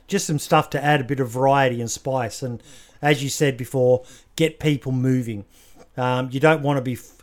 [0.07, 2.43] just some stuff to add a bit of variety and spice.
[2.43, 2.63] And
[3.03, 4.05] as you said before,
[4.37, 5.45] get people moving.
[5.97, 7.23] Um, you don't want to be f-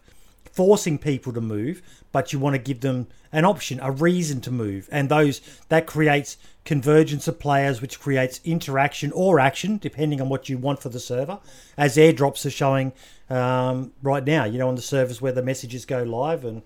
[0.51, 4.51] forcing people to move, but you want to give them an option, a reason to
[4.51, 10.29] move, and those that creates convergence of players, which creates interaction or action, depending on
[10.29, 11.39] what you want for the server.
[11.77, 12.93] As airdrops are showing
[13.29, 16.61] um, right now, you know, on the servers where the messages go live, and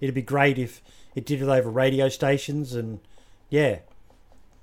[0.00, 0.82] it'd be great if
[1.14, 3.00] it did it over radio stations, and
[3.50, 3.78] yeah,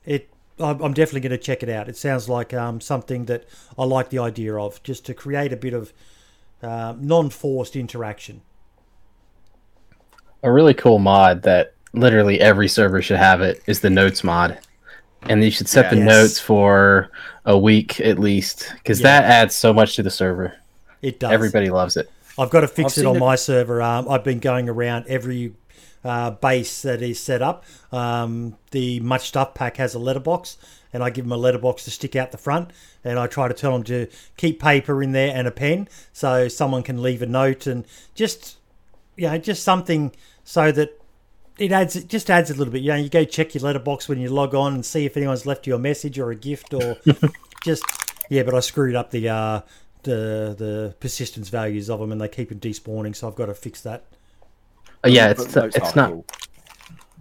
[0.05, 0.29] it
[0.59, 1.89] I'm I'm definitely going to check it out.
[1.89, 3.45] It sounds like um, something that
[3.77, 5.93] I like the idea of, just to create a bit of
[6.61, 8.41] uh, non-forced interaction.
[10.43, 14.59] A really cool mod that literally every server should have it is the notes mod.
[15.23, 15.89] And you should set Yeah.
[15.91, 16.05] the Yes.
[16.05, 17.09] notes for
[17.45, 19.21] a week at least, because Yeah.
[19.21, 20.53] that adds so much to the server.
[21.01, 21.31] It does.
[21.31, 22.09] Everybody loves it.
[22.37, 23.81] I've got to fix I've it on it- my server.
[23.81, 25.53] Um, I've been going around every
[26.03, 27.63] uh, base that is set up.
[27.91, 30.57] Um, the much stuff pack has a letterbox,
[30.91, 32.71] and I give them a letterbox to stick out the front.
[33.03, 34.07] And I try to tell them to
[34.37, 37.85] keep paper in there and a pen, so someone can leave a note and
[38.15, 38.57] just,
[39.15, 40.11] you know, just something
[40.43, 40.99] so that
[41.59, 42.81] it adds it just adds a little bit.
[42.81, 45.45] You know, you go check your letterbox when you log on and see if anyone's
[45.45, 46.97] left you a message or a gift or
[47.63, 47.83] just
[48.29, 48.43] yeah.
[48.43, 49.61] But I screwed up the uh,
[50.03, 53.53] the the persistence values of them and they keep them despawning, so I've got to
[53.53, 54.03] fix that.
[55.05, 56.09] Uh, yeah, But it's notes it's not.
[56.11, 56.25] cool.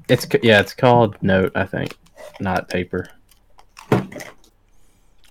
[0.09, 1.96] It's yeah, it's called note, I think,
[2.40, 3.09] not paper.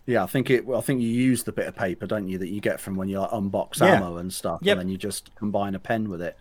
[0.07, 0.65] Yeah, I think it.
[0.65, 2.95] Well, I think you use the bit of paper, don't you, that you get from
[2.95, 3.95] when you like, unbox Yeah.
[3.97, 4.71] ammo and stuff, Yep.
[4.73, 6.37] and then you just combine a pen with it.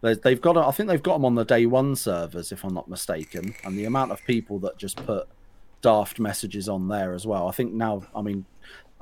[0.00, 0.56] They've got.
[0.56, 3.78] I think they've got them on the day one servers, if I'm not mistaken, and
[3.78, 5.28] the amount of people that just put
[5.80, 7.46] daft messages on there as well.
[7.46, 8.44] I think now, I mean,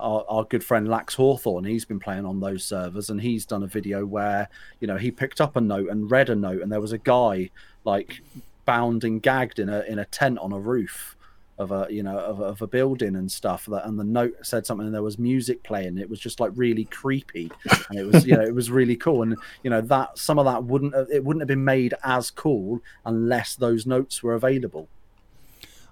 [0.00, 3.62] our, our good friend Lax Hawthorne, he's been playing on those servers, and he's done
[3.62, 4.48] a video where
[4.80, 6.98] you know he picked up a note and read a note, and there was a
[6.98, 7.50] guy
[7.84, 8.20] like
[8.64, 11.16] bound and gagged in a in a tent on a roof
[11.58, 14.64] of a you know of, of a building and stuff that and the note said
[14.64, 17.50] something and there was music playing it was just like really creepy
[17.90, 20.46] and it was you know it was really cool and you know that some of
[20.46, 24.88] that wouldn't have, it wouldn't have been made as cool unless those notes were available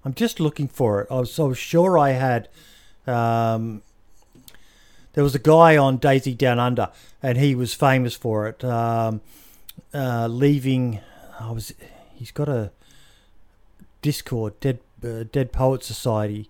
[0.04, 1.08] I'm just looking for it.
[1.10, 2.48] I was, was sure I had.
[3.06, 3.82] Um,
[5.18, 6.90] there was a guy on DayZ Down Under,
[7.20, 8.62] and he was famous for it.
[8.62, 9.20] Um,
[9.92, 11.00] uh, leaving,
[11.40, 11.74] I was.
[12.14, 12.70] He's got a
[14.00, 16.48] Discord, Dead uh, Dead Poet Society,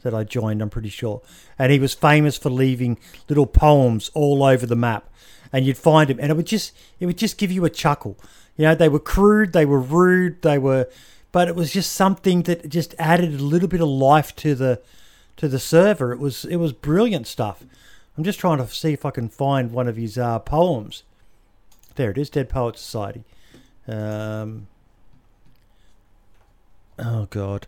[0.00, 0.62] that I joined.
[0.62, 1.20] I'm pretty sure,
[1.58, 2.96] and he was famous for leaving
[3.28, 5.06] little poems all over the map,
[5.52, 8.16] and you'd find him, and it would just it would just give you a chuckle.
[8.56, 10.88] You know, they were crude, they were rude, they were,
[11.32, 14.80] but it was just something that just added a little bit of life to the
[15.36, 16.12] to the server.
[16.12, 17.64] It was it was brilliant stuff.
[18.16, 21.02] I'm just trying to see if I can find one of his uh, poems.
[21.96, 23.24] There it is, Dead Poet Society.
[23.88, 24.66] Um,
[26.98, 27.66] oh God,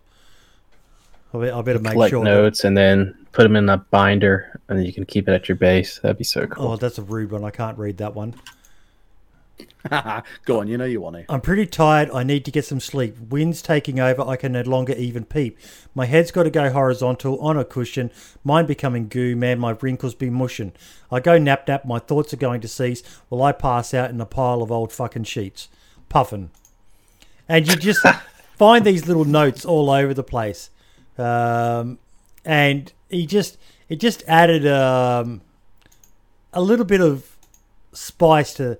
[1.34, 2.24] I bet- I better make Collect sure.
[2.24, 5.32] that- notes and then put them in a binder, and then you can keep it
[5.32, 5.98] at your base.
[5.98, 6.72] That'd be so cool.
[6.72, 7.44] Oh, that's a rude one.
[7.44, 8.34] I can't read that one.
[10.44, 12.10] go on you know you want to I'm pretty tired.
[12.10, 13.16] I need to get some sleep.
[13.30, 14.22] Wind's taking over.
[14.22, 15.58] I can no longer even peep.
[15.94, 18.10] My head's got to go horizontal on a cushion.
[18.44, 19.36] Mine becoming goo.
[19.36, 20.72] Man, my wrinkles be mushing.
[21.10, 21.84] I go nap nap.
[21.84, 23.02] My thoughts are going to cease.
[23.30, 25.68] Will I pass out in a pile of old fucking sheets?
[26.08, 26.50] Puffin.
[27.48, 28.04] And you just
[28.56, 30.70] find these little notes all over the place.
[31.16, 31.98] Um,
[32.44, 33.56] and he just,
[33.88, 35.40] it just added um,
[36.52, 37.36] a little bit of
[37.92, 38.78] spice to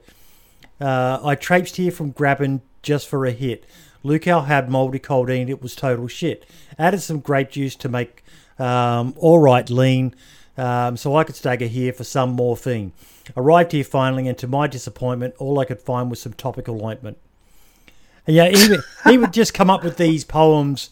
[0.81, 3.65] uh, I traipsed here from Grabbin just for a hit.
[4.05, 5.48] Lucal had mouldy codeine.
[5.48, 6.44] It was total shit.
[6.78, 8.23] Added some grape juice to make
[8.59, 10.15] um, all right lean,
[10.57, 12.93] um, so I could stagger here for some morphine.
[13.36, 17.19] Arrived here finally, and to my disappointment, all I could find was some topical ointment.
[18.27, 20.90] And yeah, he, would- he would just come up with these poems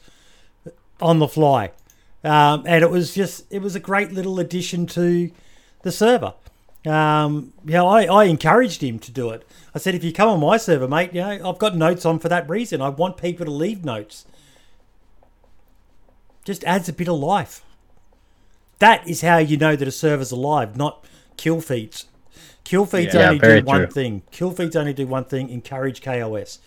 [1.01, 1.71] on the fly,
[2.25, 5.31] um, and it was just it was a great little addition to
[5.83, 6.35] the server.
[6.87, 9.47] Um, you know, I, I encouraged him to do it.
[9.75, 12.19] I said, if you come on my server, mate, you know, I've got notes on
[12.19, 12.83] for that reason.
[12.83, 14.27] I want people to leave notes.
[16.45, 17.65] Just adds a bit of life.
[18.81, 21.05] That is how you know that a server's alive, not
[21.39, 22.07] kill feeds.
[22.65, 23.87] Kill feeds Yeah, only do one true.
[23.87, 24.23] thing.
[24.31, 26.59] Kill feeds only do one thing: encourage KOS,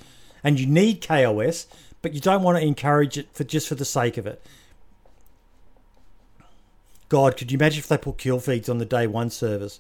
[0.43, 1.67] and you need KOS,
[2.01, 4.43] but you don't want to encourage it for just for the sake of it.
[7.09, 9.79] God, could you imagine if they put kill feeds on the day one servers?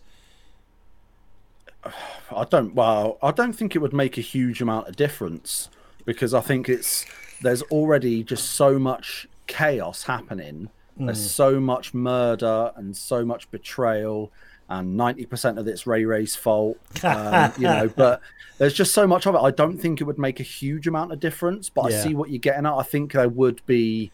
[2.35, 2.73] I don't.
[2.75, 5.69] Well, I don't think it would make a huge amount of difference
[6.05, 7.05] because I think it's
[7.41, 10.69] there's already just so much chaos happening.
[10.99, 14.31] There's so much murder and so much betrayal,
[14.67, 16.77] and ninety percent of it's Ray Ray's fault.
[17.03, 18.19] Um, you know, but
[18.57, 19.37] there's just so much of it.
[19.39, 21.69] I don't think it would make a huge amount of difference.
[21.69, 21.99] But Yeah.
[21.99, 22.73] I see what you're getting at.
[22.73, 24.11] I think there would be.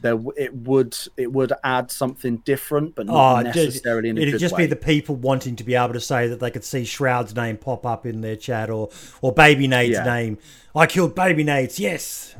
[0.00, 4.20] There, it would it would add something different, but not Oh, ju- necessarily in a
[4.20, 4.62] it'd just way.
[4.62, 7.56] be the people wanting to be able to say that they could see Shroud's name
[7.56, 8.90] pop up in their chat or
[9.22, 10.04] or Baby Nade's Yeah.
[10.04, 10.38] name.
[10.76, 11.80] I killed Baby Nades.
[11.80, 12.34] Yes.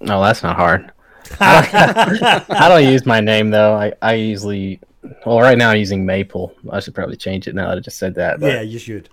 [0.00, 0.90] No, that's not hard.
[1.40, 3.74] I don't use my name though.
[3.74, 4.80] I, I usually,
[5.24, 6.52] well, right now I'm using Maple.
[6.70, 8.40] I should probably change it now that I just said that.
[8.40, 9.08] But Yeah, you should.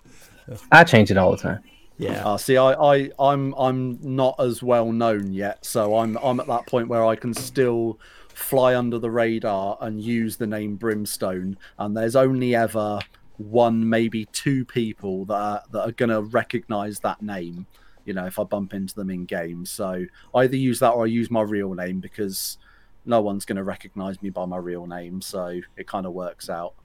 [0.71, 1.59] I change it all the time.
[1.99, 2.25] Yeah.
[2.25, 6.47] Uh, see, I, I, I'm, I'm not as well known yet, so I'm, I'm at
[6.47, 7.99] that point where I can still
[8.33, 11.57] fly under the radar and use the name Brimstone.
[11.77, 13.01] And there's only ever
[13.35, 17.67] one, maybe two people that are, that are going to recognize that name.
[18.05, 21.03] You know, if I bump into them in game, so I either use that or
[21.03, 22.57] I use my real name because
[23.05, 25.21] no one's going to recognize me by my real name.
[25.21, 26.75] So it kind of works out.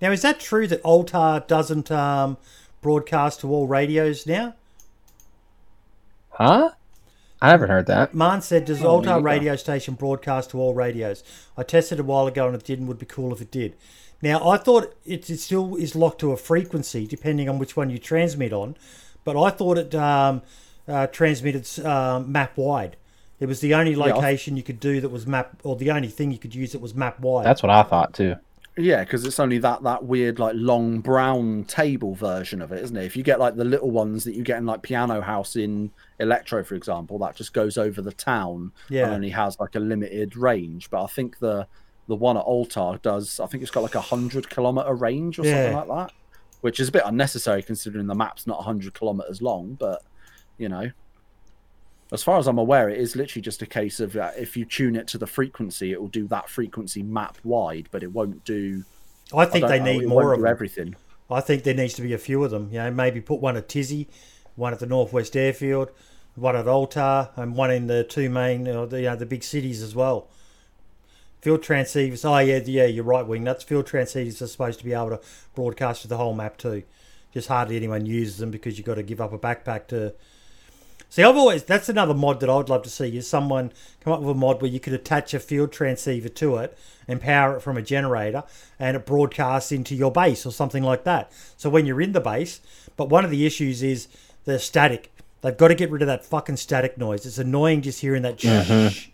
[0.00, 2.38] Now, is that true that Altar doesn't um,
[2.84, 4.54] broadcast to all radios now?
[6.30, 6.70] Huh?
[7.40, 8.14] I haven't heard that.
[8.14, 11.24] Man said, "Does Oh, Altar radio station broadcast to all radios?"
[11.56, 12.86] I tested a while ago and it didn't.
[12.86, 13.74] Would be cool if it did.
[14.22, 17.90] Now, I thought it, it still is locked to a frequency depending on which one
[17.90, 18.76] you transmit on,
[19.24, 20.42] but I thought it um,
[20.88, 22.96] uh, transmitted um, map wide.
[23.40, 26.08] It was the only I- location you could do that was map, or the only
[26.08, 27.44] thing you could use that was map wide.
[27.46, 28.36] That's what I thought too.
[28.76, 32.96] Yeah, because it's only that that weird like long brown table version of it, isn't
[32.96, 33.04] it?
[33.04, 35.92] If you get like the little ones that you get in like Piano House in
[36.18, 39.04] Electro, for example, that just goes over the town Yeah.
[39.04, 40.90] and only has like a limited range.
[40.90, 41.68] But I think the
[42.08, 43.38] the one at Altar does.
[43.38, 45.70] I think it's got like a hundred kilometer range or Yeah.
[45.72, 46.14] something like that,
[46.60, 49.74] which is a bit unnecessary considering the map's not hundred kilometers long.
[49.78, 50.02] But
[50.58, 50.90] you know,
[52.14, 54.64] as far as I'm aware, it is literally just a case of uh, if you
[54.64, 58.44] tune it to the frequency, it will do that frequency map wide, but it won't
[58.44, 58.84] do.
[59.34, 60.94] I think I they know, need more of everything.
[61.28, 62.68] I think there needs to be a few of them.
[62.70, 64.06] You know, maybe put one at Tisy,
[64.54, 65.90] one at the Northwest Airfield,
[66.36, 69.82] one at Altar, and one in the two main, uh, the uh, the big cities
[69.82, 70.28] as well.
[71.40, 72.24] Field transceivers.
[72.24, 73.42] Oh yeah, yeah, you're right, wing.
[73.42, 75.20] That's field transceivers are supposed to be able to
[75.54, 76.84] broadcast to the whole map too.
[77.32, 80.14] Just hardly anyone uses them because you've got to give up a backpack to.
[81.14, 84.12] See, I've always that's another mod that I would love to see is someone come
[84.12, 86.76] up with a mod where you could attach a field transceiver to it
[87.06, 88.42] and power it from a generator
[88.80, 91.30] and it broadcasts into your base or something like that.
[91.56, 92.60] So when you're in the base,
[92.96, 94.08] but one of the issues is
[94.44, 95.12] the static.
[95.40, 97.24] They've got to get rid of that fucking static noise.
[97.26, 98.38] It's annoying just hearing that.
[98.38, 98.88] Mm-hmm.
[98.88, 99.10] shh.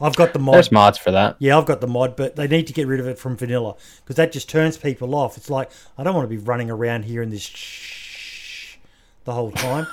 [0.00, 0.56] I've got the mod.
[0.56, 1.36] There's mods for that.
[1.38, 3.76] Yeah, I've got the mod, but they need to get rid of it from vanilla
[4.02, 5.36] because that just turns people off.
[5.36, 8.78] It's like I don't want to be running around here in this shh
[9.22, 9.86] the whole time.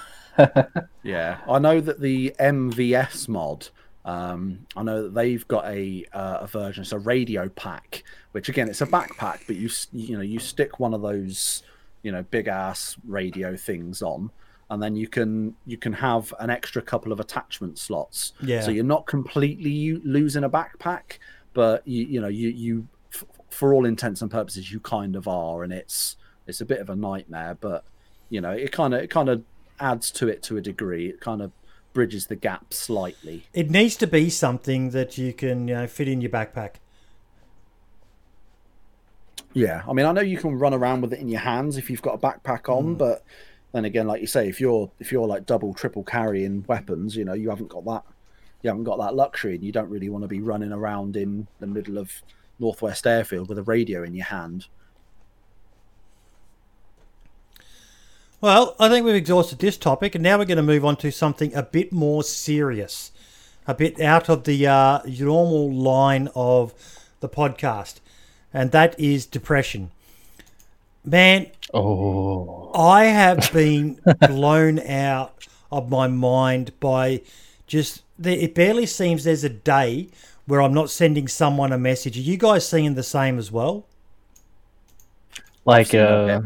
[1.04, 3.70] Yeah, I know that the MVS mod.
[4.04, 8.50] Um, I know that they've got a uh, a version, it's a radio pack, which
[8.50, 11.64] again it's a backpack, but you you know you stick one of those
[12.04, 14.32] you know big ass radio things on,
[14.70, 18.34] and then you can you can have an extra couple of attachment slots.
[18.42, 18.62] Yeah.
[18.62, 21.20] So you're not completely losing a backpack,
[21.54, 25.28] but you you know you you f- for all intents and purposes you kind of
[25.28, 26.16] are, and it's
[26.48, 27.84] it's a bit of a nightmare, but
[28.30, 29.44] you know it kind of it kind of
[29.80, 31.08] adds to it to a degree.
[31.08, 31.52] It kind of
[31.94, 33.48] bridges the gap slightly.
[33.54, 36.76] It needs to be something that you can you know, fit in your backpack.
[39.54, 41.90] Yeah, I mean, I know you can run around with it in your hands if
[41.90, 42.98] you've got a backpack on, mm.
[42.98, 43.24] but
[43.72, 47.26] then again, like you say, if you're if you're like double, triple carrying weapons, you
[47.26, 48.04] know, you haven't got that,
[48.62, 51.48] you haven't got that luxury, and you don't really want to be running around in
[51.60, 52.12] the middle of
[52.60, 54.68] Northwest Airfield with a radio in your hand.
[58.40, 61.12] Well, I think we've exhausted this topic, and now we're going to move on to
[61.12, 63.12] something a bit more serious,
[63.66, 66.74] a bit out of the uh, normal line of
[67.20, 67.96] the podcast,
[68.54, 69.90] and that is depression.
[71.04, 75.34] Man, Oh, I have been blown out
[75.72, 77.22] of my mind by
[77.66, 80.10] just the, it barely seems there's a day
[80.46, 82.18] where I'm not sending someone a message.
[82.18, 83.86] Are you guys seeing the same as well?
[85.66, 86.40] like uh,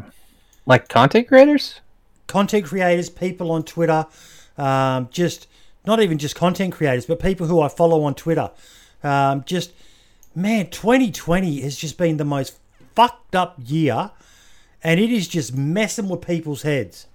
[0.65, 1.81] like content creators.
[2.27, 4.05] content creators, people on Twitter,
[4.57, 5.47] um, just
[5.85, 8.51] not even just content creators, but people who I follow on Twitter.
[9.03, 9.73] Um, just
[10.35, 12.57] man, 2020 has just been the most
[12.95, 14.11] fucked up year,
[14.83, 17.07] and it is just messing with people's heads.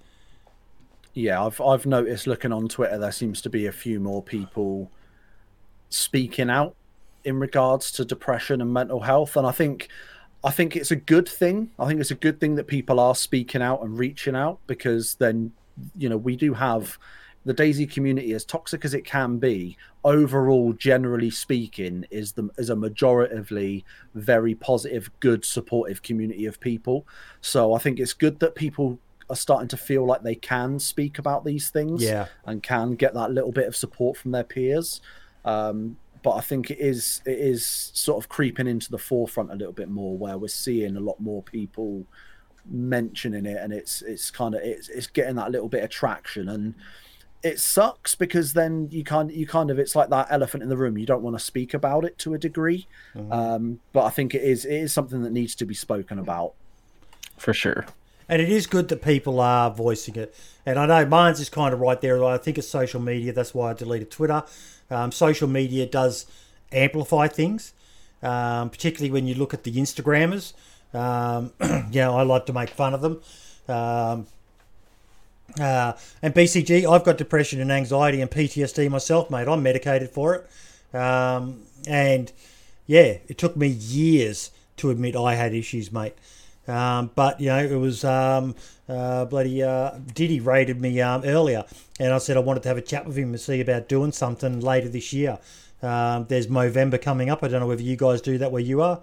[1.13, 4.91] Yeah, I've I've noticed looking on Twitter, there seems to be a few more people
[5.89, 6.75] speaking out
[7.23, 9.87] in regards to depression and mental health, and I think
[10.43, 11.71] I think it's a good thing.
[11.79, 15.15] I think it's a good thing that people are speaking out and reaching out because
[15.15, 15.51] then
[15.97, 16.97] you know we do have
[17.45, 22.69] the DayZ community, as toxic as it can be, overall, generally speaking, is the is
[22.69, 23.83] a majoritively
[24.13, 27.07] very positive, good, supportive community of people.
[27.39, 28.99] So I think it's good that people
[29.29, 32.27] are starting to feel like they can speak about these things Yeah.
[32.45, 34.99] and can get that little bit of support from their peers.
[35.45, 35.97] Um,
[36.27, 39.71] but I think it is it is sort of creeping into the forefront a little
[39.71, 42.05] bit more, where we're seeing a lot more people
[42.69, 46.49] mentioning it, and it's it's kind of it's it's getting that little bit of traction,
[46.49, 46.75] and
[47.43, 50.75] it sucks because then you kind you kind of it's like that elephant in the
[50.75, 50.97] room.
[50.97, 52.87] You don't want to speak about it to a degree,
[53.31, 56.55] um, but I think it is it is something that needs to be spoken about.
[57.37, 57.85] For sure.
[58.27, 60.35] and it is good that people are voicing it.
[60.65, 62.21] And I know mine's is kind of right there.
[62.25, 63.31] I think it's social media.
[63.31, 64.43] That's why I deleted Twitter.
[64.89, 66.25] Um, social media does
[66.71, 67.73] amplify things,
[68.23, 70.53] um, particularly when you look at the Instagrammers.
[70.93, 71.51] Um,
[71.91, 73.21] yeah, I like to make fun of them.
[73.67, 74.27] Um,
[75.59, 79.47] uh, and BCG, I've got depression and anxiety and PTSD myself, mate.
[79.47, 80.95] I'm medicated for it.
[80.95, 82.31] Um, and
[82.85, 86.15] yeah, it took me years to admit I had issues, mate.
[86.67, 88.55] Um, but you know, it was um,
[88.89, 91.63] uh, bloody uh, Diddy raided me um, earlier,
[91.99, 94.11] and I said I wanted to have a chat with him and see about doing
[94.11, 95.39] something later this year.
[95.81, 97.43] Um, there's Movember coming up.
[97.43, 99.01] I don't know whether you guys do that where you are.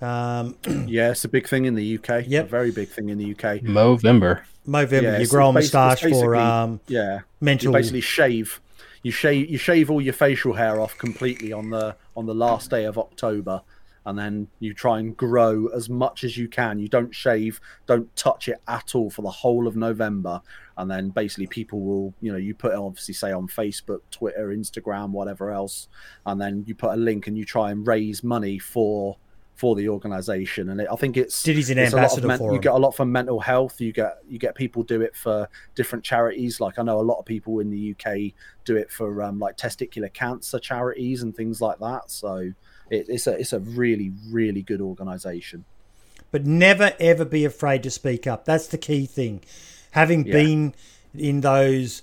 [0.00, 0.56] Um,
[0.86, 2.24] yeah, it's a big thing in the UK.
[2.26, 2.46] Yep.
[2.46, 3.60] a very big thing in the UK.
[3.62, 4.42] Movember.
[4.66, 7.68] Movember, Yeah, you grow a moustache for um, Yeah, mental.
[7.68, 8.60] you basically shave.
[9.02, 12.70] You shave you shave all your facial hair off completely on the on the last
[12.70, 13.60] day of October,
[14.06, 16.78] and then you try and grow as much as you can.
[16.78, 20.40] You don't shave, don't touch it at all for the whole of November,
[20.76, 24.48] and then basically people will you know you put it obviously say on Facebook, Twitter,
[24.48, 25.88] Instagram, whatever else,
[26.26, 29.16] and then you put a link and you try and raise money for
[29.54, 30.68] for the organization.
[30.70, 32.72] And it, i think it's Diddy's an it's a lot of ambassador men- you get
[32.72, 33.80] a lot for mental health.
[33.80, 36.60] You get you get people do it for different charities.
[36.60, 38.16] Like i know a lot of people in the uk
[38.64, 42.10] do it for um, like testicular cancer charities and things like that.
[42.10, 42.52] So
[42.90, 45.64] it, it's a it's a really really good organization.
[46.30, 48.44] But never ever be afraid to speak up.
[48.44, 49.42] That's the key thing.
[49.94, 50.32] Having Yeah.
[50.32, 50.74] been
[51.16, 52.02] in those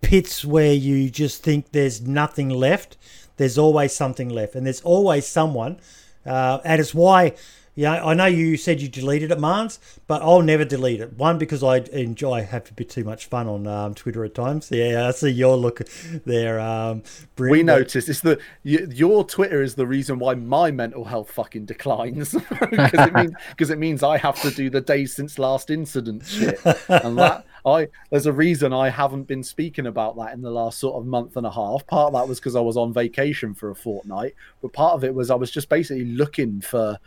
[0.00, 2.96] pits where you just think there's nothing left,
[3.36, 5.78] there's always something left, and there's always someone.
[6.26, 7.32] Uh, and it's why,
[7.80, 11.14] yeah, I know you said you deleted it, Mans, but I'll never delete it.
[11.14, 14.34] One because I enjoy, I have a bit too much fun on um, Twitter at
[14.34, 14.68] times.
[14.70, 15.80] Yeah, I see your look
[16.26, 16.60] there.
[16.60, 17.02] Um,
[17.36, 21.64] Bryn, we noticed it's the your twitter is the reason why my mental health fucking
[21.64, 25.70] declines because it means because it means i have to do the days since last
[25.70, 26.58] incident shit
[26.88, 30.78] and that i there's a reason i haven't been speaking about that in the last
[30.78, 33.54] sort of month and a half part of that was because i was on vacation
[33.54, 36.98] for a fortnight but part of it was i was just basically looking for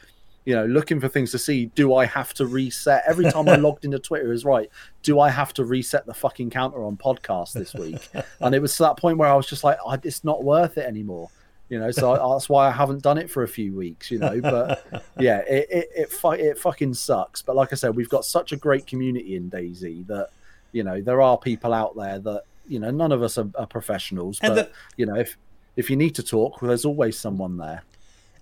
[0.45, 3.03] you know looking for things to see do i have to reset?
[3.07, 4.69] Every time i logged into twitter is right
[5.01, 8.09] do i have to reset the fucking counter on podcast this week?
[8.41, 10.77] And it was to that point where i was just like I, it's not worth
[10.77, 11.29] it anymore.
[11.69, 14.19] You know so I, that's why i haven't done it for a few weeks you
[14.19, 14.85] know but
[15.17, 17.41] yeah it it, it, fu- it fucking sucks.
[17.41, 20.27] But like i said we've got such a great community in DayZ that
[20.73, 23.65] you know there are people out there that you know none of us are, are
[23.65, 25.37] professionals And but the- you know if
[25.77, 27.83] if you need to talk well, there's always someone there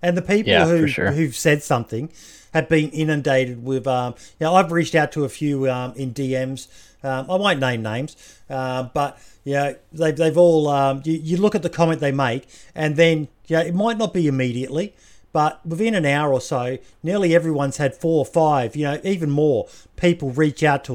[0.02, 1.12] And the people Yeah, who sure.
[1.12, 2.10] who've said something
[2.52, 3.86] have been inundated with.
[3.86, 6.68] Um, you know, I've reached out to a few um, in DMs.
[7.04, 8.16] Um, I won't name names,
[8.48, 10.68] uh, but you know, they've they've all.
[10.68, 13.98] Um, you, you look at the comment they make, and then you know, it might
[13.98, 14.94] not be immediately,
[15.32, 19.30] but within an hour or so, nearly everyone's had four or five, you know, even
[19.30, 20.94] more people reach out to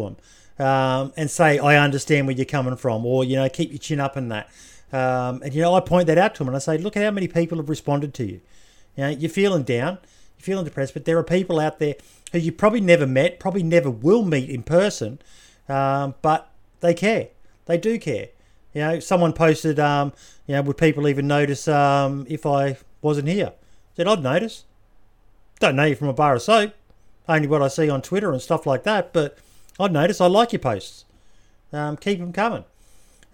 [0.58, 3.80] them um, and say, "I understand where you're coming from," or you know, keep your
[3.80, 4.50] chin up and that.
[4.94, 7.04] Um, and you know, I point that out to them and I say, "Look at
[7.04, 8.42] how many people have responded to you."
[8.98, 10.00] You know, you're feeling down,
[10.38, 11.96] you're feeling depressed, but there are people out there
[12.32, 15.20] who you probably never met, probably never will meet in person,
[15.70, 16.52] um, but
[16.82, 17.30] they care.
[17.66, 18.30] They do care.
[18.74, 20.14] You know, someone posted, um,
[20.46, 23.54] you know, would people even notice um, if I wasn't here?
[23.96, 24.66] said, I'd notice.
[25.60, 26.74] Don't know you from a bar of soap,
[27.28, 29.38] only what I see on Twitter and stuff like that, but
[29.80, 30.22] I'd notice.
[30.22, 31.06] I like your posts.
[31.74, 32.64] Um, keep them coming.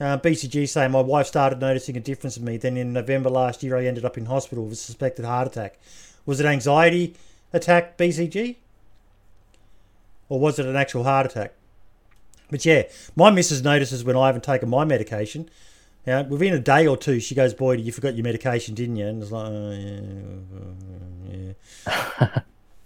[0.03, 2.57] Uh, BCG saying my wife started noticing a difference in me.
[2.57, 5.79] Then in November last year, I ended up in hospital with a suspected heart attack.
[6.25, 7.15] Was it anxiety
[7.53, 8.57] attack, BCG?
[10.27, 11.53] Or was it an actual heart attack?
[12.51, 12.83] But yeah,
[13.15, 15.49] my missus notices when I haven't taken my medication.
[16.05, 18.97] You know, within a day or two, she goes, "Boy, you forgot your medication, didn't
[18.97, 19.71] you?" And it's like, oh,
[21.31, 21.53] yeah,
[22.09, 22.39] yeah,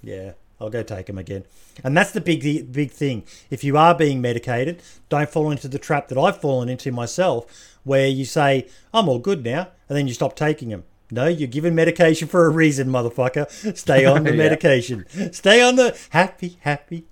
[0.03, 0.31] yeah.
[0.59, 1.43] I'll go take them again.
[1.83, 3.23] And that's the big, big thing.
[3.51, 7.45] If you are being medicated, don't fall into the trap that I've fallen into myself,
[7.83, 10.83] where you say, "I'm all good now," and then you stop taking them.
[11.11, 13.49] No, you're given medication for a reason, motherfucker.
[13.77, 14.37] Stay on the Yeah.
[14.37, 15.05] medication.
[15.31, 17.05] Stay on the happy, happy.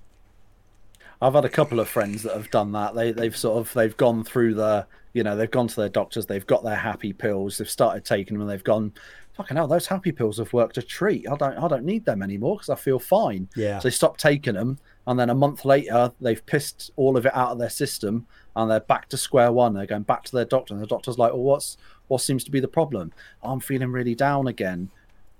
[1.22, 2.94] I've had a couple of friends that have done that.
[2.96, 6.26] They they've sort of they've gone through the you know they've gone to their doctors,
[6.26, 8.92] they've got their happy pills, they've started taking them, and they've gone,
[9.36, 11.28] fucking hell, those happy pills have worked a treat.
[11.30, 13.50] I don't I don't need them anymore because I feel fine.
[13.56, 13.80] Yeah.
[13.80, 17.36] So they stop taking them, and then a month later they've pissed all of it
[17.36, 18.26] out of their system,
[18.56, 19.74] and they're back to square one.
[19.74, 22.52] They're going back to their doctor, and the doctor's like, well, what's what seems to
[22.52, 23.12] be the problem?
[23.44, 24.90] Oh, I'm feeling really down again.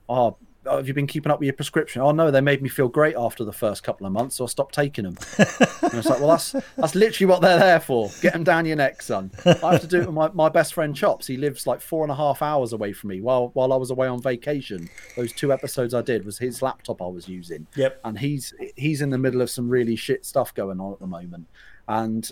[0.10, 2.02] Oh, oh, have you been keeping up with your prescription?
[2.02, 4.48] Oh no, they made me feel great after the first couple of months, so I
[4.48, 5.18] stopped taking them.
[5.38, 8.10] and it's like, well, that's that's literally what they're there for.
[8.22, 9.32] Get them down your neck, son.
[9.46, 11.28] I have to do it with my, my best friend Chops.
[11.28, 13.92] He lives like four and a half hours away from me while while I was
[13.92, 14.90] away on vacation.
[15.16, 17.68] Those two episodes I did was his laptop I was using.
[17.76, 18.00] Yep.
[18.04, 21.08] And he's he's in the middle of some really shit stuff going on at the
[21.08, 21.48] moment.
[21.88, 22.30] And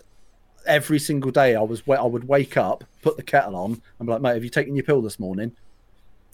[0.65, 4.13] every single day I was I would wake up, put the kettle on, and be
[4.13, 5.55] like, mate, have you taken your pill this morning?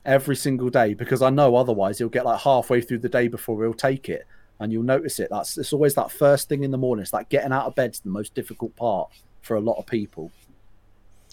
[0.06, 3.64] Every single day, because I know otherwise you'll get like halfway through the day before
[3.64, 4.26] he'll take it,
[4.60, 5.30] and you'll notice it.
[5.30, 7.04] That's it's always that first thing in the morning.
[7.04, 9.12] It's like getting out of bed's the most difficult part
[9.42, 10.32] for a lot of people.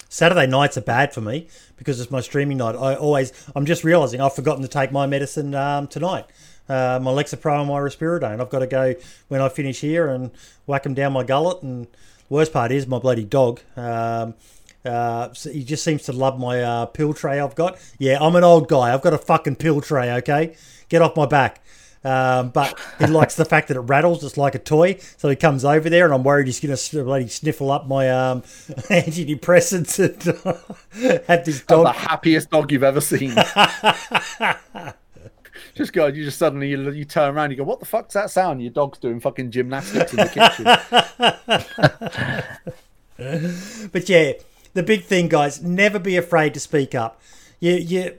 [0.09, 2.75] Saturday nights are bad for me because it's my streaming night.
[2.75, 6.25] I always, I'm just realizing I've forgotten to take my medicine um, tonight.
[6.69, 8.39] Uh, my Lexapro and my Risperidone.
[8.39, 8.95] I've got to go
[9.27, 10.31] when I finish here and
[10.65, 11.61] whack them down my gullet.
[11.61, 11.87] And
[12.29, 13.61] worst part is my bloody dog.
[13.75, 14.35] Um,
[14.85, 17.77] uh, so he just seems to love my uh, pill tray I've got.
[17.99, 18.93] Yeah, I'm an old guy.
[18.93, 20.11] I've got a fucking pill tray.
[20.13, 20.55] Okay,
[20.89, 21.61] get off my back.
[22.03, 24.97] Um, but he likes the fact that it rattles It's like a toy.
[25.17, 28.09] So he comes over there, and I'm worried he's going to bloody sniffle up my
[28.09, 28.41] um,
[28.89, 30.15] antidepressants and
[31.27, 33.35] have this I'm the happiest dog you've ever seen.
[35.75, 38.29] just go, you just suddenly you, you turn around, you go, "What the fuck's that
[38.29, 40.65] sound?" Your dog's doing fucking gymnastics in the kitchen.
[43.91, 44.33] But yeah,
[44.77, 47.19] the big thing, guys, never be afraid to speak up.
[47.59, 48.17] You you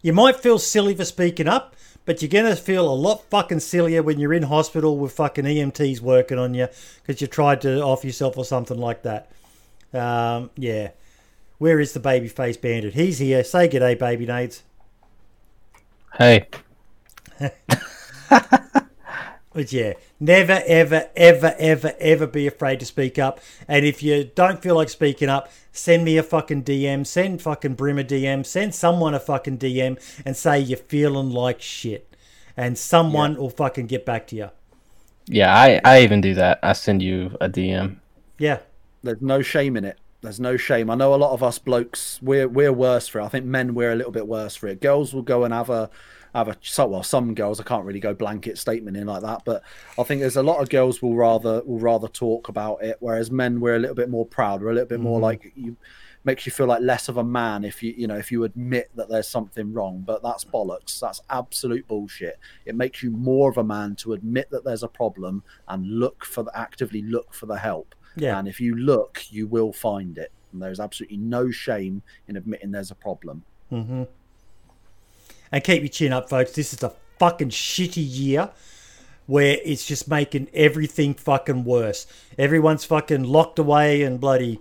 [0.00, 1.76] you might feel silly for speaking up,
[2.06, 6.00] but you're gonna feel a lot fucking sillier when you're in hospital with fucking EMTs
[6.00, 6.68] working on you
[7.02, 9.30] because you tried to off yourself or something like that.
[9.92, 10.92] Um, yeah.
[11.58, 12.94] Where is the baby face bandit?
[12.94, 13.44] He's here.
[13.44, 14.62] Say good day, baby Nades.
[16.16, 16.48] Hey,
[19.54, 23.40] But yeah, never, ever, ever, ever, ever be afraid to speak up.
[23.68, 27.74] And if you don't feel like speaking up, send me a fucking DM, send fucking
[27.74, 32.14] Brim a DM, send someone a fucking DM and say you're feeling like shit.
[32.56, 34.50] And someone will fucking get back to you.
[35.26, 36.58] yeah, I I even do that.
[36.62, 37.98] I send you a DM.
[38.38, 38.58] Yeah.
[39.02, 39.98] There's no shame in it.
[40.22, 40.88] There's no shame.
[40.88, 43.24] I know a lot of us blokes we're we're worse for it.
[43.24, 44.80] I think men we're a little bit worse for it.
[44.80, 45.90] Girls will go and have a
[46.34, 49.42] have a so well some girls I can't really go blanket statement in like that,
[49.44, 49.62] but
[49.98, 53.30] I think there's a lot of girls will rather will rather talk about it, whereas
[53.30, 54.60] men we're a little bit more proud.
[54.62, 55.76] We're a little bit more like you
[56.26, 58.90] makes you feel like less of a man if you you know if you admit
[58.94, 63.58] that there's something wrong but that's bollocks that's absolute bullshit it makes you more of
[63.58, 67.44] a man to admit that there's a problem and look for the actively look for
[67.44, 68.38] the help Yeah.
[68.38, 72.70] and if you look you will find it and there's absolutely no shame in admitting
[72.70, 74.04] there's a problem Mm-hmm.
[75.54, 76.50] And keep your chin up, folks.
[76.50, 78.50] This is a fucking shitty year
[79.26, 82.08] where it's just making everything fucking worse.
[82.36, 84.58] Everyone's fucking locked away and bloody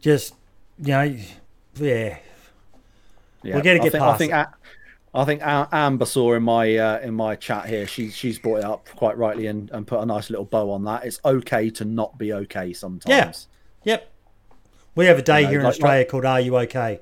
[0.00, 0.34] just,
[0.78, 2.16] you know, yeah.
[3.42, 4.36] yeah We're gonna I get think, past I think it.
[4.36, 4.54] A-
[5.14, 7.86] I think Amber saw in my uh, in my chat here.
[7.86, 10.84] She she's brought it up quite rightly and, and put a nice little bow on
[10.84, 11.04] that.
[11.04, 13.48] It's okay to not be okay sometimes.
[13.84, 13.92] Yeah.
[13.92, 14.10] Yep.
[14.94, 17.00] We have a day You know, here in like- Australia called Are You OK?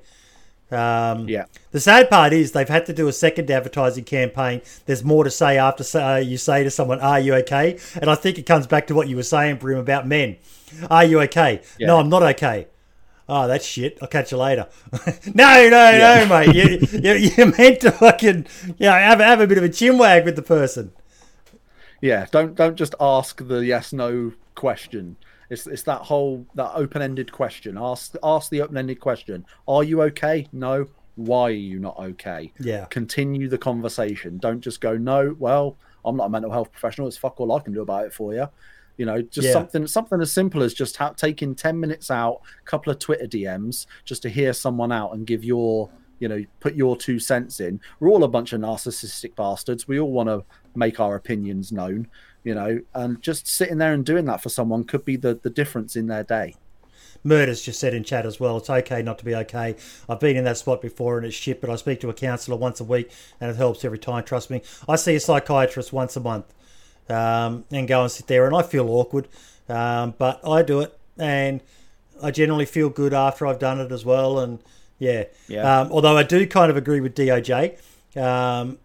[0.72, 1.44] Um, Yeah.
[1.72, 4.62] The sad part is they've had to do a second advertising campaign.
[4.86, 8.14] There's more to say after uh, you say to someone, "Are you okay?" And I
[8.14, 10.36] think it comes back to what you were saying, Brim, about men.
[10.90, 11.62] Are you okay?
[11.78, 11.88] Yeah.
[11.88, 12.68] No, I'm not okay.
[13.28, 13.97] Oh, that's shit.
[14.02, 14.66] I'll catch you later.
[15.34, 16.24] no, no, Yeah.
[16.24, 16.55] no, mate.
[16.55, 19.98] You, you, you're meant to fucking, you know, have, have a bit of a chin
[19.98, 20.90] wag with the person.
[22.01, 25.16] Yeah, don't don't just ask the yes no question.
[25.51, 27.77] It's it's that whole that open ended question.
[27.78, 29.44] Ask ask the open ended question.
[29.68, 30.47] Are you okay?
[30.52, 30.86] No.
[31.16, 32.52] Why are you not okay?
[32.60, 32.86] Yeah.
[32.86, 34.39] Continue the conversation.
[34.39, 35.35] Don't just go no.
[35.39, 37.09] Well, I'm not a mental health professional.
[37.09, 38.47] It's fuck all I can do about it for you.
[38.97, 39.52] You know, just Yeah.
[39.52, 43.27] something something as simple as just ha- taking ten minutes out, a couple of Twitter
[43.27, 45.90] DMs, just to hear someone out and give your
[46.20, 47.81] you know put your two cents in.
[47.98, 49.89] We're all a bunch of narcissistic bastards.
[49.89, 50.44] We all want to
[50.77, 52.06] make our opinions known
[52.45, 55.51] you know, and just sitting there and doing that for someone could be the, the
[55.51, 56.55] difference in their day.
[57.23, 58.57] Murders just said in chat as well.
[58.57, 59.77] It's okay not to be okay.
[60.09, 62.57] I've been in that spot before and it's shit, but I speak to a counsellor
[62.57, 63.11] once a week
[63.41, 64.25] and it helps every time.
[64.25, 64.62] Trust me.
[64.89, 66.47] I see a psychiatrist once a month
[67.11, 69.29] um, and go and sit there, and I feel awkward,
[69.69, 71.61] um, but I do it, and
[72.23, 74.39] I generally feel good after I've done it as well.
[74.39, 74.61] And
[74.99, 75.81] yeah, Yeah.
[75.81, 77.79] Um, although I do kind of agree with DOJ.
[78.17, 78.79] Um,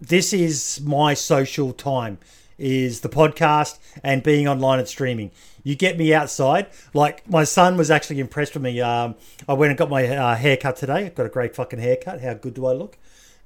[0.00, 2.18] this is my social time
[2.58, 5.30] is the podcast and being online and streaming
[5.62, 9.14] you get me outside like my son was actually impressed with me um,
[9.48, 12.34] i went and got my uh, haircut today i've got a great fucking haircut how
[12.34, 12.96] good do i look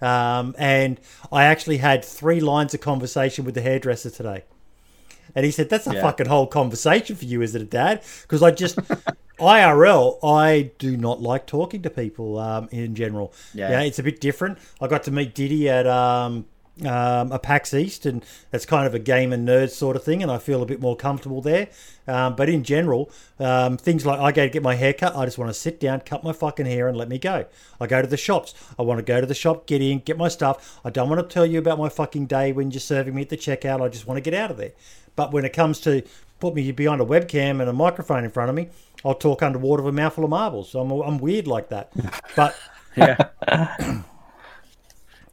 [0.01, 0.99] um, and
[1.31, 4.43] i actually had three lines of conversation with the hairdresser today
[5.35, 6.03] And he said, That's a Yeah.
[6.03, 8.03] fucking whole conversation for you, is it, Dad?
[8.23, 8.77] Because I just,
[9.41, 13.33] IRL, I do not like talking to people um, in general.
[13.55, 13.71] Yeah.
[13.71, 14.59] yeah, it's a bit different.
[14.81, 16.45] I got to meet Diddy at um,
[16.81, 20.23] um, a PAX East, and that's kind of a game and nerd sort of thing,
[20.23, 21.69] and I feel a bit more comfortable there.
[22.09, 25.25] Um, but in general, um, things like I go to get my hair cut, I
[25.27, 27.45] just want to sit down, cut my fucking hair, and let me go.
[27.81, 28.55] I go to the shops.
[28.79, 30.81] I want to go to the shop, get in, get my stuff.
[30.85, 33.29] I don't want to tell you about my fucking day when you're serving me at
[33.29, 33.81] the checkout.
[33.83, 34.73] I just want to get out of there.
[35.15, 36.03] But when it comes to
[36.41, 38.69] put me behind a webcam and a microphone in front of me,
[39.05, 40.71] I'll talk underwater with a mouthful of marbles.
[40.71, 41.93] So I'm, I'm weird like that.
[42.35, 42.57] But
[42.97, 43.17] Yeah.
[43.49, 44.05] I'm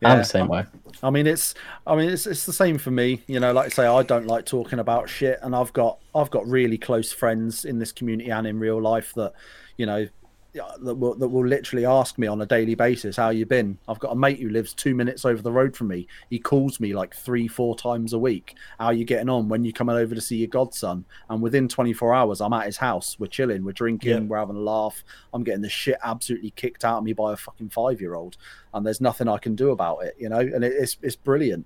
[0.01, 0.15] Yeah.
[0.17, 0.65] the same way.
[1.01, 1.55] I mean, it's
[1.87, 3.23] I mean, it's it's the same for me.
[3.27, 6.29] You know, like I say, I don't like talking about shit, and I've got I've
[6.29, 9.33] got really close friends in this community and in real life that,
[9.77, 10.07] you know,
[10.53, 13.77] that will that will literally ask me on a daily basis how you been.
[13.87, 16.07] I've got a mate who lives two minutes over the road from me.
[16.29, 18.55] He calls me like three, four times a week.
[18.79, 19.47] How you getting on?
[19.47, 21.05] When you coming over to see your godson?
[21.29, 23.17] And within 24 hours, I'm at his house.
[23.19, 23.63] We're chilling.
[23.63, 24.09] We're drinking.
[24.09, 24.19] Yeah.
[24.21, 25.03] We're having a laugh.
[25.33, 28.37] I'm getting the shit absolutely kicked out of me by a fucking five year old,
[28.73, 30.15] and there's nothing I can do about it.
[30.17, 31.65] You know, and it, it's it's brilliant.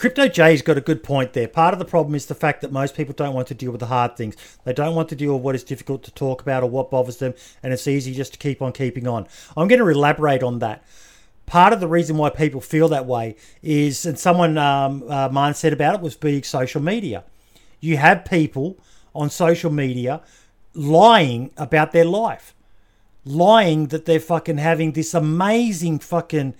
[0.00, 1.46] Crypto J's got a good point there.
[1.46, 3.80] Part of the problem is the fact that most people don't want to deal with
[3.80, 4.34] the hard things.
[4.64, 7.18] They don't want to deal with what is difficult to talk about or what bothers
[7.18, 9.26] them, and it's easy just to keep on keeping on.
[9.58, 10.82] I'm going to elaborate on that.
[11.44, 15.74] Part of the reason why people feel that way is, and someone um, uh, said
[15.74, 17.24] about it, was being social media.
[17.78, 18.78] You have people
[19.14, 20.22] on social media
[20.72, 22.54] lying about their life,
[23.26, 26.54] lying that they're fucking having this amazing fucking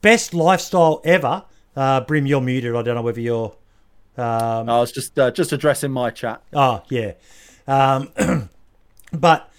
[0.00, 1.44] best lifestyle ever.
[1.76, 2.74] Uh, Brim, you're muted.
[2.74, 3.54] I don't know whether you're.
[4.16, 6.42] Um, I was just uh, just addressing my chat.
[6.52, 7.12] Oh yeah,
[7.66, 8.10] um,
[9.12, 9.50] but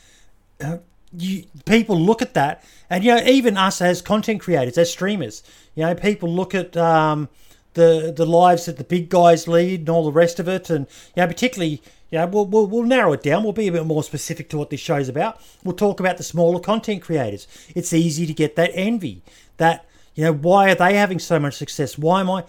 [0.64, 0.78] uh,
[1.18, 5.44] you, people look at that, and you know, even us as content creators, as streamers,
[5.76, 7.30] you know, people look at um,
[7.74, 10.88] the the lives that the big guys lead and all the rest of it, and
[11.16, 11.82] you know, particularly.
[12.14, 13.42] You know, we'll, we'll, we'll narrow it down.
[13.42, 15.40] We'll be a bit more specific to what this show's about.
[15.64, 17.48] We'll talk about the smaller content creators.
[17.74, 19.22] It's easy to get that envy.
[19.56, 19.86] That,
[20.16, 21.98] you know, why are they having so much success?
[21.98, 22.44] Why am I.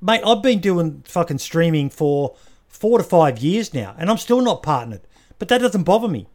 [0.00, 2.34] Mate, I've been doing fucking streaming for
[2.68, 5.02] four to five years now, and I'm still not partnered.
[5.38, 6.26] But that doesn't bother me.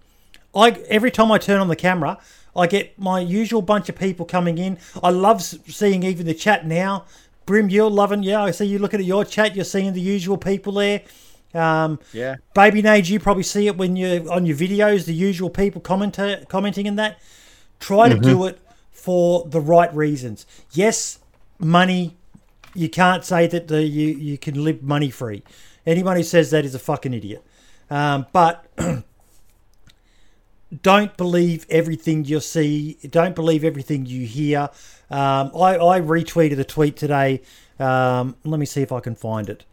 [0.56, 2.20] I every time I turn on the camera,
[2.56, 4.78] I get my usual bunch of people coming in.
[5.04, 7.06] I love seeing even the chat now.
[7.46, 8.24] Brim, you're loving.
[8.24, 9.56] Yeah, I see you looking at your chat.
[9.56, 11.02] You're seeing the usual people there.
[11.54, 15.50] Um, Yeah, Baby Nades, you probably see it when you're on your videos, the usual
[15.50, 17.20] people commenta- commenting in that.
[17.80, 18.60] Try to do it
[19.06, 20.48] for the right reasons.
[20.72, 21.20] Yes,
[21.60, 22.18] money.
[22.74, 25.44] You can't say that the, you, you can live money free.
[25.86, 27.46] Anyone who says that is a fucking idiot.
[27.92, 28.66] Um, but
[30.82, 32.98] don't believe everything you see.
[33.08, 34.72] Don't believe everything you hear.
[35.12, 37.44] Um, I, I retweeted a tweet today.
[37.78, 39.66] Um, let me see if I can find it.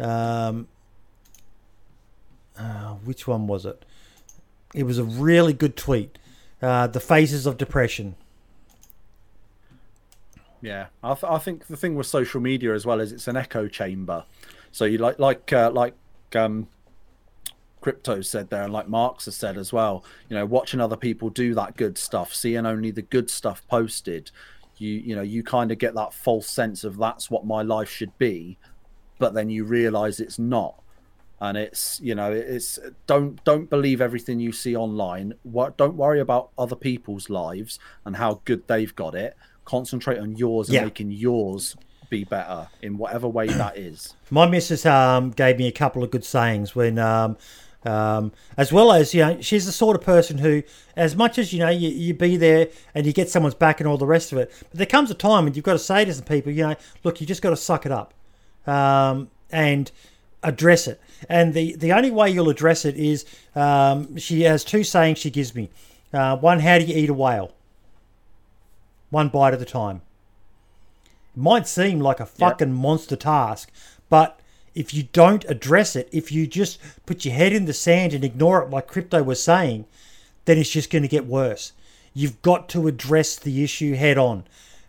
[0.00, 0.66] Um,
[2.58, 3.84] uh, which one was it?
[4.74, 6.16] It was a really good tweet.
[6.62, 8.16] Uh, the phases of depression.
[10.60, 10.86] Yeah.
[11.02, 13.68] I, th- I think the thing with social media as well is it's an echo
[13.68, 14.24] chamber.
[14.72, 15.94] So you like like uh, like
[16.34, 16.68] um,
[17.80, 20.04] crypto said there, and like Marx has said as well.
[20.28, 24.30] You know, watching other people do that good stuff, seeing only the good stuff posted,
[24.76, 27.90] you you know you kind of get that false sense of that's what my life
[27.90, 28.58] should be,
[29.18, 30.82] but then you realize it's not.
[31.40, 36.20] and it's you know it's don't don't believe everything you see online what don't worry
[36.20, 39.36] about other people's lives and how good they've got it
[39.68, 40.84] concentrate on yours and Yeah.
[40.84, 41.76] making yours
[42.10, 46.10] be better in whatever way that is My missus um, gave me a couple of
[46.10, 47.36] good sayings when, um,
[47.84, 50.62] um, as well as you know, she's the sort of person who,
[50.96, 53.86] as much as you know, you, you be there and you get someone's back and
[53.88, 56.04] all the rest of it, but there comes a time when you've got to say
[56.04, 56.74] to some people, you know,
[57.04, 58.14] look, you just got to suck it up,
[58.66, 59.90] um, and
[60.42, 61.00] address it.
[61.28, 63.24] And the the only way you'll address it is
[63.54, 65.68] um, she has two sayings she gives me.
[66.12, 67.52] Uh, one, how do you eat a whale?
[69.10, 70.02] One bite at a time
[71.34, 73.70] It might seem like a fucking monster task,
[74.08, 74.40] but
[74.74, 78.24] if you don't address it, if you just put your head in the sand and
[78.24, 79.86] ignore it, like Crypto was saying,
[80.44, 81.72] then it's just going to get worse.
[82.14, 84.44] You've got to address the issue head on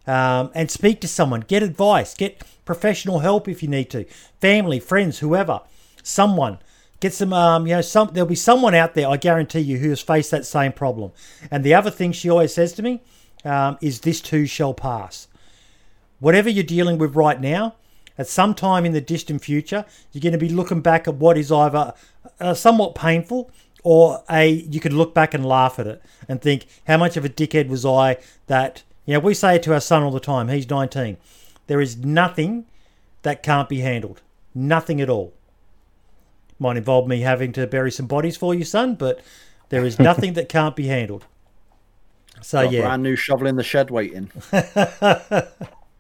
[0.06, 4.06] um, and speak to someone, get advice, get professional help if you need to,
[4.40, 5.62] family, friends, whoever,
[6.04, 6.60] someone.
[7.00, 8.10] Get some, um, you know, some.
[8.12, 11.14] There'll be someone out there, I guarantee you, who has faced that same problem.
[11.50, 13.02] And the other thing she always says to me
[13.44, 15.28] um, is, "This too shall pass."
[16.20, 17.76] whatever you're dealing with right now,
[18.18, 21.38] at some time in the distant future, you're going to be looking back at what
[21.38, 21.94] is either
[22.40, 23.49] uh, somewhat painful
[23.84, 27.24] or a you could look back and laugh at it and think, how much of
[27.24, 28.18] a dickhead was I
[28.48, 31.16] that, you know, we say it to our son all the time, he's 19.
[31.68, 32.66] There is nothing
[33.22, 34.22] that can't be handled.
[34.53, 35.34] Nothing at all.
[36.57, 39.22] Might involve me having to bury some bodies for you, son, but
[39.70, 41.26] there is nothing that can't be handled.
[42.41, 44.32] So Got a yeah, brand new shovel in the shed waiting.
[44.52, 45.45] I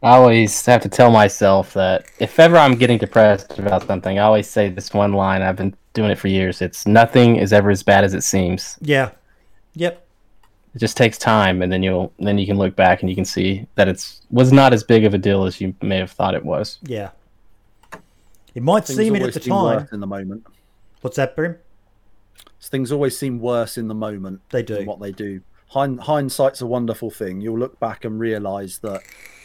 [0.01, 4.47] always have to tell myself that if ever I'm getting depressed about something, I always
[4.49, 5.41] say this one line.
[5.41, 6.61] I've been doing it for years.
[6.61, 8.77] It's nothing is ever as bad as it seems.
[8.79, 9.11] yeah,
[9.73, 10.05] yep,
[10.73, 13.25] It just takes time, and then you'll then you can look back and you can
[13.25, 16.33] see that it's was not as big of a deal as you may have thought
[16.33, 16.77] it was.
[16.83, 17.09] yeah.
[18.55, 19.63] It might Things seem it at the seem time.
[19.81, 20.45] worse in the moment.
[21.01, 21.57] What's that, Brim?
[22.61, 24.41] Things always seem worse in the moment.
[24.49, 24.75] They do.
[24.77, 25.41] than what they do.
[25.69, 27.41] Hind, hindsight's a wonderful thing.
[27.41, 29.01] You'll look back and realise that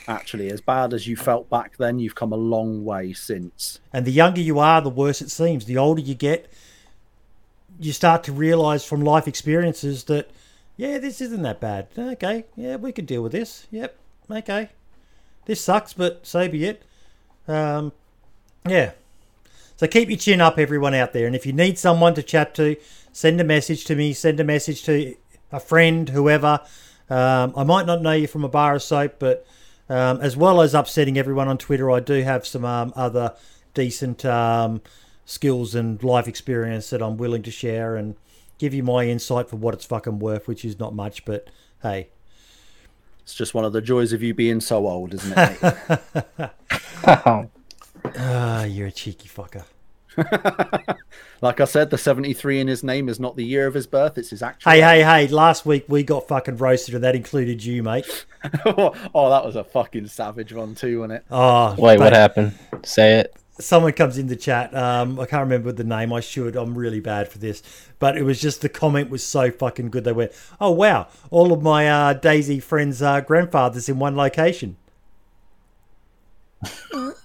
[0.09, 3.81] actually, as bad as you felt back then, you've come a long way since.
[3.93, 5.67] And the younger you are, the worse it seems.
[5.67, 6.51] The older you get,
[7.79, 10.31] you start to realize from life experiences that,
[10.77, 11.89] yeah, this isn't that bad.
[11.97, 13.67] Okay, yeah, we could deal with this.
[13.71, 13.97] Yep,
[14.31, 14.71] okay.
[15.47, 16.83] This sucks, but so be it.
[17.47, 17.93] Um,
[18.67, 18.93] yeah.
[19.77, 21.27] So keep your chin up, everyone out there.
[21.27, 22.77] And if you need someone to chat to,
[23.13, 25.15] send a message to me, send a message to
[25.55, 26.60] a friend, whoever.
[27.09, 29.47] Um, I might not know you from a bar of soap, but
[29.89, 33.35] um, as well as upsetting everyone on Twitter, I do have some um, other
[33.72, 34.82] decent um,
[35.24, 38.16] skills and life experience that I'm willing to share and
[38.59, 41.48] give you my insight for what it's fucking worth, which is not much, but
[41.82, 42.09] hey.
[43.22, 45.62] It's just one of the joys of you being so old, isn't it?
[46.39, 46.51] mate?
[48.16, 49.64] Ah, you're a cheeky fucker.
[51.40, 54.19] like I said, the 73 in his name is not the year of his birth,
[54.19, 54.70] it's his actual.
[54.70, 58.27] Hey, hey, hey, last week we got fucking roasted and that included you, mate.
[58.66, 61.24] oh, that was a fucking savage one, too, wasn't it?
[61.31, 62.59] Oh, Wait, what happened?
[62.85, 63.36] Say it.
[63.61, 64.74] Someone comes in the chat.
[64.74, 66.12] Um, I can't remember the name.
[66.12, 66.56] I should.
[66.56, 67.62] I'm really bad for this.
[68.01, 70.02] But it was just the comment was so fucking good.
[70.02, 74.77] They went, oh, wow, all of my uh, DayZ friends' uh, grandfathers in one location.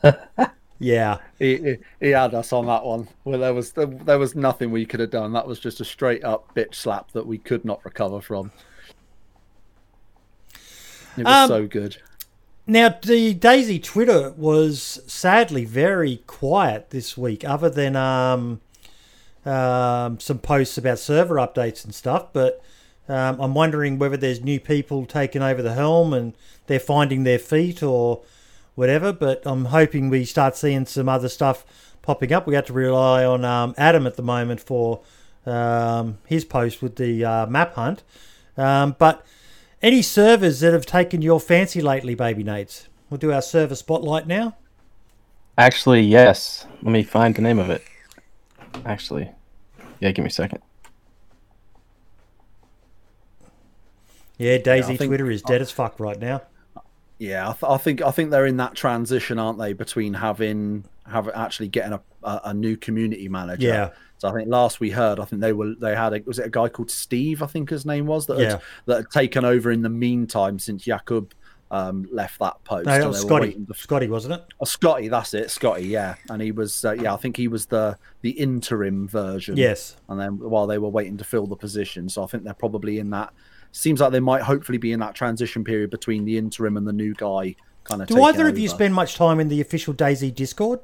[0.79, 1.17] yeah.
[1.37, 3.09] He, he, he had us on that one.
[3.25, 5.33] Well, there was there was nothing we could have done.
[5.33, 8.51] That was just a straight up bitch slap that we could not recover from.
[11.17, 11.97] It was Um, so good.
[12.65, 18.61] Now, the DayZ Twitter was sadly very quiet this week, other than um,
[19.45, 22.27] um, some posts about server updates and stuff.
[22.31, 22.61] But
[23.09, 26.35] um, I'm wondering whether there's new people taking over the helm and
[26.67, 28.21] they're finding their feet or
[28.79, 29.11] whatever.
[29.11, 31.65] But I'm hoping we start seeing some other stuff
[32.01, 32.47] popping up.
[32.47, 35.01] We have to rely on um, Adam at the moment for
[35.45, 38.03] um, his post with the uh, map hunt.
[38.57, 39.25] Um, but
[39.81, 42.87] any servers that have taken your fancy lately, baby Nades?
[43.09, 44.55] We'll do our server spotlight now.
[45.57, 46.65] Actually, yes.
[46.81, 47.83] Let me find the name of it.
[48.85, 49.29] Actually,
[49.99, 50.11] yeah.
[50.11, 50.61] Give me a second.
[54.37, 56.43] Yeah, DayZ I think- Twitter is dead as fuck right now.
[57.19, 60.85] Yeah, I, th- I think I think they're in that transition, aren't they, between having
[61.05, 63.67] have actually getting a, a, a new community manager.
[63.67, 63.89] Yeah.
[64.19, 66.45] So I think last we heard, I think they were they had a, was it
[66.45, 67.41] a guy called Steve?
[67.43, 68.49] I think his name was that Yeah.
[68.51, 71.31] had, that had taken over in the meantime since Jakub
[71.71, 72.85] um, left that post.
[72.87, 73.53] No, that was Scotty.
[73.53, 74.43] to- Scotty, wasn't it?
[74.59, 75.83] Oh, Scotty, that's it, Scotty.
[75.87, 79.57] Yeah, and he was uh, yeah, I think he was the the interim version.
[79.57, 79.97] Yes.
[80.09, 82.99] and then while they were waiting to fill the position, so I think they're probably
[82.99, 83.33] in that.
[83.71, 86.93] Seems like they might hopefully be in that transition period between the interim and the
[86.93, 87.55] new guy.
[87.83, 88.07] Kind of.
[88.07, 90.79] Do either of you spend much time in the official DayZ Discord?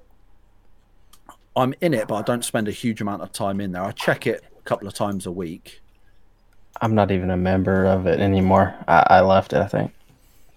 [1.56, 3.84] I'm in it, but I don't spend a huge amount of time in there.
[3.84, 5.82] I check it a couple of times a week.
[6.82, 8.76] I'm not even a member of it anymore.
[8.88, 9.60] I, I left it.
[9.60, 9.94] I think.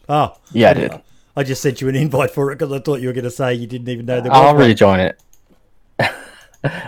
[0.09, 1.03] Oh, Yeah, I did.
[1.37, 3.31] I just sent you an invite for it because I thought you were going to
[3.31, 5.21] say you didn't even know there I'll rejoin it.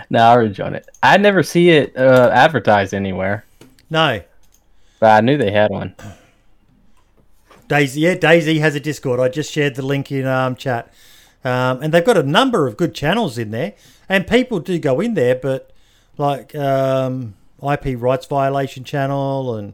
[0.09, 0.89] no, I'll rejoin it.
[1.01, 3.45] I never see it uh, advertised anywhere,
[3.89, 4.30] No, but
[5.01, 5.95] I knew they had one.
[7.67, 7.95] DayZ.
[7.95, 9.19] Yeah, DayZ has a Discord.
[9.19, 10.93] I just shared the link in um, chat,
[11.43, 13.73] um, and they've got a number of good channels in there,
[14.09, 15.71] and people do go in there, but
[16.17, 19.73] like um, IP rights violation channel, and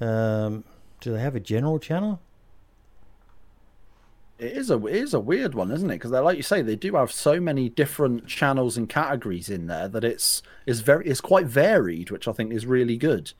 [0.00, 0.64] um,
[1.00, 2.20] do they have a general channel?
[4.40, 5.96] It is a it is a weird one, isn't it?
[5.96, 9.66] Because they like you say they do have so many different channels and categories in
[9.66, 13.32] there that it's is very it's quite varied, which I think is really good.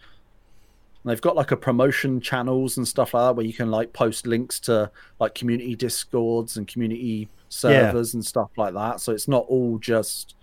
[1.02, 3.92] And they've got like a promotion channels and stuff like that where you can like
[3.92, 9.00] post links to like community discords and community servers and stuff like that.
[9.00, 10.34] So it's not all just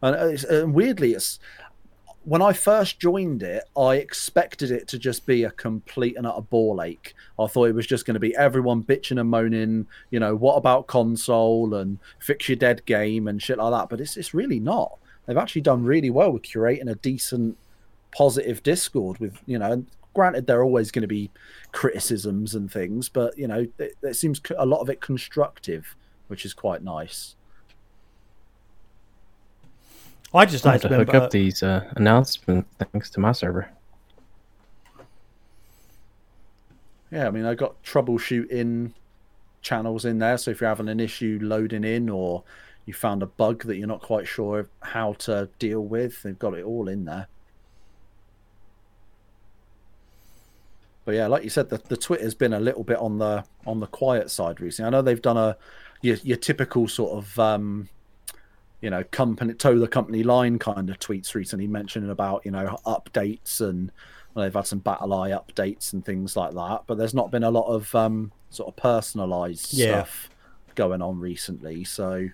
[0.00, 1.38] and, it's, and weirdly it's
[2.28, 6.42] when I first joined it, I expected it to just be a complete and utter
[6.42, 7.14] ball ache.
[7.38, 10.56] I thought it was just going to be everyone bitching and moaning, you know, what
[10.56, 13.88] about console and fix your dead game and shit like that.
[13.88, 14.98] But it's it's really not.
[15.24, 17.56] They've actually done really well with curating a decent,
[18.14, 19.18] positive Discord.
[19.20, 19.86] With you know,
[20.18, 21.30] granted there are always going to be
[21.70, 25.94] criticisms and things, but you know, it, it seems a lot of it constructive,
[26.26, 27.36] which is quite nice.
[30.34, 31.26] I just I don't have to hook remember.
[31.26, 33.70] up these uh, announcement things to my server.
[37.12, 38.90] Yeah, I mean, I got troubleshooting
[39.62, 40.36] channels in there.
[40.36, 42.42] So if you're having an issue loading in or
[42.86, 46.36] you found a bug that you're not quite sure of how to deal with, they've
[46.36, 47.28] got it all in there.
[51.08, 53.80] But yeah, like you said, the, the Twitter's been a little bit on the on
[53.80, 54.88] the quiet side recently.
[54.88, 55.56] I know they've done a
[56.02, 57.88] your, your typical sort of um,
[58.82, 62.76] you know company toe the company line kind of tweets recently, mentioning about you know
[62.84, 63.90] updates and
[64.34, 66.82] well, they've had some BattlEye updates and things like that.
[66.86, 70.02] But there's not been a lot of um, sort of personalized Yeah.
[70.02, 70.28] stuff
[70.74, 71.84] going on recently.
[71.84, 72.28] So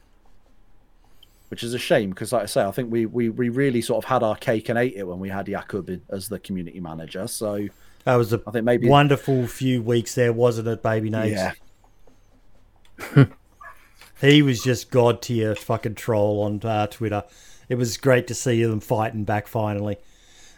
[1.49, 4.03] which is a shame because, like I say, I think we, we, we really sort
[4.05, 7.29] of had our cake and ate it when we had Jakub as the community manager.
[7.29, 7.69] So
[8.05, 11.33] That was a I think maybe wonderful few weeks there, wasn't it, baby Nade?
[11.33, 13.25] yeah,
[14.21, 17.25] He was just god tier fucking troll on uh, Twitter.
[17.69, 19.99] It was great to see them fighting back finally.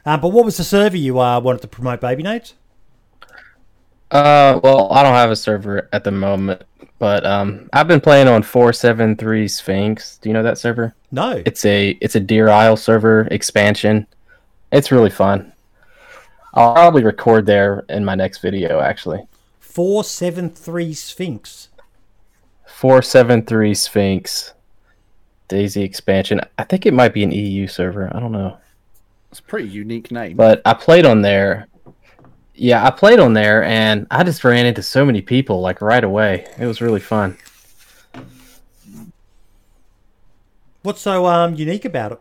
[0.04, 2.50] Um, but what was the server you uh, wanted to promote, baby Nade?
[4.10, 6.62] Uh, well, I don't have a server at the moment,
[6.98, 10.18] but um, I've been playing on four seven three Sphinx.
[10.18, 10.94] Do you know that server?
[11.10, 11.42] No.
[11.44, 14.06] It's a it's a Deer Isle server expansion.
[14.70, 15.52] It's really fun.
[16.56, 18.80] I'll probably record there in my next video.
[18.80, 19.26] Actually,
[19.60, 21.68] 473 Sphinx.
[22.66, 24.54] four seven three Sphinx
[25.48, 26.40] DayZ expansion.
[26.58, 28.10] I think it might be an EU server.
[28.14, 28.56] I don't know.
[29.30, 30.36] it's a pretty unique name.
[30.36, 31.68] but I played on there.
[32.54, 36.02] Yeah, I played on there, and I just ran into so many people like right
[36.02, 36.46] away.
[36.58, 37.36] It was really fun.
[40.82, 42.20] What's so um, unique about it?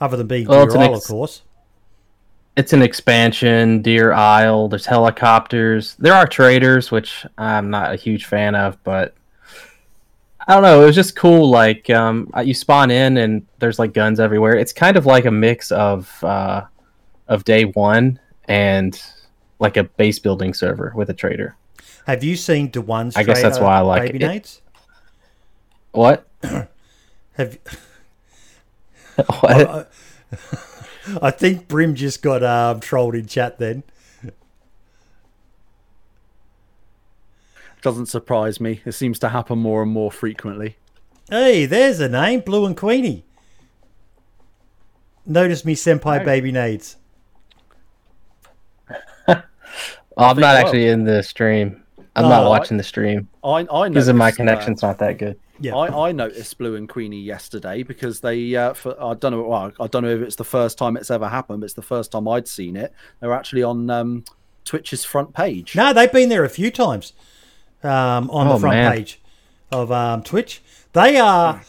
[0.00, 1.42] Other than being Well, Deer it's an Isle, ex- of course.
[2.56, 4.68] It's an expansion, Deer Isle.
[4.68, 5.96] There's helicopters.
[5.96, 9.14] There are traders, which I'm not a huge fan of, but
[10.46, 10.82] I don't know.
[10.82, 11.50] It was just cool.
[11.50, 14.56] Like um, you spawn in, and there's like guns everywhere.
[14.56, 16.64] It's kind of like a mix of uh,
[17.26, 19.02] of day one and
[19.58, 21.56] like a base building server with a trader.
[22.06, 24.60] Have you seen Dewan's I guess that's why I like baby it.
[25.92, 26.28] What?
[26.42, 27.58] Have
[29.40, 29.90] what?
[30.32, 30.73] I
[31.30, 33.82] think Brim just got um, trolled in chat then.
[37.82, 38.80] Doesn't surprise me.
[38.86, 40.76] It seems to happen more and more frequently.
[41.28, 43.24] Hey, there's a name, Blue and Queenie.
[45.26, 46.24] Notice me, senpai, Right.
[46.24, 46.96] baby Nades.
[49.28, 49.34] Oh,
[50.18, 51.82] I'm not actually in the stream.
[52.16, 54.82] I'm Oh, not I- watching the stream I I because of my noticed, uh, connection's
[54.82, 55.38] not that good.
[55.60, 59.42] Yeah, I, I noticed Blue and Queenie yesterday because they uh, for I don't know
[59.42, 61.82] well, I don't know if it's the first time it's ever happened, but it's the
[61.82, 62.92] first time I'd seen it.
[63.20, 64.24] They were actually on um,
[64.64, 65.76] Twitch's front page.
[65.76, 67.12] no, they've been there a few times
[67.84, 68.92] um, on the Oh, front man.
[68.92, 69.20] page
[69.70, 70.60] of um, Twitch.
[70.92, 71.62] They are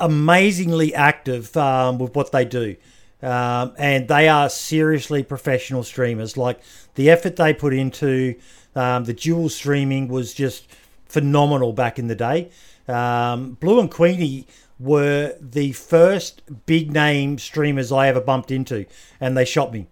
[0.00, 2.76] amazingly active um, with what they do.
[3.20, 6.36] Um, and they are seriously professional streamers.
[6.36, 6.60] Like
[6.94, 8.36] the effort they put into
[8.76, 10.68] um, the dual streaming was just
[11.06, 12.50] phenomenal back in the day.
[12.88, 14.46] Um, Blue and Queenie
[14.78, 18.86] were the first big name streamers I ever bumped into,
[19.20, 19.86] and they shot me.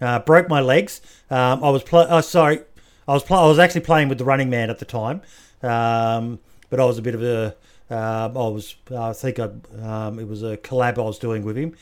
[0.00, 1.00] Uh, broke my legs.
[1.30, 2.60] Um, I was pl- oh, sorry,
[3.08, 5.22] I was pl- I was actually playing with the Running Man at the time,
[5.62, 7.56] um, but I was a bit of a
[7.88, 9.50] um, I was I think I,
[9.82, 11.74] um, it was a collab I was doing with him,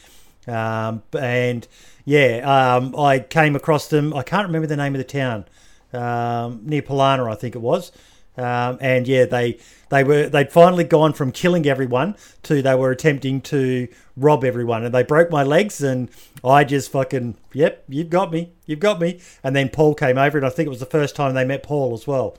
[0.47, 1.67] um, and
[2.05, 4.15] yeah, um, I came across them.
[4.15, 5.47] I can't remember the name of the town
[5.93, 7.91] near Polana, I think it was.
[8.37, 9.59] Um, and yeah, they
[9.91, 14.85] they were they'd finally gone from killing everyone to they were attempting to rob everyone,
[14.85, 16.09] and they broke my legs, and
[16.45, 19.21] I just fucking yep, you've got me, you've got me.
[19.45, 21.63] And then Paul came over, and I think it was the first time they met
[21.63, 22.37] Paul as well.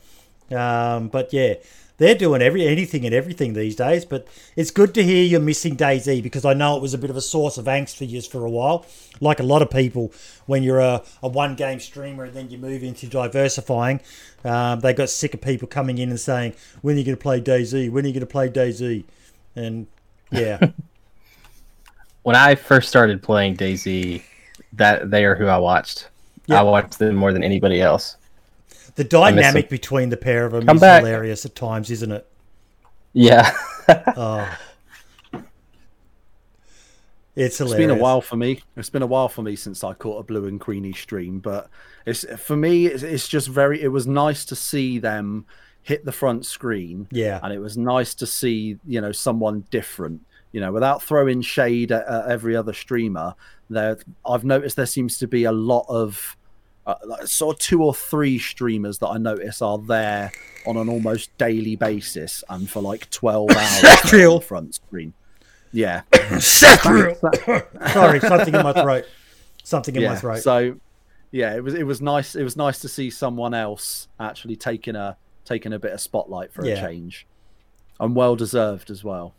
[0.52, 1.56] Um, but yeah,
[1.98, 4.06] they're doing every anything and everything these days.
[4.06, 7.10] But it's good to hear you're missing DayZ because I know it was a bit
[7.10, 8.86] of a source of angst for you for a while.
[9.22, 10.12] Like a lot of people,
[10.46, 14.02] when you're a, a one game streamer and then you move into diversifying,
[14.44, 17.22] um, they got sick of people coming in and saying, "When are you going to
[17.22, 17.90] play DayZ?
[17.92, 19.04] When are you going to play DayZ?"
[19.56, 19.88] And
[20.32, 20.72] yeah,
[22.26, 24.24] When I first started playing DayZ,
[24.74, 26.10] that they are who I watched.
[26.48, 26.60] Yeah.
[26.60, 28.18] I watched them more than anybody else.
[28.96, 31.04] The dynamic between the pair of them Come is back.
[31.04, 32.28] hilarious at times, isn't it?
[33.14, 33.52] Yeah.
[34.18, 34.58] Oh.
[35.34, 35.44] It's
[37.36, 37.78] It's hilarious.
[37.90, 38.62] been a while for me.
[38.78, 41.70] It's been a while for me since I caught a Blue and Queenie stream, but
[42.06, 42.86] it's for me.
[42.88, 43.82] It's, it's just very.
[43.82, 45.46] It was nice to see them
[45.84, 47.40] hit the front screen, Yeah.
[47.44, 50.22] and it was nice to see you know someone different.
[50.54, 53.36] You know, without throwing shade at, at every other streamer,
[53.70, 56.38] there I've noticed there seems to be a lot of
[56.86, 60.32] uh, like sort of two or three streamers that I notice are there
[60.68, 64.40] on an almost daily basis and for like twelve hours on Real.
[64.40, 65.14] front screen.
[65.72, 66.02] yeah.
[66.40, 67.16] Sorry,
[68.20, 69.06] something in my throat.
[69.64, 70.10] Something in yeah.
[70.10, 70.40] my throat.
[70.40, 70.78] So
[71.32, 72.36] yeah, it was it was nice.
[72.36, 76.54] It was nice to see someone else actually taking a taking a bit of spotlight
[76.54, 76.74] for Yeah.
[76.76, 77.28] a change,
[78.00, 79.34] and well deserved as well.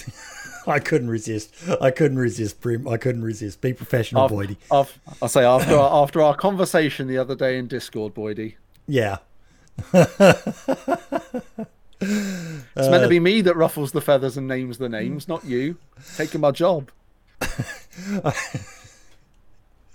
[0.76, 1.53] I couldn't resist.
[1.81, 2.88] I couldn't resist, Brim.
[2.88, 3.61] I couldn't resist.
[3.61, 4.57] Be professional, Af- Boydie.
[4.72, 8.56] af- I say after our, after our conversation the other day in Discord, Boydie,
[8.88, 9.18] Yeah.
[9.94, 10.10] it's
[12.77, 15.77] meant to be me that ruffles the feathers and names the names, not you.
[16.15, 16.89] Taking my job.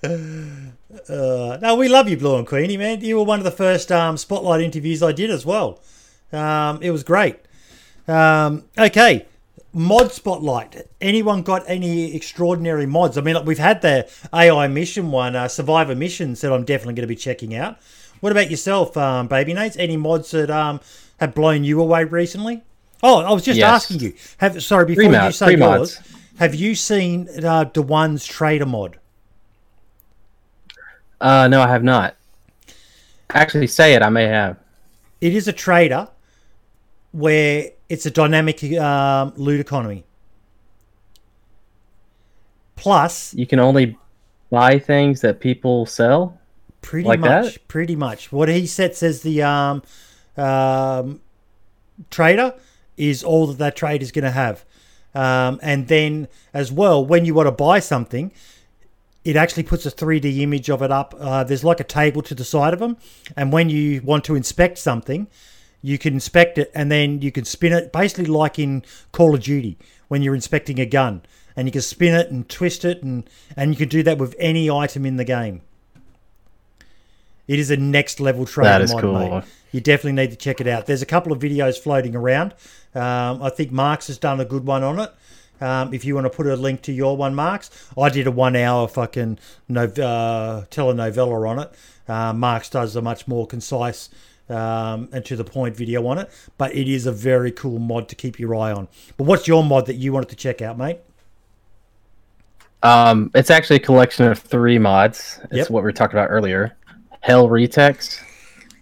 [0.05, 3.01] Uh, no, we love you, Blue and Queenie, man.
[3.01, 5.81] You were one of the first um, spotlight interviews I did as well.
[6.32, 7.36] Um, it was great.
[8.09, 9.27] Um, okay,
[9.73, 10.86] mod spotlight.
[11.01, 13.16] Anyone got any extraordinary mods?
[13.16, 17.03] I mean, we've had the AI mission one, uh, Survivor missions that I'm definitely going
[17.05, 17.78] to be checking out.
[18.20, 19.77] What about yourself, um, Baby Nades?
[19.77, 20.81] Any mods that um,
[21.19, 22.62] have blown you away recently?
[23.03, 23.69] Oh, I was just Yes.
[23.85, 24.15] asking you.
[24.39, 25.99] Have sorry before you say free yours.
[25.99, 26.01] mods.
[26.39, 28.99] Have you seen uh, the one's trader mod?
[31.20, 32.16] Uh, no, I have not.
[33.31, 34.03] Actually, say it.
[34.03, 34.57] I may have.
[35.20, 36.09] it is a trader
[37.12, 40.05] where it's a dynamic um, loot economy.
[42.77, 43.98] Plus, You can only
[44.51, 46.39] buy things that people sell.
[46.81, 47.69] pretty Like much, that?
[47.69, 49.82] pretty much what he sets as the um,
[50.36, 51.20] um,
[52.10, 52.55] trader
[52.97, 54.64] is all that that trade is going to have.
[55.14, 58.32] Um, and then as well, when you want to buy something,
[59.24, 61.14] it actually puts a 3D image of it up.
[61.19, 62.97] Uh, there's like a table to the side of them,
[63.36, 65.28] and when you want to inspect something,
[65.82, 69.42] you can inspect it and then you can spin it, basically like in Call of
[69.42, 69.76] Duty
[70.09, 71.22] when you're inspecting a gun,
[71.56, 74.34] and you can spin it and twist it, and and you can do that with
[74.38, 75.62] any item in the game.
[77.48, 79.18] It is a next level trader That is mod, cool.
[79.18, 79.44] mate.
[79.72, 80.86] You definitely need to check it out.
[80.86, 82.52] There's a couple of videos floating around.
[82.94, 85.12] Um, I think Marks has done a good one on it.
[85.60, 88.30] Um, if you want to put a link to your one, Marks, I did a
[88.30, 89.38] one hour fucking
[89.68, 91.72] no, uh, telenovela on it.
[92.09, 94.10] Uh, Marks does a much more concise
[94.48, 98.09] um, and to the point video on it, but it is a very cool mod
[98.09, 98.89] to keep your eye on.
[99.16, 100.98] But what's your mod that you wanted to check out, mate?
[102.82, 105.39] Um, it's actually a collection of three mods.
[105.44, 105.70] It's Yep.
[105.70, 106.77] what we were talking about earlier.
[107.20, 108.20] Hell Retex.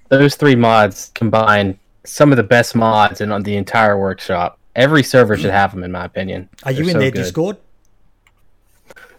[0.08, 4.58] Those three mods combine some of the best mods in on the entire workshop.
[4.74, 6.48] Every server should have them, in my opinion.
[6.64, 7.18] Are you They're in so their good.
[7.22, 7.56] Discord?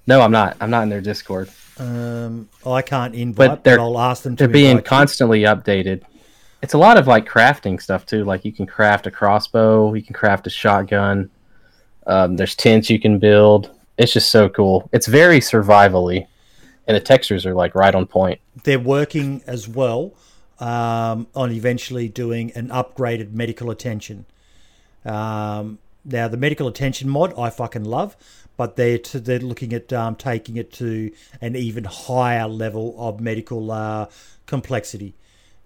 [0.08, 0.58] No, I'm not.
[0.60, 1.50] I'm not in their Discord.
[1.78, 4.44] Um, I can't invite, But but, they're- I'll ask them to.
[4.46, 4.82] They're being you.
[4.84, 6.02] constantly updated.
[6.62, 8.24] It's a lot of like crafting stuff too.
[8.24, 11.30] Like you can craft a crossbow, you can craft a shotgun.
[12.08, 13.72] Um, there's tents you can build.
[13.98, 14.90] It's just so cool.
[14.92, 16.28] It's very survivally,
[16.88, 18.40] and the textures are like right on point.
[18.64, 20.14] they're working as well
[20.60, 24.26] um, on eventually doing an upgraded medical attention.
[25.04, 28.16] Um, now, the medical attention mod I fucking love,
[28.58, 33.72] but they're they're looking at um, taking it to an even higher level of medical
[33.72, 34.08] uh,
[34.46, 35.14] complexity.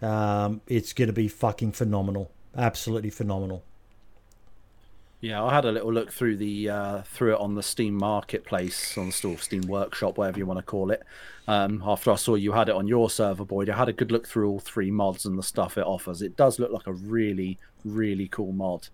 [0.01, 3.63] Um, it's going to be fucking phenomenal, absolutely phenomenal.
[5.21, 8.95] Yeah, I had a little look through the uh, through it on the Steam Marketplace,
[8.97, 11.01] on the store, Steam Workshop, whatever you want to call it.
[11.47, 14.11] Um, after I saw you had it on your server, Boyd, I had a good
[14.11, 16.21] look through all three mods and the stuff it offers.
[16.21, 18.89] It does look like a really, really cool mod.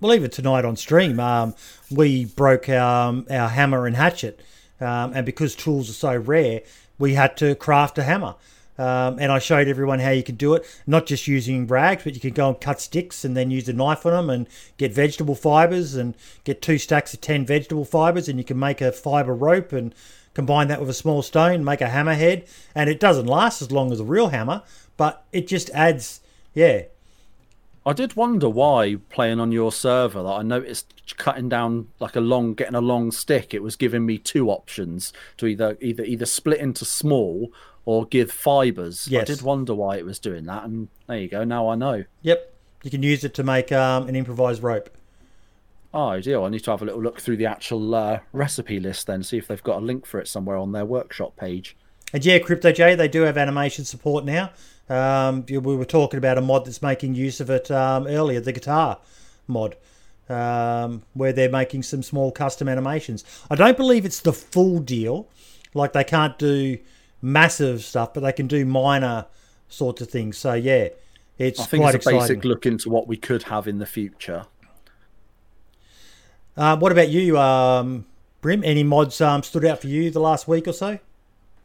[0.00, 1.54] well, even tonight on stream, um,
[1.90, 4.40] we broke um, our hammer and hatchet,
[4.80, 6.62] um, and because tools are so rare,
[6.98, 8.36] we had to craft a hammer.
[8.76, 12.14] Um, and I showed everyone how you could do it, not just using rags, but
[12.14, 14.92] you could go and cut sticks and then use a knife on them and get
[14.92, 18.90] vegetable fibers and get two stacks of 10 vegetable fibers, and you can make a
[18.90, 19.94] fiber rope and
[20.34, 22.48] combine that with a small stone, make a hammerhead.
[22.74, 24.62] And it doesn't last as long as a real hammer,
[24.96, 26.20] but it just adds,
[26.52, 26.82] yeah,
[27.86, 32.20] I did wonder why playing on your server that I noticed cutting down like a
[32.20, 33.52] long, getting a long stick.
[33.52, 37.52] It was giving me two options to either either either split into small
[37.84, 39.08] or give fibers.
[39.12, 41.44] I did wonder why it was doing that, and there you go.
[41.44, 42.04] Now I know.
[42.22, 42.52] Yep.
[42.82, 44.90] You can use it to make um, an improvised rope.
[45.94, 46.44] Oh, ideal.
[46.44, 49.38] I need to have a little look through the actual uh, recipe list then, see
[49.38, 51.76] if they've got a link for it somewhere on their workshop page.
[52.12, 54.50] And yeah, Crypto J, they do have animation support now.
[54.88, 58.52] Um, we were talking about a mod that's making use of it um, earlier, the
[58.52, 58.98] guitar
[59.46, 59.76] mod,
[60.28, 63.24] um, where they're making some small custom animations.
[63.50, 65.28] I don't believe it's the full deal.
[65.74, 66.78] Like they can't do
[67.24, 69.26] massive stuff, but they can do minor
[69.68, 70.36] sorts of things.
[70.38, 70.88] So yeah,
[71.38, 72.36] it's I think quite it's a exciting.
[72.36, 74.46] basic look into what we could have in the future.
[76.56, 78.06] Um, what about you, um,
[78.40, 78.62] Brim?
[78.62, 80.98] Any mods um, stood out for you the last week or so?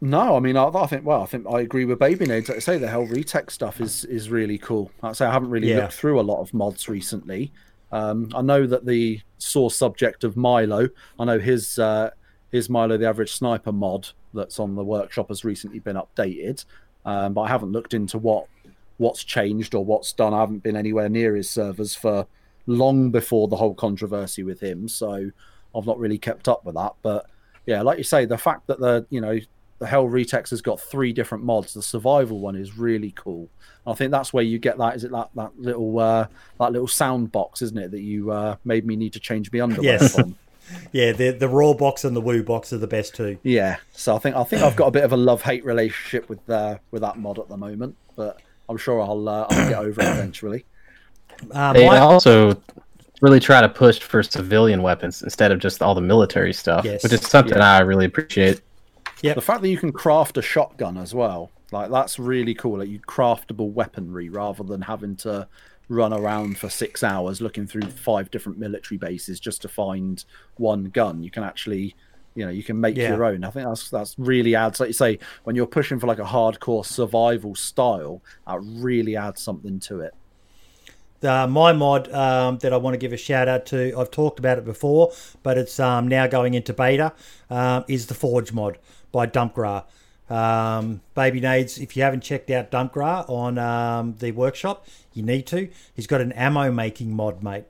[0.00, 2.48] No, I mean, I, I think, well, I think I agree with Baby Nades.
[2.48, 4.90] Like I say, the Hell Retech stuff is is really cool.
[5.02, 5.82] Like I say, I haven't really Yeah.
[5.82, 7.52] looked through a lot of mods recently,
[7.92, 12.10] Um, I know that the source subject of Milo, I know his uh,
[12.52, 16.64] his Milo the Average Sniper mod that's on the workshop has recently been updated,
[17.04, 18.46] um, but I haven't looked into what
[18.98, 20.34] what's changed or what's done.
[20.34, 22.26] I haven't been anywhere near his servers for
[22.66, 25.30] long before the whole controversy with him, so
[25.74, 26.92] I've not really kept up with that.
[27.02, 27.26] But
[27.66, 29.38] yeah, like you say, the fact that the you know
[29.78, 31.72] the Hell Retex has got three different mods.
[31.72, 33.48] The survival one is really cool.
[33.86, 34.94] I think that's where you get that.
[34.94, 36.26] Is it that that little uh,
[36.58, 37.90] that little sound box, isn't it?
[37.90, 40.14] That you uh, made me need to change my underwear Yes.
[40.14, 40.36] from.
[40.92, 43.38] Yeah, the the raw box and the woo box are the best too.
[43.42, 46.28] Yeah, so I think I think I've got a bit of a love hate relationship
[46.28, 49.78] with uh, with that mod at the moment, but I'm sure I'll uh, I'll get
[49.78, 50.64] over it eventually.
[51.52, 52.60] Uh, They my- also
[53.22, 57.02] really try to push for civilian weapons instead of just all the military stuff, Yes.
[57.02, 58.62] which is something I really appreciate.
[59.22, 62.78] Yeah, The fact that you can craft a shotgun as well, like that's really cool.
[62.78, 65.46] Like you craftable weaponry rather than having to
[65.90, 70.24] run around for six hours looking through five different military bases just to find
[70.56, 71.20] one gun.
[71.22, 71.96] You can actually,
[72.36, 73.10] you know, you can make Yeah.
[73.10, 73.42] your own.
[73.44, 76.24] I think that's that's really adds, like you say, when you're pushing for like a
[76.24, 80.14] hardcore survival style, that really adds something to it.
[81.22, 84.38] Uh, my mod um, that I want to give a shout out to, I've talked
[84.38, 85.12] about it before,
[85.42, 87.12] but it's um, now going into beta,
[87.50, 88.78] um, is the Forge mod
[89.12, 89.84] by Dumpgra.
[90.30, 95.46] Um, Baby Nades, if you haven't checked out Dumpgra on um, the workshop, you need
[95.48, 95.68] to.
[95.94, 97.64] He's got an ammo making mod, mate.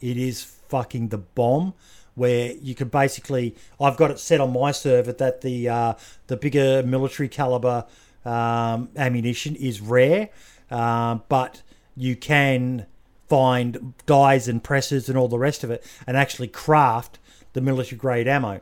[0.00, 1.74] It is fucking the bomb.
[2.14, 5.94] Where you can basically, I've got it set on my server that the uh,
[6.26, 7.86] the bigger military caliber
[8.24, 10.28] um, ammunition is rare,
[10.70, 11.62] um, but
[11.96, 12.86] you can
[13.28, 17.18] find dies and presses and all the rest of it, and actually craft
[17.52, 18.60] the military grade ammo.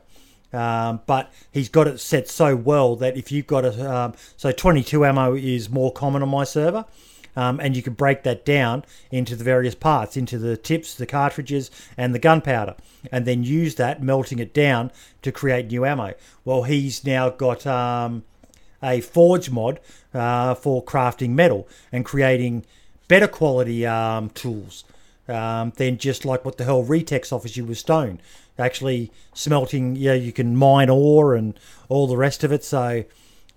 [0.52, 4.50] Um, but he's got it set so well that if you've got a um, so
[4.50, 6.86] 22 ammo is more common on my server,
[7.36, 11.06] um, and you can break that down into the various parts, into the tips, the
[11.06, 12.74] cartridges, and the gunpowder,
[13.12, 14.90] and then use that, melting it down
[15.22, 16.14] to create new ammo.
[16.44, 18.24] Well, he's now got um,
[18.82, 19.80] a forge mod
[20.14, 22.64] uh, for crafting metal and creating
[23.06, 24.84] better quality um, tools
[25.28, 28.20] um, than just like what the hell Retex offers you with stone.
[28.58, 32.64] Actually, smelting, yeah, you can mine ore and all the rest of it.
[32.64, 33.04] So,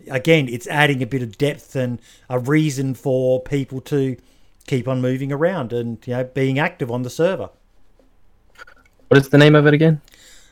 [0.10, 2.00] again, it's adding a bit of depth and
[2.30, 4.18] a reason for people to
[4.68, 7.50] keep on moving around and you know being active on the server.
[9.08, 10.02] What is the name of it again?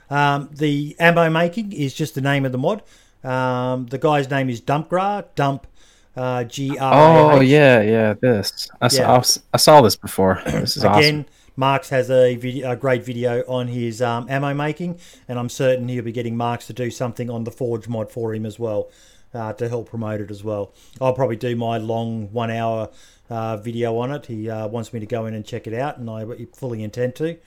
[0.09, 2.81] Um, the ammo making is just the name of the mod.
[3.23, 5.67] Um, the guy's name is Dumpgra, Dump
[6.15, 7.35] uh, G R.
[7.37, 8.13] Oh yeah, yeah.
[8.13, 9.01] This I saw.
[9.01, 9.11] Yeah.
[9.11, 10.41] I s- I saw this before.
[10.45, 11.25] This is Again, awesome.
[11.59, 14.97] Marks has a, video, a great video on his um, ammo making,
[15.27, 18.33] and I'm certain he'll be getting Marks to do something on the Forge mod for
[18.33, 18.89] him as well
[19.33, 20.71] uh, to help promote it as well.
[21.01, 22.89] I'll probably do my long one hour
[23.29, 24.27] uh, video on it.
[24.27, 27.15] He uh, wants me to go in and check it out, and I fully intend
[27.15, 27.37] to.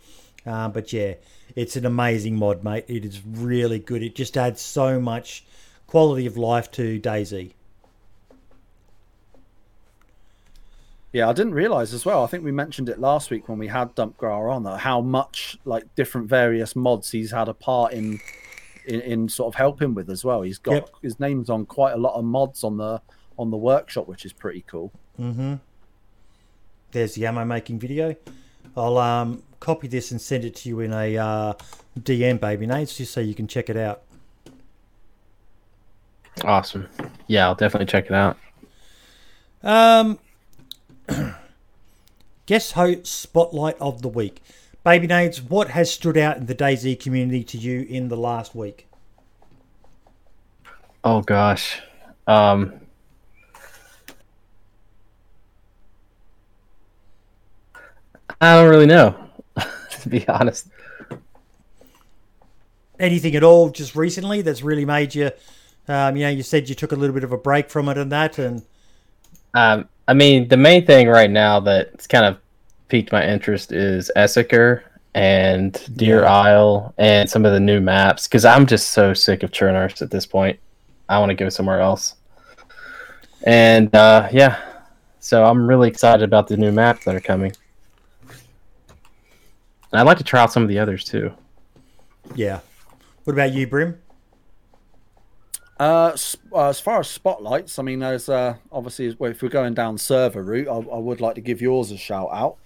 [0.45, 1.15] Uh, but yeah,
[1.57, 2.85] it's an amazing mod, mate.
[2.89, 4.03] It is really good.
[4.03, 5.43] It just adds so much
[5.87, 7.53] quality of life to DayZ.
[11.13, 12.25] Yeah, I didn't realize as well.
[12.25, 15.59] I think we mentioned it last week when we had Dumpgra on that how much
[15.67, 18.19] like different various mods he's had a part in
[18.87, 20.43] in, in sort of helping with as well.
[20.43, 20.91] He's got Yep.
[21.03, 23.01] his name's on quite a lot of mods on the
[23.39, 24.91] on the workshop, which is pretty cool.
[25.21, 25.55] Mm-hmm.
[26.93, 28.17] There's the ammo making video.
[28.77, 31.53] I'll um, copy this and send it to you in a uh,
[32.01, 34.03] DM, baby Nade, just so you can check it out.
[36.45, 36.89] Awesome.
[37.27, 38.39] Yeah, I'll definitely check it out.
[39.63, 40.19] Um,
[42.47, 44.43] guest host spotlight of the week.
[44.85, 48.55] Baby Nades, what has stood out in the DayZ community to you in the last
[48.55, 48.89] week?
[51.05, 51.81] Oh gosh.
[52.27, 52.81] Um
[58.41, 59.15] I don't really know,
[60.01, 60.67] to be honest.
[62.99, 65.31] Anything at all just recently that's really made you,
[65.87, 67.97] um, you know, you said you took a little bit of a break from it
[67.97, 68.65] and that, and
[69.55, 72.39] Um, I mean, the main thing right now that's kind of
[72.89, 74.83] piqued my interest is Esseker
[75.15, 76.33] and Deer Yeah.
[76.33, 80.11] Isle and some of the new maps because I'm just so sick of Chernarus at
[80.11, 80.59] this point.
[81.09, 82.17] I want to go somewhere else.
[83.45, 84.61] And uh, yeah,
[85.21, 87.53] so I'm really excited about the new maps that are coming.
[88.31, 91.33] And I'd like to try out some of the others too.
[92.35, 92.61] yeah.
[93.25, 94.01] What about you, Brim?
[95.83, 96.17] Uh,
[96.53, 100.45] uh, as far as spotlights, I mean, there's uh, obviously if we're going down server
[100.45, 102.59] route, I, I would like to give yours a shout out.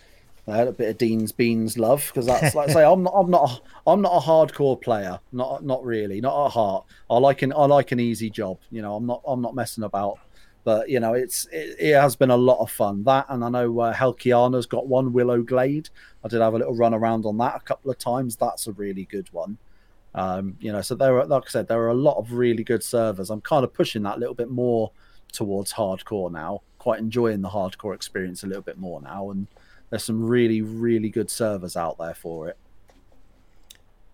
[0.47, 3.31] Uh, a bit of Dean's Beans love because that's like I say I'm not I'm
[3.31, 6.85] not a, I'm not a hardcore player, not not really, not at heart.
[7.09, 8.59] I like an I like an easy job.
[8.71, 10.19] You know, I'm not I'm not messing about
[10.65, 13.05] But you know, it's it, it has been a lot of fun.
[13.05, 15.89] That and I know uh, Helkiana's got one Willow Glade.
[16.23, 18.37] I did have a little run around on that a couple of times.
[18.37, 19.59] That's a really good one.
[20.17, 22.65] Um, you know, so there are, like I said, there are a lot of really
[22.65, 23.29] good servers.
[23.31, 24.91] I'm kind of pushing that a little bit more
[25.31, 26.63] towards hardcore now.
[26.79, 29.47] Quite enjoying the hardcore experience a little bit more now, and
[29.91, 32.57] there's some really, really good servers out there for it.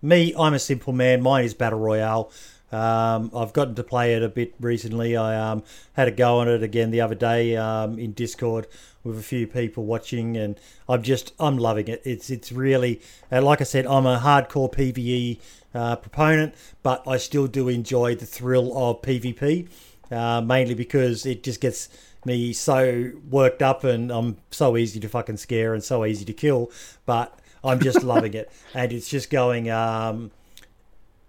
[0.01, 1.21] Me, I'm a simple man.
[1.21, 2.29] Mine is Battle Royale.
[2.73, 5.15] Um, I've gotten to play it a bit recently.
[5.15, 8.67] I um, had a go on it again the other day um, in Discord
[9.03, 10.59] with a few people watching, and
[10.89, 12.01] I'm just I'm loving it.
[12.03, 12.99] It's it's really
[13.31, 15.39] uh, like I said, I'm a hardcore PVE
[15.73, 19.69] uh, proponent, but I still do enjoy the thrill of PvP,
[20.11, 21.89] uh, mainly because it just gets
[22.25, 26.33] me so worked up and I'm so easy to fucking scare and so easy to
[26.33, 26.71] kill.
[27.05, 30.31] But I'm just loving it, and it's just going um,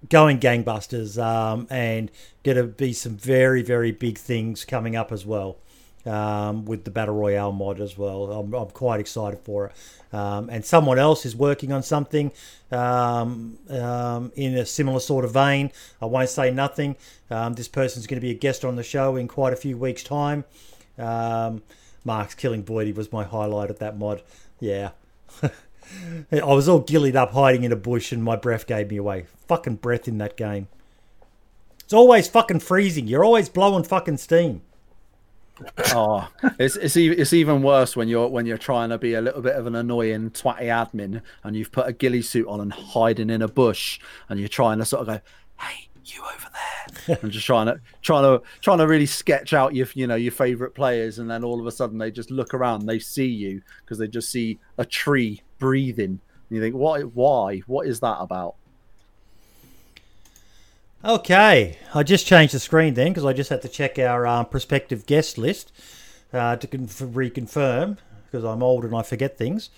[0.09, 2.11] going gangbusters, um, and
[2.43, 5.59] going to be some very very big things coming up as well.
[6.07, 9.73] Um, with the battle royale mod as well, I'm, I'm quite excited for it.
[10.15, 12.31] Um, and someone else is working on something
[12.70, 15.73] um, um, in a similar sort of vein.
[16.02, 16.97] I won't say nothing.
[17.31, 19.78] Um, this person's going to be a guest on the show in quite a few
[19.78, 20.44] weeks' time.
[20.99, 21.62] Um,
[22.05, 24.23] Mark's killing Voidy was my highlight of that mod.
[24.60, 24.91] Yeah.
[25.42, 29.26] I was all gillied up hiding in a bush and my breath gave me away.
[29.49, 30.68] Fucking breath in that game.
[31.81, 33.07] It's always fucking freezing.
[33.07, 34.62] You're always blowing fucking steam.
[35.92, 39.20] Oh, it's it's even it's even worse when you're when you're trying to be a
[39.20, 42.73] little bit of an annoying twatty admin and you've put a ghillie suit on and
[42.73, 45.20] hiding in a bush and you're trying to sort of go,
[45.60, 46.50] hey, you over
[47.07, 50.15] there, and just trying to trying to trying to really sketch out your you know
[50.15, 53.26] your favorite players, and then all of a sudden they just look around, they see
[53.26, 57.15] you because they just see a tree breathing, and you think, what?
[57.15, 57.58] Why?
[57.66, 58.57] What is that about?
[61.05, 64.47] Okay, I just changed the screen then because I just had to check our um,
[64.47, 65.70] prospective guest list
[66.33, 69.68] uh, to conf- reconfirm because I'm old and I forget things.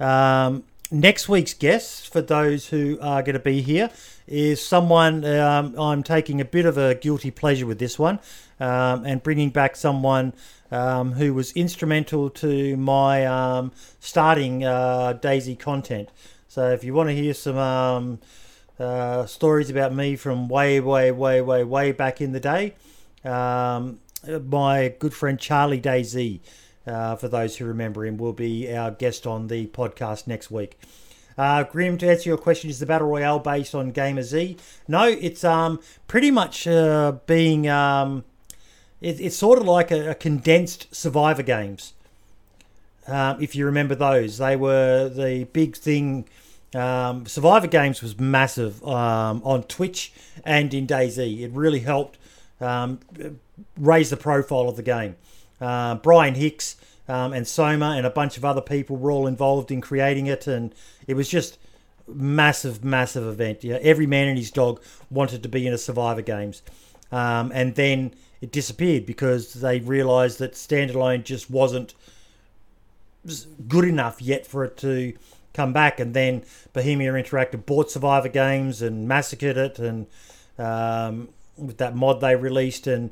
[0.00, 3.90] Um, next week's guest, for those who are going to be here,
[4.26, 8.18] is someone um, I'm taking a bit of a guilty pleasure with this one
[8.58, 10.32] um, and bringing back someone
[10.70, 16.08] um, who was instrumental to my um, starting uh, DayZ content.
[16.48, 18.20] So if you want to hear some
[18.82, 22.74] uh, stories about me from way, way, way, way, way back in the day,
[23.24, 26.40] um, my good friend Charlie DayZ.
[26.84, 30.76] Uh, for those who remember him, will be our guest on the podcast next week.
[31.38, 34.56] Uh, Grim, to answer your question, is the battle royale based on Gamer Z?
[34.88, 38.24] No, it's um pretty much uh, being um,
[39.00, 41.94] it, it's sort of like a, a condensed Survivor games.
[43.06, 46.28] Um, if you remember those, they were the big thing.
[46.74, 50.12] Um, Survivor Games was massive um, on Twitch
[50.44, 51.40] and in DayZ.
[51.40, 52.18] It really helped
[52.60, 53.00] um,
[53.76, 55.16] raise the profile of the game.
[55.60, 56.76] Uh, Brian Hicks
[57.08, 60.46] um, and Soma and a bunch of other people were all involved in creating it,
[60.46, 60.74] and
[61.06, 61.58] it was just
[62.08, 63.64] massive, massive event.
[63.64, 66.62] Every man and his dog wanted to be in a Survivor Games,
[67.10, 71.94] um, and then it disappeared because they realised that standalone just wasn't
[73.68, 75.12] good enough yet for it to
[75.52, 76.00] come back.
[76.00, 80.06] And then Bohemia Interactive bought Survivor Games and massacred it, and
[80.58, 83.10] um, with that mod they released, and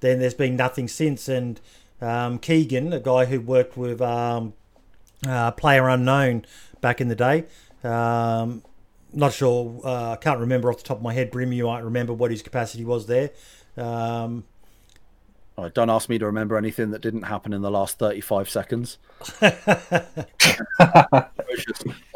[0.00, 1.28] then there's been nothing since.
[1.28, 1.60] And
[2.00, 4.54] um, Keegan, a guy who worked with um,
[5.26, 6.44] uh, Player Unknown
[6.80, 7.44] back in the day.
[7.84, 8.62] Um,
[9.12, 11.30] not sure, uh, I can't remember off the top of my head.
[11.30, 13.30] Brim, you might remember what his capacity was there.
[13.76, 14.44] Um,
[15.58, 18.98] oh, don't ask me to remember anything that didn't happen in the last 35 seconds.
[19.38, 19.50] why,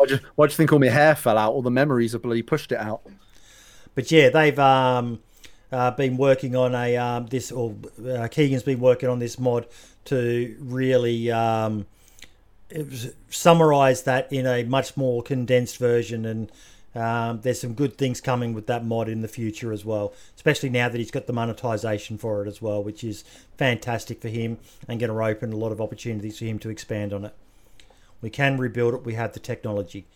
[0.06, 1.52] do you, why do you think all my hair fell out?
[1.52, 3.02] All the memories have bloody pushed it out.
[3.94, 5.20] But yeah, they've um,
[5.72, 7.74] uh, been working on a um, this or
[8.06, 9.66] uh, Keegan's been working on this mod
[10.06, 11.86] to really um,
[13.30, 16.50] summarize that in a much more condensed version and
[16.96, 20.68] um, there's some good things coming with that mod in the future as well especially
[20.68, 23.24] now that he's got the monetization for it as well which is
[23.56, 24.58] fantastic for him
[24.88, 27.34] and going to open a lot of opportunities for him to expand on it
[28.20, 30.06] we can rebuild it we have the technology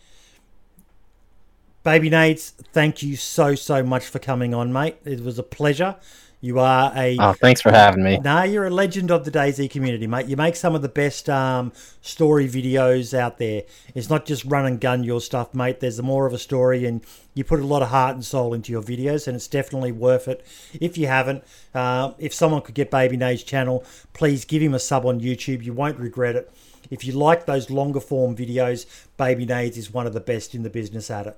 [1.83, 4.97] Baby Nades, thank you so so much for coming on, mate.
[5.03, 5.95] It was a pleasure.
[6.41, 8.17] You are a oh, thanks for having me.
[8.17, 10.25] Nah, you're a legend of the DayZ community, mate.
[10.25, 11.71] You make some of the best um,
[12.01, 13.63] story videos out there.
[13.93, 15.79] It's not just run and gun your stuff, mate.
[15.79, 17.05] There's more of a story, and
[17.35, 20.27] you put a lot of heart and soul into your videos, and it's definitely worth
[20.27, 20.45] it.
[20.73, 21.43] If you haven't,
[21.75, 25.63] uh, if someone could get Baby Nade's channel, please give him a sub on YouTube.
[25.63, 26.51] You won't regret it.
[26.89, 30.63] If you like those longer form videos, Baby Nades is one of the best in
[30.63, 31.37] the business at it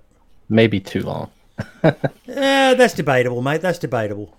[0.50, 1.32] maybe too long.
[2.26, 3.62] yeah, that's debatable, mate.
[3.62, 4.38] That's debatable.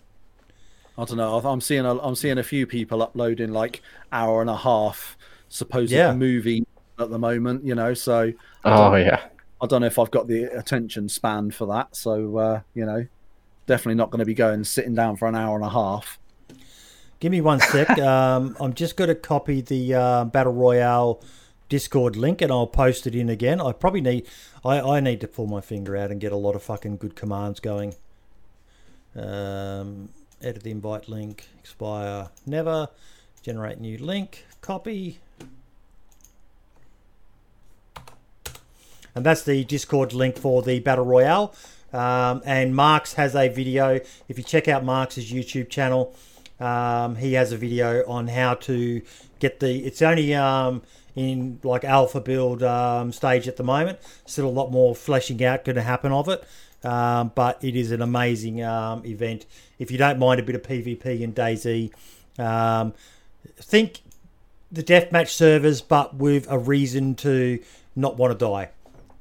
[0.96, 1.38] I don't know.
[1.38, 3.82] I'm seeing a, I'm seeing a few people uploading like
[4.12, 5.16] hour and a half
[5.48, 6.14] supposed Yeah.
[6.14, 6.66] movie
[6.98, 7.64] at the moment.
[7.64, 8.32] You know, so
[8.64, 9.20] Oh yeah.
[9.60, 11.96] I don't know if I've got the attention span for that.
[11.96, 13.06] So uh, you know,
[13.66, 16.18] definitely not going to be going sitting down for an hour and a half.
[17.20, 17.98] Give me one sec.
[17.98, 21.20] um, I'm just going to copy the uh, Battle Royale
[21.70, 23.60] Discord link and I'll post it in again.
[23.60, 24.26] I probably need
[24.64, 27.16] I, I need to pull my finger out and get a lot of fucking good
[27.16, 27.94] commands going.
[29.16, 30.10] Um,
[30.44, 32.88] edit the invite link, expire never,
[33.42, 35.18] generate new link, copy.
[39.14, 41.54] And that's the Discord link for the Battle Royale.
[41.92, 44.00] Um, and Marks has a video.
[44.28, 46.14] If you check out Marks's YouTube channel,
[46.58, 49.02] um, he has a video on how to
[49.38, 49.84] get the.
[49.84, 50.82] It's only um,
[51.14, 54.00] in like alpha build um, stage at the moment.
[54.26, 56.44] Still a lot more fleshing out going to happen of it.
[56.84, 59.46] Um, but it is an amazing um, event.
[59.78, 61.90] If you don't mind a bit of PvP in DayZ,
[62.38, 62.92] um,
[63.56, 64.02] think
[64.70, 67.58] the deathmatch servers, but with a reason to
[67.96, 68.70] not want to die,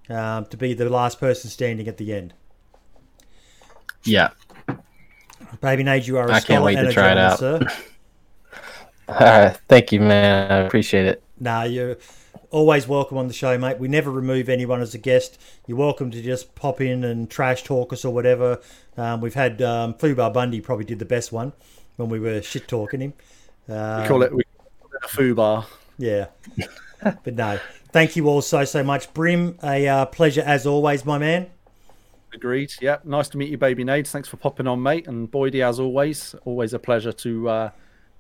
[0.09, 2.33] um, to be the last person standing at the end.
[4.03, 4.31] Yeah.
[5.61, 7.39] Baby Nade, you are a I can't scholar wait and to a try it out.
[7.39, 7.59] sir.
[9.07, 9.57] All right.
[9.67, 10.51] Thank you, man.
[10.51, 11.23] I appreciate it.
[11.39, 11.97] Nah, you're
[12.53, 13.79] always welcome on the show, mate.
[13.79, 15.41] We never remove anyone as a guest.
[15.65, 18.61] You're welcome to just pop in and trash talk us or whatever.
[18.95, 21.51] Um, we've had um, Fubar Bundy probably did the best one
[21.95, 23.13] when we were shit talking him.
[23.67, 25.65] Um, We call it we call it a foo bar.
[25.97, 26.27] Yeah.
[27.01, 27.59] but no,
[27.91, 29.11] thank you all so, so much.
[29.13, 31.47] Brim, a uh, pleasure as always, my man.
[32.35, 32.73] Agreed.
[32.79, 34.11] Yeah, nice to meet you, baby Nades.
[34.11, 35.07] Thanks for popping on, mate.
[35.07, 37.69] And Boydie, as always, always a pleasure to uh,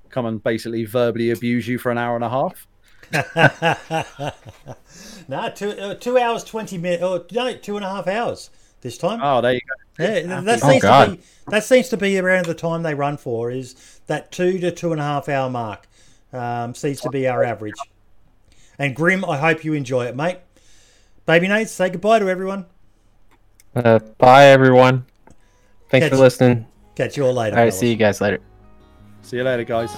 [0.09, 2.67] come and basically verbally abuse you for an hour and a half.
[5.27, 7.01] No, two, uh, two hours, 20 minutes.
[7.03, 8.49] Oh, no, two and a half hours
[8.81, 9.19] this time.
[9.23, 10.03] Oh, there you go.
[10.03, 13.15] Yeah, that Oh, seems to be that seems to be around the time they run
[13.17, 13.75] for is
[14.07, 15.87] that two to two and a half hour mark.
[16.33, 17.75] Um, seems to be our average.
[18.79, 20.39] And Grim, I hope you enjoy it, mate.
[21.25, 22.65] Baby Nades, say goodbye to everyone.
[23.75, 25.05] Uh, bye, everyone.
[25.89, 26.65] Thanks Catch- for listening.
[26.95, 27.55] Catch you all later.
[27.55, 27.69] All right.
[27.71, 27.79] fellas.
[27.79, 28.39] See you guys later.
[29.21, 29.91] See you later, guys.